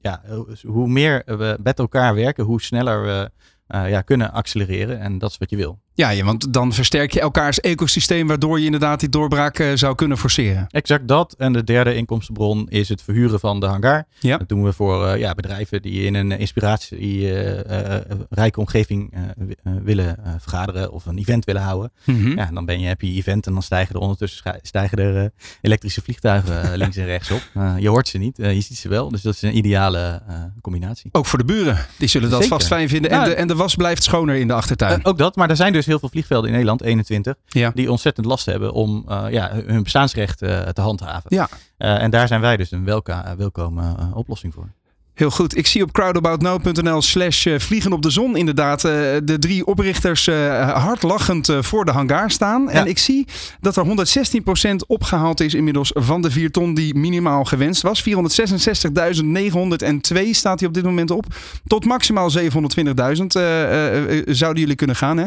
ja, 0.00 0.22
hoe 0.66 0.88
meer 0.88 1.22
we 1.26 1.58
met 1.62 1.78
elkaar 1.78 2.14
werken, 2.14 2.44
hoe 2.44 2.62
sneller 2.62 3.02
we 3.02 3.30
uh, 3.74 3.90
ja, 3.90 4.00
kunnen 4.00 4.32
accelereren. 4.32 5.00
En 5.00 5.18
dat 5.18 5.30
is 5.30 5.38
wat 5.38 5.50
je 5.50 5.56
wil. 5.56 5.78
Ja, 6.00 6.10
ja, 6.10 6.24
want 6.24 6.52
dan 6.52 6.72
versterk 6.72 7.12
je 7.12 7.20
elkaars 7.20 7.60
ecosysteem, 7.60 8.26
waardoor 8.26 8.58
je 8.58 8.64
inderdaad 8.64 9.00
die 9.00 9.08
doorbraak 9.08 9.58
uh, 9.58 9.70
zou 9.74 9.94
kunnen 9.94 10.18
forceren. 10.18 10.66
Exact 10.70 11.08
dat. 11.08 11.34
En 11.38 11.52
de 11.52 11.64
derde 11.64 11.94
inkomstenbron 11.94 12.68
is 12.68 12.88
het 12.88 13.02
verhuren 13.02 13.40
van 13.40 13.60
de 13.60 13.66
hangar. 13.66 14.06
Ja. 14.18 14.38
Dat 14.38 14.48
doen 14.48 14.62
we 14.62 14.72
voor 14.72 15.06
uh, 15.06 15.18
ja, 15.18 15.34
bedrijven 15.34 15.82
die 15.82 16.04
in 16.04 16.14
een 16.14 16.30
inspiratierijke 16.30 18.60
omgeving 18.60 19.14
willen 19.62 20.16
vergaderen 20.38 20.92
of 20.92 21.06
een 21.06 21.18
event 21.18 21.44
willen 21.44 21.62
houden. 21.62 21.92
Mhm. 22.04 22.18
Mm 22.18 22.24
-hmm. 22.24 22.36
Ja, 22.36 22.50
dan 22.52 22.64
ben 22.64 22.80
je 22.80 22.86
happy 22.86 23.06
event 23.06 23.46
en 23.46 23.52
dan 23.52 23.62
stijgen 23.62 23.94
er 23.94 24.00
ondertussen 24.00 24.58
stijgen 24.62 24.98
er 24.98 25.32
elektrische 25.60 26.02
vliegtuigen 26.02 26.76
links 26.76 26.96
en 26.96 27.04
rechts 27.04 27.30
op. 27.30 27.42
je 27.78 27.88
hoort 27.88 28.08
ze 28.08 28.18
niet, 28.18 28.36
je 28.36 28.60
ziet 28.60 28.78
ze 28.78 28.88
wel. 28.88 29.10
Dus 29.10 29.22
dat 29.22 29.34
is 29.34 29.42
een 29.42 29.56
ideale 29.56 30.22
combinatie. 30.60 31.08
Ook 31.12 31.26
voor 31.26 31.38
de 31.38 31.44
buren. 31.44 31.78
Die 31.96 32.08
zullen 32.08 32.30
dat 32.30 32.42
Zeker. 32.42 32.56
vast 32.56 32.68
fijn 32.68 32.88
vinden. 32.88 33.10
En, 33.10 33.24
de, 33.24 33.34
en 33.34 33.46
de 33.46 33.54
was 33.54 33.74
blijft 33.74 34.02
schoner 34.02 34.34
in 34.34 34.46
de 34.46 34.54
achtertuin. 34.54 35.04
ook 35.04 35.18
dat, 35.18 35.36
maar 35.36 35.50
er 35.50 35.56
zijn 35.56 35.72
dus 35.72 35.86
heel 35.90 35.98
veel 35.98 36.08
vliegvelden 36.08 36.46
in 36.46 36.52
Nederland, 36.52 36.82
21, 36.82 37.34
ja. 37.46 37.70
die 37.74 37.90
ontzettend 37.90 38.26
last 38.26 38.46
hebben 38.46 38.72
om 38.72 39.04
uh, 39.08 39.24
ja, 39.30 39.50
hun 39.52 39.82
bestaansrecht 39.82 40.42
uh, 40.42 40.60
te 40.60 40.80
handhaven. 40.80 41.34
Ja. 41.34 41.48
Uh, 41.78 42.02
en 42.02 42.10
daar 42.10 42.28
zijn 42.28 42.40
wij 42.40 42.56
dus 42.56 42.70
een 42.70 42.84
welka, 42.84 43.36
welkome 43.36 43.96
oplossing 44.14 44.54
voor. 44.54 44.72
Heel 45.20 45.30
goed. 45.30 45.56
Ik 45.56 45.66
zie 45.66 45.82
op 45.82 45.92
crowdaboutnow.nl 45.92 47.02
slash 47.02 47.46
eh, 47.46 47.58
vliegen 47.58 47.92
op 47.92 48.02
de 48.02 48.10
zon 48.10 48.36
inderdaad 48.36 48.84
uh, 48.84 48.92
de 49.24 49.36
drie 49.38 49.66
oprichters 49.66 50.26
uh, 50.26 50.70
hardlachend 50.70 51.52
voor 51.60 51.84
de 51.84 51.90
hangar 51.90 52.30
staan. 52.30 52.62
Ja. 52.62 52.70
En 52.70 52.86
ik 52.86 52.98
zie 52.98 53.26
dat 53.60 53.76
er 53.76 53.84
116% 53.86 53.88
opgehaald 54.86 55.40
is 55.40 55.54
inmiddels 55.54 55.90
van 55.94 56.22
de 56.22 56.30
4 56.30 56.50
ton 56.50 56.74
die 56.74 56.94
minimaal 56.94 57.44
gewenst 57.44 57.82
was. 57.82 58.04
466.902 58.08 58.12
staat 60.30 60.58
hij 60.60 60.68
op 60.68 60.74
dit 60.74 60.84
moment 60.84 61.10
op. 61.10 61.26
Tot 61.66 61.84
maximaal 61.84 62.30
720.000 62.38 62.42
zouden 64.26 64.60
jullie 64.60 64.74
kunnen 64.74 64.96
gaan. 64.96 65.16
Hè? 65.16 65.26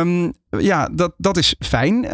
Um, 0.00 0.32
ja, 0.58 0.88
dat, 0.92 1.12
dat 1.16 1.36
is 1.36 1.54
fijn. 1.58 2.04
Uh, 2.04 2.10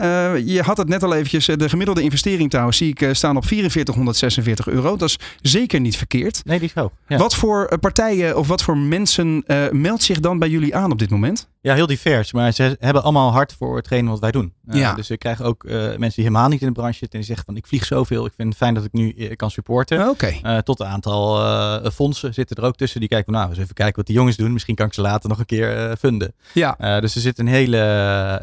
je 0.47 0.63
had 0.63 0.77
het 0.77 0.89
net 0.89 1.03
al 1.03 1.15
eventjes. 1.15 1.47
De 1.47 1.69
gemiddelde 1.69 2.03
investering 2.03 2.51
trouwens 2.51 2.77
zie 2.77 2.95
ik 2.97 3.09
staan 3.13 3.37
op 3.37 3.47
4446 3.47 4.69
euro. 4.69 4.97
Dat 4.97 5.09
is 5.09 5.19
zeker 5.41 5.81
niet 5.81 5.97
verkeerd. 5.97 6.41
Nee, 6.45 6.59
die 6.59 6.69
is 6.69 6.75
hoog. 6.75 6.91
Ja. 7.09 7.17
Wat 7.17 7.35
voor 7.35 7.79
partijen 7.79 8.37
of 8.37 8.49
wat 8.49 8.63
voor 8.63 8.77
mensen 8.79 9.45
uh, 9.47 9.71
meldt 9.71 10.03
zich 10.03 10.21
dan 10.21 10.39
bij 10.39 10.49
jullie 10.49 10.77
aan 10.77 10.93
op 10.93 10.99
dit 10.99 11.11
moment? 11.11 11.49
Ja, 11.61 11.75
heel 11.75 11.87
divers. 11.87 12.33
Maar 12.33 12.53
ze 12.53 12.77
hebben 12.79 13.03
allemaal 13.03 13.33
hard 13.33 13.53
voor 13.59 13.77
hetgeen 13.77 14.09
wat 14.09 14.21
wij 14.21 14.31
doen. 14.31 14.53
Uh, 14.69 14.81
ja. 14.81 14.95
Dus 14.95 15.11
ik 15.11 15.19
krijg 15.19 15.43
ook 15.43 15.65
uh, 15.65 15.73
mensen 15.73 15.99
die 15.99 16.25
helemaal 16.25 16.49
niet 16.49 16.61
in 16.61 16.67
de 16.67 16.73
branche 16.73 16.99
zitten. 16.99 17.19
En 17.19 17.25
die 17.25 17.27
zeggen 17.27 17.45
van 17.45 17.57
ik 17.57 17.67
vlieg 17.67 17.85
zoveel. 17.85 18.27
Ik 18.27 18.33
vind 18.37 18.49
het 18.49 18.57
fijn 18.57 18.75
dat 18.75 18.85
ik 18.85 18.93
nu 18.93 19.35
kan 19.37 19.51
supporten. 19.51 20.09
Okay. 20.09 20.41
Uh, 20.43 20.59
tot 20.59 20.81
een 20.81 20.87
aantal 20.87 21.91
fondsen 21.91 22.35
zitten 22.35 22.57
er 22.57 22.63
ook 22.63 22.77
tussen. 22.77 23.01
Die 23.01 23.09
kijken 23.09 23.33
van 23.33 23.41
nou 23.41 23.53
eens 23.53 23.63
even 23.63 23.75
kijken 23.75 23.97
wat 23.97 24.07
die 24.07 24.15
jongens 24.15 24.37
doen. 24.37 24.53
Misschien 24.53 24.75
kan 24.75 24.87
ik 24.87 24.95
ze 24.95 25.01
later 25.01 25.29
nog 25.29 25.39
een 25.39 25.47
keer 25.47 25.97
vinden. 25.99 26.35
Ja. 26.53 27.01
dus 27.01 27.15
er 27.15 27.21
zit 27.21 27.39
een 27.39 27.47
hele, 27.47 27.77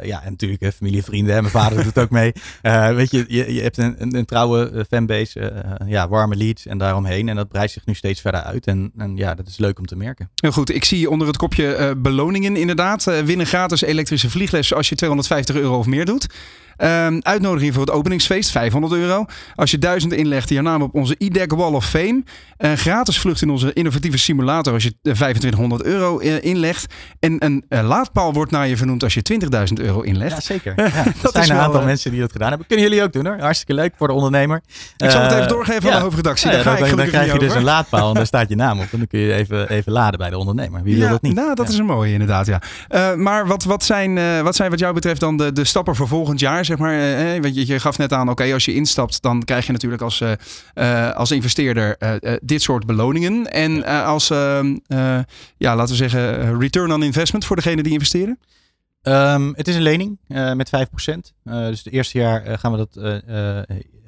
ja 0.04 0.24
en 0.24 0.30
natuurlijk 0.30 0.74
familie, 0.74 1.04
vrienden. 1.04 1.36
Mijn 1.36 1.50
vader 1.50 1.84
doet 1.84 1.98
ook 2.00 2.10
mee. 2.10 2.34
weet 2.96 3.12
je, 3.12 3.26
je, 3.28 3.54
je 3.54 3.62
hebt 3.62 3.78
een, 3.78 3.96
een, 3.98 4.16
een 4.16 4.26
trouwe 4.26 4.86
fanbase. 4.90 5.66
ja, 5.86 6.08
warme 6.08 6.36
leads 6.36 6.66
en 6.66 6.78
daaromheen. 6.78 7.30
En 7.30 7.36
dat 7.36 7.48
breidt 7.48 7.72
zich 7.72 7.86
nu 7.86 7.94
steeds 7.94 8.22
verder 8.22 8.42
uit. 8.42 8.55
En, 8.64 8.92
en 8.98 9.18
ja, 9.18 9.36
dat 9.36 9.48
is 9.48 9.58
leuk 9.58 9.80
om 9.80 9.86
te 9.86 9.96
merken. 9.96 10.30
Heel 10.36 10.52
goed. 10.52 10.76
Ik 10.76 10.84
zie 10.84 11.10
onder 11.10 11.28
het 11.28 11.38
kopje 11.38 11.96
beloningen 11.98 12.56
inderdaad. 12.56 13.04
winnen 13.04 13.46
gratis 13.46 13.82
elektrische 13.82 14.30
vliegles 14.30 14.74
als 14.74 14.90
je 14.90 14.96
250 14.96 15.56
euro 15.56 15.78
of 15.78 15.86
meer 15.86 16.06
doet. 16.06 16.28
Um, 16.78 17.20
uitnodiging 17.22 17.74
voor 17.74 17.84
het 17.84 17.92
openingsfeest, 17.92 18.52
500 18.52 18.94
euro. 18.94 19.26
Als 19.56 19.72
je 19.72 19.78
1000 19.78 20.14
inlegt, 20.14 20.50
je 20.50 20.62
naam 20.62 20.82
op 20.82 20.96
onze 20.96 21.16
IDEC 21.18 21.52
Wall 21.52 21.74
of 21.74 21.86
Fame. 21.86 22.24
Een 22.58 22.78
gratis 22.78 23.20
vlucht 23.20 23.42
in 23.42 23.50
onze 23.50 23.74
innovatieve 23.74 24.18
simulator 24.18 24.74
als 24.74 24.84
je 24.84 24.94
2500 25.02 25.84
euro 25.84 26.18
inlegt. 26.18 26.94
En 27.20 27.46
een 27.46 27.64
laadpaal 27.70 28.34
wordt 28.34 28.52
naar 28.52 28.68
je 28.68 28.78
vernoemd 28.78 29.04
als 29.04 29.14
je 29.14 29.22
20.000 29.78 29.84
euro 29.86 30.02
inlegt. 30.02 30.36
Ja, 30.36 30.42
zeker. 30.42 30.74
Ja, 30.96 31.04
dat 31.22 31.34
zijn 31.34 31.50
een 31.50 31.58
aantal 31.58 31.84
mensen 31.84 32.12
die 32.12 32.20
dat 32.20 32.32
gedaan 32.32 32.50
hebben. 32.50 32.68
Kunnen 32.68 32.86
jullie 32.86 33.04
ook 33.04 33.14
doen 33.14 33.26
hoor. 33.26 33.40
Hartstikke 33.40 33.74
leuk 33.74 33.94
voor 33.98 34.08
de 34.08 34.14
ondernemer. 34.14 34.62
Ik 34.98 35.10
zal 35.10 35.22
het 35.22 35.32
even 35.32 35.48
doorgeven 35.48 35.90
aan 35.90 35.96
de 35.96 36.04
hoofdredactie. 36.04 36.52
Ja, 36.52 36.64
dan, 36.64 36.96
dan 36.96 37.08
krijg 37.08 37.34
je 37.34 37.40
dus 37.40 37.56
een 37.56 37.64
laadpaal 37.64 38.08
en 38.08 38.14
daar 38.14 38.26
staat 38.26 38.50
je 38.50 38.56
naam 38.56 38.80
op. 38.80 38.88
En 38.92 38.98
dan 38.98 39.08
kun 39.08 39.20
je 39.20 39.34
even, 39.34 39.70
even 39.70 39.92
laden 39.92 40.20
bij 40.20 40.30
de 40.30 40.38
ondernemer. 40.38 40.84
Wie 40.84 40.98
wil 40.98 41.10
dat 41.10 41.22
niet? 41.22 41.34
Nou, 41.34 41.56
dat 41.56 41.70
is 41.70 41.78
een 41.78 41.86
mooie 41.86 42.12
inderdaad, 42.12 42.46
ja. 42.46 42.62
Uh, 42.90 43.14
maar 43.14 43.48
wat, 43.48 43.64
wat, 43.64 43.84
zijn, 43.84 44.18
uh, 44.18 44.42
wat 44.42 44.56
zijn 44.56 44.70
wat 44.70 44.80
jou 44.80 44.94
betreft 44.94 45.20
dan 45.20 45.38
de, 45.38 45.52
de 45.52 45.64
stappen 45.64 45.96
voor 45.96 46.08
volgend 46.08 46.40
jaar, 46.40 46.65
zeg 46.66 46.78
maar? 46.78 47.00
Eh, 47.00 47.42
want 47.42 47.56
je, 47.56 47.68
je 47.68 47.80
gaf 47.80 47.98
net 47.98 48.14
aan, 48.14 48.30
oké, 48.30 48.54
als 48.54 48.66
je 48.66 48.74
instapt, 48.74 49.22
dan 49.22 49.44
krijg 49.44 49.66
je 49.66 49.72
natuurlijk 49.72 50.02
als, 50.02 50.22
uh, 50.22 51.12
als 51.12 51.32
investeerder 51.32 51.98
dit 52.42 52.62
soort 52.62 52.86
beloningen. 52.86 53.52
En 53.52 53.86
als, 53.86 54.30
ehm, 54.30 54.78
ja, 55.58 55.76
laten 55.76 55.88
we 55.88 56.10
zeggen, 56.10 56.60
return 56.60 56.92
on 56.92 57.04
investment 57.04 57.46
voor 57.46 57.56
degene 57.56 57.84
die 57.84 57.92
investeren? 57.92 58.40
Um, 59.04 59.54
het 59.56 59.68
is 59.68 59.76
een 59.76 59.82
lening 59.82 60.20
uh, 60.28 60.54
met 60.54 60.70
5%. 60.70 61.34
Uh, 61.44 61.66
dus 61.68 61.84
het 61.84 61.94
eerste 61.94 62.18
jaar 62.18 62.60
gaan 62.60 62.72
we 62.72 62.78
dat 62.78 62.98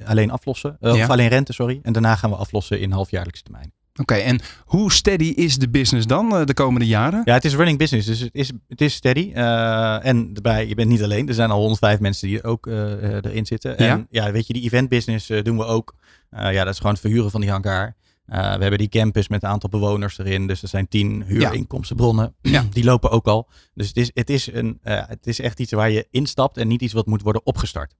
alleen 0.05 0.31
aflossen. 0.31 0.77
Ja. 0.79 0.91
Of 0.91 1.09
alleen 1.09 1.27
rente, 1.27 1.53
sorry. 1.53 1.79
En 1.83 1.93
daarna 1.93 2.15
gaan 2.15 2.29
we 2.29 2.35
aflossen 2.35 2.79
in 2.79 2.91
halfjaarlijkse 2.91 3.43
termijn. 3.43 3.71
Oké, 3.99 4.13
okay, 4.13 4.25
en 4.25 4.39
hoe 4.65 4.91
steady 4.91 5.33
is 5.35 5.57
de 5.57 5.69
business 5.69 6.07
dan 6.07 6.33
uh, 6.33 6.45
de 6.45 6.53
komende 6.53 6.85
jaren? 6.85 7.21
Ja, 7.25 7.33
het 7.33 7.45
is 7.45 7.55
running 7.55 7.77
business, 7.77 8.07
dus 8.07 8.19
het 8.19 8.29
is, 8.35 8.51
het 8.67 8.81
is 8.81 8.93
steady. 8.93 9.31
Uh, 9.35 10.05
en 10.05 10.33
daarbij, 10.33 10.67
je 10.67 10.75
bent 10.75 10.89
niet 10.89 11.03
alleen. 11.03 11.27
Er 11.27 11.33
zijn 11.33 11.51
al 11.51 11.59
105 11.59 11.99
mensen 11.99 12.27
die 12.27 12.43
ook 12.43 12.67
uh, 12.67 13.13
erin 13.13 13.45
zitten. 13.45 13.77
En 13.77 13.85
ja? 13.85 14.05
ja, 14.23 14.31
weet 14.31 14.47
je, 14.47 14.53
die 14.53 14.63
event 14.63 14.89
business 14.89 15.27
doen 15.43 15.57
we 15.57 15.65
ook. 15.65 15.95
ja, 16.29 16.63
dat 16.63 16.73
is 16.73 16.77
gewoon 16.77 16.91
het 16.91 17.01
verhuren 17.01 17.31
van 17.31 17.41
die 17.41 17.49
hangar. 17.49 17.95
we 18.25 18.35
hebben 18.35 18.77
die 18.77 18.89
campus 18.89 19.27
met 19.27 19.43
een 19.43 19.49
aantal 19.49 19.69
bewoners 19.69 20.17
erin. 20.17 20.47
Dus 20.47 20.61
er 20.61 20.67
zijn 20.67 20.87
tien 20.87 21.23
huurinkomstenbronnen. 21.23 22.35
Ja. 22.41 22.65
Die 22.71 22.83
lopen 22.83 23.11
ook 23.11 23.27
al. 23.27 23.49
Dus 23.73 23.87
het 23.87 23.97
is, 23.97 24.11
het, 24.13 24.29
is 24.29 24.53
een, 24.53 24.79
het 24.83 25.27
is 25.27 25.39
echt 25.39 25.59
iets 25.59 25.71
waar 25.71 25.89
je 25.89 26.07
instapt 26.11 26.57
en 26.57 26.67
niet 26.67 26.81
iets 26.81 26.93
wat 26.93 27.05
moet 27.05 27.21
worden 27.21 27.45
opgestart. 27.45 27.95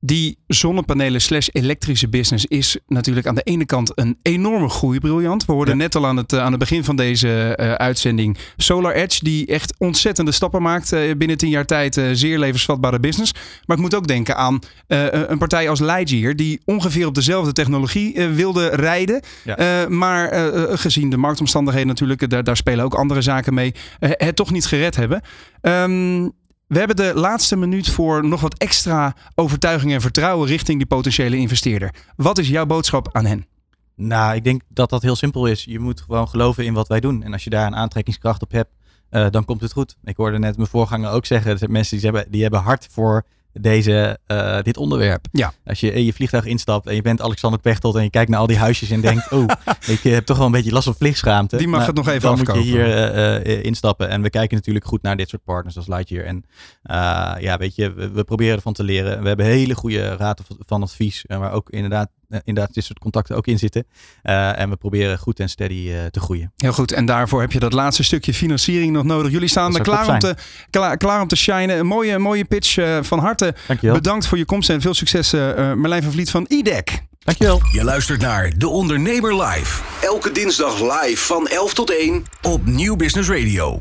Die 0.00 0.38
zonnepanelen 0.46 1.20
slash 1.20 1.48
elektrische 1.52 2.08
business 2.08 2.46
is 2.46 2.78
natuurlijk 2.86 3.26
aan 3.26 3.34
de 3.34 3.42
ene 3.42 3.64
kant 3.64 3.92
een 3.94 4.18
enorme 4.22 4.68
groeibriljant. 4.68 5.44
We 5.44 5.52
hoorden 5.52 5.76
ja. 5.76 5.80
net 5.80 5.94
al 5.94 6.06
aan 6.06 6.16
het, 6.16 6.34
aan 6.34 6.50
het 6.50 6.58
begin 6.58 6.84
van 6.84 6.96
deze 6.96 7.58
uh, 7.60 7.72
uitzending 7.72 8.38
Solar 8.56 8.92
Edge, 8.92 9.24
die 9.24 9.46
echt 9.46 9.74
ontzettende 9.78 10.32
stappen 10.32 10.62
maakt 10.62 10.92
uh, 10.92 11.16
binnen 11.16 11.36
tien 11.36 11.48
jaar 11.48 11.64
tijd. 11.64 11.96
Uh, 11.96 12.08
zeer 12.12 12.38
levensvatbare 12.38 13.00
business. 13.00 13.32
Maar 13.66 13.76
ik 13.76 13.82
moet 13.82 13.94
ook 13.94 14.06
denken 14.06 14.36
aan 14.36 14.58
een 14.86 15.38
partij 15.38 15.68
als 15.68 15.80
Lightyear, 15.80 16.36
die 16.36 16.60
ongeveer 16.64 17.06
op 17.06 17.14
dezelfde 17.14 17.52
technologie 17.52 18.28
wilde 18.28 18.68
rijden. 18.68 19.20
Ja. 19.44 19.88
maar 19.88 20.32
gezien 20.78 21.10
de 21.10 21.16
marktomstandigheden 21.16 21.88
natuurlijk, 21.88 22.30
daar, 22.30 22.44
daar, 22.44 22.56
spelen 22.56 22.84
ook 22.84 22.94
andere 22.94 23.22
zaken 23.22 23.54
mee, 23.54 23.74
het 23.98 24.36
toch 24.36 24.50
niet 24.50 24.66
gered 24.66 24.96
hebben. 24.96 25.22
Um, 25.62 26.32
we 26.68 26.78
hebben 26.78 26.96
de 26.96 27.12
laatste 27.14 27.56
minuut 27.56 27.88
voor 27.88 28.26
nog 28.26 28.40
wat 28.40 28.58
extra 28.58 29.14
overtuiging 29.34 29.92
en 29.92 30.00
vertrouwen 30.00 30.48
richting 30.48 30.78
die 30.78 30.86
potentiële 30.86 31.36
investeerder. 31.36 31.94
Wat 32.16 32.38
is 32.38 32.48
jouw 32.48 32.66
boodschap 32.66 33.08
aan 33.12 33.24
hen? 33.24 33.46
Nou, 33.94 34.34
ik 34.34 34.44
denk 34.44 34.62
dat 34.68 34.90
dat 34.90 35.02
heel 35.02 35.16
simpel 35.16 35.46
is. 35.46 35.64
Je 35.64 35.78
moet 35.78 36.00
gewoon 36.00 36.28
geloven 36.28 36.64
in 36.64 36.74
wat 36.74 36.88
wij 36.88 37.00
doen. 37.00 37.22
En 37.22 37.32
als 37.32 37.44
je 37.44 37.50
daar 37.50 37.66
een 37.66 37.76
aantrekkingskracht 37.76 38.42
op 38.42 38.50
hebt, 38.52 38.70
uh, 39.10 39.26
dan 39.30 39.44
komt 39.44 39.60
het 39.60 39.72
goed. 39.72 39.96
Ik 40.04 40.16
hoorde 40.16 40.38
net 40.38 40.56
mijn 40.56 40.68
voorganger 40.68 41.10
ook 41.10 41.26
zeggen, 41.26 41.58
zijn 41.58 41.72
mensen 41.72 41.96
die 41.96 42.10
hebben, 42.10 42.30
die 42.30 42.42
hebben 42.42 42.60
hard 42.60 42.86
voor 42.90 43.24
deze, 43.52 44.18
uh, 44.26 44.62
dit 44.62 44.76
onderwerp. 44.76 45.26
Ja. 45.32 45.52
Als 45.64 45.80
je 45.80 45.92
in 45.92 46.04
je 46.04 46.12
vliegtuig 46.12 46.44
instapt 46.44 46.86
en 46.86 46.94
je 46.94 47.02
bent 47.02 47.20
Alexander 47.20 47.60
Pechtold 47.60 47.96
en 47.96 48.02
je 48.02 48.10
kijkt 48.10 48.30
naar 48.30 48.40
al 48.40 48.46
die 48.46 48.58
huisjes 48.58 48.90
en 48.90 49.00
denkt, 49.00 49.32
oh, 49.32 49.44
ik 49.86 50.02
heb 50.02 50.26
toch 50.26 50.36
wel 50.36 50.46
een 50.46 50.52
beetje 50.52 50.72
last 50.72 50.84
van 50.84 50.94
vliegschaamte. 50.94 51.56
Die 51.56 51.68
mag 51.68 51.86
het 51.86 51.94
nog 51.94 52.08
even 52.08 52.20
dan 52.20 52.32
afkopen. 52.32 52.54
Dan 52.54 52.62
moet 52.62 52.72
je 52.72 52.78
hier 52.78 53.46
uh, 53.46 53.64
instappen. 53.64 54.08
En 54.08 54.22
we 54.22 54.30
kijken 54.30 54.56
natuurlijk 54.56 54.84
goed 54.84 55.02
naar 55.02 55.16
dit 55.16 55.28
soort 55.28 55.44
partners 55.44 55.76
als 55.76 55.86
Lightyear. 55.86 56.24
En 56.24 56.36
uh, 56.36 57.34
ja, 57.40 57.56
weet 57.58 57.74
je, 57.74 57.92
we, 57.92 58.10
we, 58.10 58.24
proberen 58.24 58.56
ervan 58.56 58.72
te 58.72 58.82
leren. 58.82 59.22
We 59.22 59.28
hebben 59.28 59.46
hele 59.46 59.74
goede 59.74 60.16
raad 60.16 60.42
van 60.66 60.82
advies, 60.82 61.24
waar 61.26 61.52
ook 61.52 61.70
inderdaad 61.70 62.10
inderdaad 62.44 62.74
dit 62.74 62.84
soort 62.84 62.98
contacten 62.98 63.36
ook 63.36 63.46
in 63.46 63.58
zitten. 63.58 63.86
Uh, 64.22 64.60
en 64.60 64.70
we 64.70 64.76
proberen 64.76 65.18
goed 65.18 65.40
en 65.40 65.48
steady 65.48 65.74
uh, 65.74 66.04
te 66.04 66.20
groeien. 66.20 66.52
Heel 66.56 66.72
goed. 66.72 66.92
En 66.92 67.06
daarvoor 67.06 67.40
heb 67.40 67.52
je 67.52 67.58
dat 67.58 67.72
laatste 67.72 68.02
stukje 68.02 68.34
financiering 68.34 68.92
nog 68.92 69.04
nodig. 69.04 69.32
Jullie 69.32 69.48
staan 69.48 69.74
er 69.74 69.82
klaar 69.82 70.08
om, 70.08 70.18
te, 70.18 70.34
klaar, 70.70 70.96
klaar, 70.96 71.20
om 71.20 71.28
te 71.28 71.36
shinen. 71.36 71.78
Een 71.78 71.86
mooie, 71.86 72.18
mooie 72.18 72.44
pitch 72.44 72.76
uh, 72.76 72.98
van 73.02 73.18
harte. 73.18 73.54
Dankjewel. 73.66 73.96
Bedankt 73.96 74.26
voor 74.26 74.38
je 74.38 74.44
komst 74.44 74.70
en 74.70 74.80
veel 74.80 74.94
succes 74.94 75.32
Marlijn 75.32 76.02
van 76.02 76.12
Vliet 76.12 76.30
van 76.30 76.44
IDEC. 76.48 77.06
Dankjewel. 77.18 77.60
Je 77.72 77.84
luistert 77.84 78.20
naar 78.20 78.52
De 78.58 78.68
Ondernemer 78.68 79.42
Live. 79.42 79.82
Elke 80.00 80.32
dinsdag 80.32 80.80
live 80.80 81.24
van 81.24 81.46
11 81.46 81.74
tot 81.74 81.90
1 81.90 82.24
op 82.42 82.66
Nieuw 82.66 82.96
Business 82.96 83.28
Radio. 83.28 83.80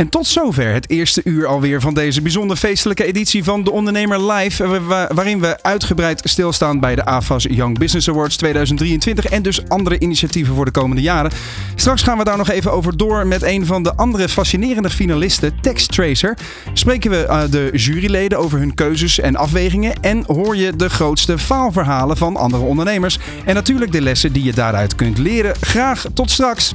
En 0.00 0.08
tot 0.08 0.26
zover 0.26 0.72
het 0.72 0.90
eerste 0.90 1.20
uur 1.24 1.46
alweer 1.46 1.80
van 1.80 1.94
deze 1.94 2.22
bijzonder 2.22 2.56
feestelijke 2.56 3.04
editie 3.04 3.44
van 3.44 3.64
De 3.64 3.70
Ondernemer 3.70 4.32
Live. 4.32 4.82
Waarin 5.14 5.40
we 5.40 5.62
uitgebreid 5.62 6.20
stilstaan 6.24 6.80
bij 6.80 6.94
de 6.94 7.04
AFAS 7.04 7.46
Young 7.50 7.78
Business 7.78 8.08
Awards 8.08 8.36
2023. 8.36 9.24
En 9.24 9.42
dus 9.42 9.68
andere 9.68 9.98
initiatieven 9.98 10.54
voor 10.54 10.64
de 10.64 10.70
komende 10.70 11.02
jaren. 11.02 11.30
Straks 11.74 12.02
gaan 12.02 12.18
we 12.18 12.24
daar 12.24 12.36
nog 12.36 12.50
even 12.50 12.72
over 12.72 12.96
door 12.96 13.26
met 13.26 13.42
een 13.42 13.66
van 13.66 13.82
de 13.82 13.94
andere 13.94 14.28
fascinerende 14.28 14.90
finalisten, 14.90 15.60
TextTracer. 15.60 16.38
Spreken 16.72 17.10
we 17.10 17.26
uh, 17.28 17.42
de 17.50 17.70
juryleden 17.72 18.38
over 18.38 18.58
hun 18.58 18.74
keuzes 18.74 19.20
en 19.20 19.36
afwegingen. 19.36 19.94
En 20.00 20.24
hoor 20.26 20.56
je 20.56 20.76
de 20.76 20.90
grootste 20.90 21.38
faalverhalen 21.38 22.16
van 22.16 22.36
andere 22.36 22.62
ondernemers. 22.62 23.18
En 23.44 23.54
natuurlijk 23.54 23.92
de 23.92 24.02
lessen 24.02 24.32
die 24.32 24.44
je 24.44 24.52
daaruit 24.52 24.94
kunt 24.94 25.18
leren. 25.18 25.54
Graag 25.60 26.06
tot 26.14 26.30
straks. 26.30 26.74